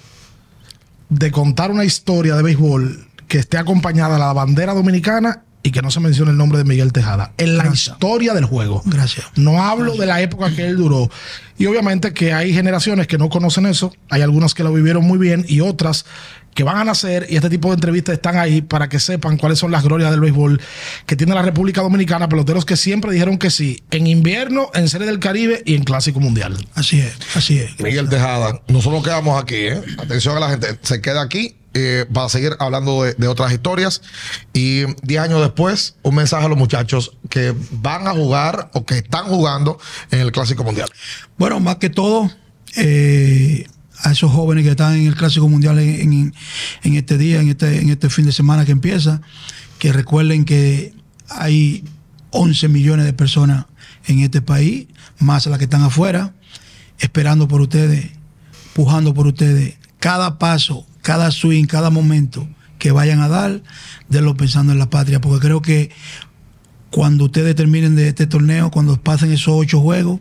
de 1.09 1.31
contar 1.31 1.71
una 1.71 1.85
historia 1.85 2.35
de 2.37 2.43
béisbol 2.43 3.07
que 3.29 3.39
esté 3.39 3.59
acompañada 3.59 4.15
de 4.15 4.21
la 4.21 4.33
bandera 4.33 4.75
dominicana 4.75 5.45
y 5.65 5.73
que 5.73 5.81
no 5.83 5.91
se 5.91 5.99
mencione 5.99 6.31
el 6.31 6.37
nombre 6.37 6.59
de 6.59 6.65
Miguel 6.65 6.93
Tejada. 6.93 7.33
En 7.39 7.57
la 7.57 7.65
Gracias. 7.65 7.95
historia 7.95 8.35
del 8.35 8.45
juego. 8.45 8.83
Gracias. 8.85 9.27
No 9.35 9.65
hablo 9.65 9.97
de 9.97 10.05
la 10.05 10.21
época 10.21 10.55
que 10.55 10.67
él 10.67 10.77
duró. 10.77 11.11
Y 11.59 11.65
obviamente 11.67 12.13
que 12.13 12.35
hay 12.35 12.53
generaciones 12.53 13.07
que 13.07 13.17
no 13.17 13.31
conocen 13.31 13.65
eso. 13.65 13.93
Hay 14.11 14.21
algunas 14.21 14.53
que 14.53 14.63
lo 14.63 14.73
vivieron 14.75 15.05
muy 15.05 15.17
bien 15.19 15.47
y 15.49 15.61
otras 15.61 16.05
que 16.53 16.65
van 16.65 16.77
a 16.77 16.85
nacer. 16.85 17.27
Y 17.31 17.37
este 17.37 17.49
tipo 17.49 17.69
de 17.69 17.77
entrevistas 17.77 18.13
están 18.13 18.37
ahí 18.37 18.61
para 18.61 18.91
que 18.91 19.01
sepan 19.01 19.39
cuáles 19.39 19.59
son 19.59 19.71
las 19.71 19.83
glorias 19.83 20.11
del 20.11 20.21
béisbol 20.21 20.61
que 21.07 21.17
tiene 21.17 21.35
la 21.35 21.41
República 21.41 21.81
Dominicana. 21.81 22.29
Peloteros 22.29 22.67
que 22.67 22.77
siempre 22.77 23.11
dijeron 23.11 23.39
que 23.39 23.51
sí. 23.51 23.83
En 23.91 24.07
invierno, 24.07 24.71
en 24.75 24.91
Serie 24.91 25.07
del 25.07 25.19
Caribe 25.19 25.63
y 25.65 25.77
en 25.77 25.85
Clásico 25.85 26.21
Mundial. 26.21 26.59
Así 26.75 27.01
es, 27.01 27.17
así 27.35 27.59
es. 27.59 27.81
Miguel 27.81 28.11
Tejada, 28.11 28.61
nosotros 28.69 29.03
quedamos 29.03 29.43
aquí, 29.43 29.57
¿eh? 29.57 29.81
Atención 29.97 30.37
a 30.37 30.41
la 30.41 30.51
gente, 30.51 30.79
se 30.83 31.01
queda 31.01 31.23
aquí 31.23 31.57
eh, 31.75 32.07
para 32.13 32.29
seguir 32.29 32.53
hablando 32.59 33.03
de, 33.03 33.29
otras 33.29 33.53
historias. 33.53 34.03
Y 34.53 34.85
10 35.03 35.21
años 35.21 35.41
después, 35.41 35.97
un 36.03 36.15
mensaje 36.15 36.47
a 36.47 36.49
los 36.49 36.59
muchachos 36.59 37.17
que 37.29 37.55
van 37.71 38.07
a 38.07 38.13
jugar 38.13 38.71
o 38.75 38.85
que 38.87 38.99
están 38.99 39.27
jugando 39.27 39.79
en 40.11 40.21
el 40.21 40.33
Clásico 40.33 40.65
Mundial. 40.65 40.89
Bueno, 41.37 41.61
más 41.61 41.77
que 41.77 41.91
todo, 41.91 42.31
eh, 42.77 43.67
a 44.03 44.13
esos 44.13 44.33
jóvenes 44.33 44.65
que 44.65 44.71
están 44.71 44.95
en 44.95 45.07
el 45.07 45.15
Clásico 45.15 45.49
Mundial 45.49 45.79
en 45.79 46.33
este 46.83 47.19
día, 47.19 47.41
en 47.41 47.49
este, 47.49 47.81
en 47.81 47.91
este 47.91 48.09
fin 48.11 48.27
de 48.27 48.33
semana 48.33 48.65
que 48.65 48.73
empieza, 48.73 49.21
que 49.79 49.93
recuerden 49.93 50.45
que 50.45 50.95
hay 51.29 51.85
11 52.31 52.69
millones 52.69 53.05
de 53.05 53.13
personas 53.13 53.67
en 54.07 54.21
este 54.21 54.43
país, 54.43 54.87
más 55.19 55.47
las 55.47 55.59
que 55.59 55.65
están 55.65 55.83
afuera, 55.83 56.35
esperando 56.99 57.49
por 57.49 57.61
ustedes, 57.61 58.11
pujando 58.75 59.15
por 59.15 59.27
ustedes. 59.27 59.77
Cada 59.99 60.39
paso, 60.39 60.87
cada 61.05 61.31
swing, 61.31 61.67
cada 61.67 61.91
momento 61.91 62.49
que 62.79 62.91
vayan 62.91 63.21
a 63.21 63.29
dar, 63.29 63.63
denlo 64.09 64.37
pensando 64.37 64.73
en 64.73 64.79
la 64.79 64.89
patria, 64.89 65.21
porque 65.21 65.47
creo 65.47 65.61
que 65.61 65.91
cuando 66.91 67.27
ustedes 67.27 67.55
terminen 67.55 67.95
de 67.95 68.09
este 68.09 68.27
torneo, 68.27 68.71
cuando 68.71 68.99
pasen 68.99 69.31
esos 69.31 69.55
ocho 69.55 69.81
juegos, 69.81 70.21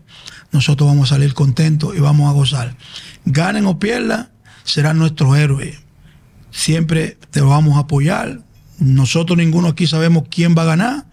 nosotros 0.51 0.89
vamos 0.89 1.09
a 1.09 1.15
salir 1.15 1.33
contentos 1.33 1.95
y 1.95 2.01
vamos 2.01 2.29
a 2.29 2.33
gozar. 2.33 2.75
Ganen 3.23 3.65
o 3.65 3.79
pierdan, 3.79 4.29
serán 4.65 4.97
nuestros 4.97 5.37
héroes. 5.37 5.77
Siempre 6.51 7.17
te 7.31 7.39
vamos 7.39 7.77
a 7.77 7.81
apoyar. 7.81 8.41
Nosotros 8.77 9.37
ninguno 9.37 9.69
aquí 9.69 9.87
sabemos 9.87 10.25
quién 10.29 10.53
va 10.53 10.63
a 10.63 10.65
ganar, 10.65 11.05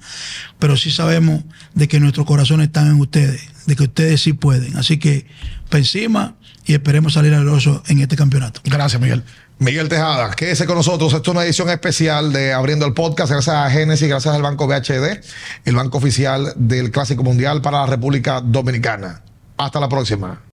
pero 0.58 0.76
sí 0.76 0.90
sabemos 0.90 1.44
de 1.74 1.86
que 1.86 2.00
nuestros 2.00 2.26
corazones 2.26 2.66
están 2.66 2.88
en 2.88 3.00
ustedes, 3.00 3.48
de 3.66 3.76
que 3.76 3.84
ustedes 3.84 4.20
sí 4.20 4.32
pueden. 4.32 4.76
Así 4.76 4.98
que 4.98 5.26
pa' 5.68 5.78
encima 5.78 6.34
y 6.66 6.72
esperemos 6.72 7.12
salir 7.12 7.32
oso 7.34 7.84
en 7.86 8.00
este 8.00 8.16
campeonato. 8.16 8.60
Gracias, 8.64 9.00
Miguel. 9.00 9.22
Miguel 9.60 9.90
Tejada, 9.90 10.30
quédese 10.30 10.64
con 10.64 10.76
nosotros. 10.76 11.12
Esto 11.12 11.32
es 11.32 11.36
una 11.36 11.44
edición 11.44 11.68
especial 11.68 12.32
de 12.32 12.54
Abriendo 12.54 12.86
el 12.86 12.94
Podcast, 12.94 13.30
gracias 13.30 13.54
a 13.54 13.68
Genesis, 13.68 14.08
gracias 14.08 14.34
al 14.34 14.40
Banco 14.40 14.66
BHD, 14.66 15.20
el 15.66 15.76
banco 15.76 15.98
oficial 15.98 16.54
del 16.56 16.90
Clásico 16.90 17.22
Mundial 17.22 17.60
para 17.60 17.80
la 17.80 17.86
República 17.86 18.40
Dominicana. 18.40 19.22
Hasta 19.58 19.78
la 19.78 19.90
próxima. 19.90 20.49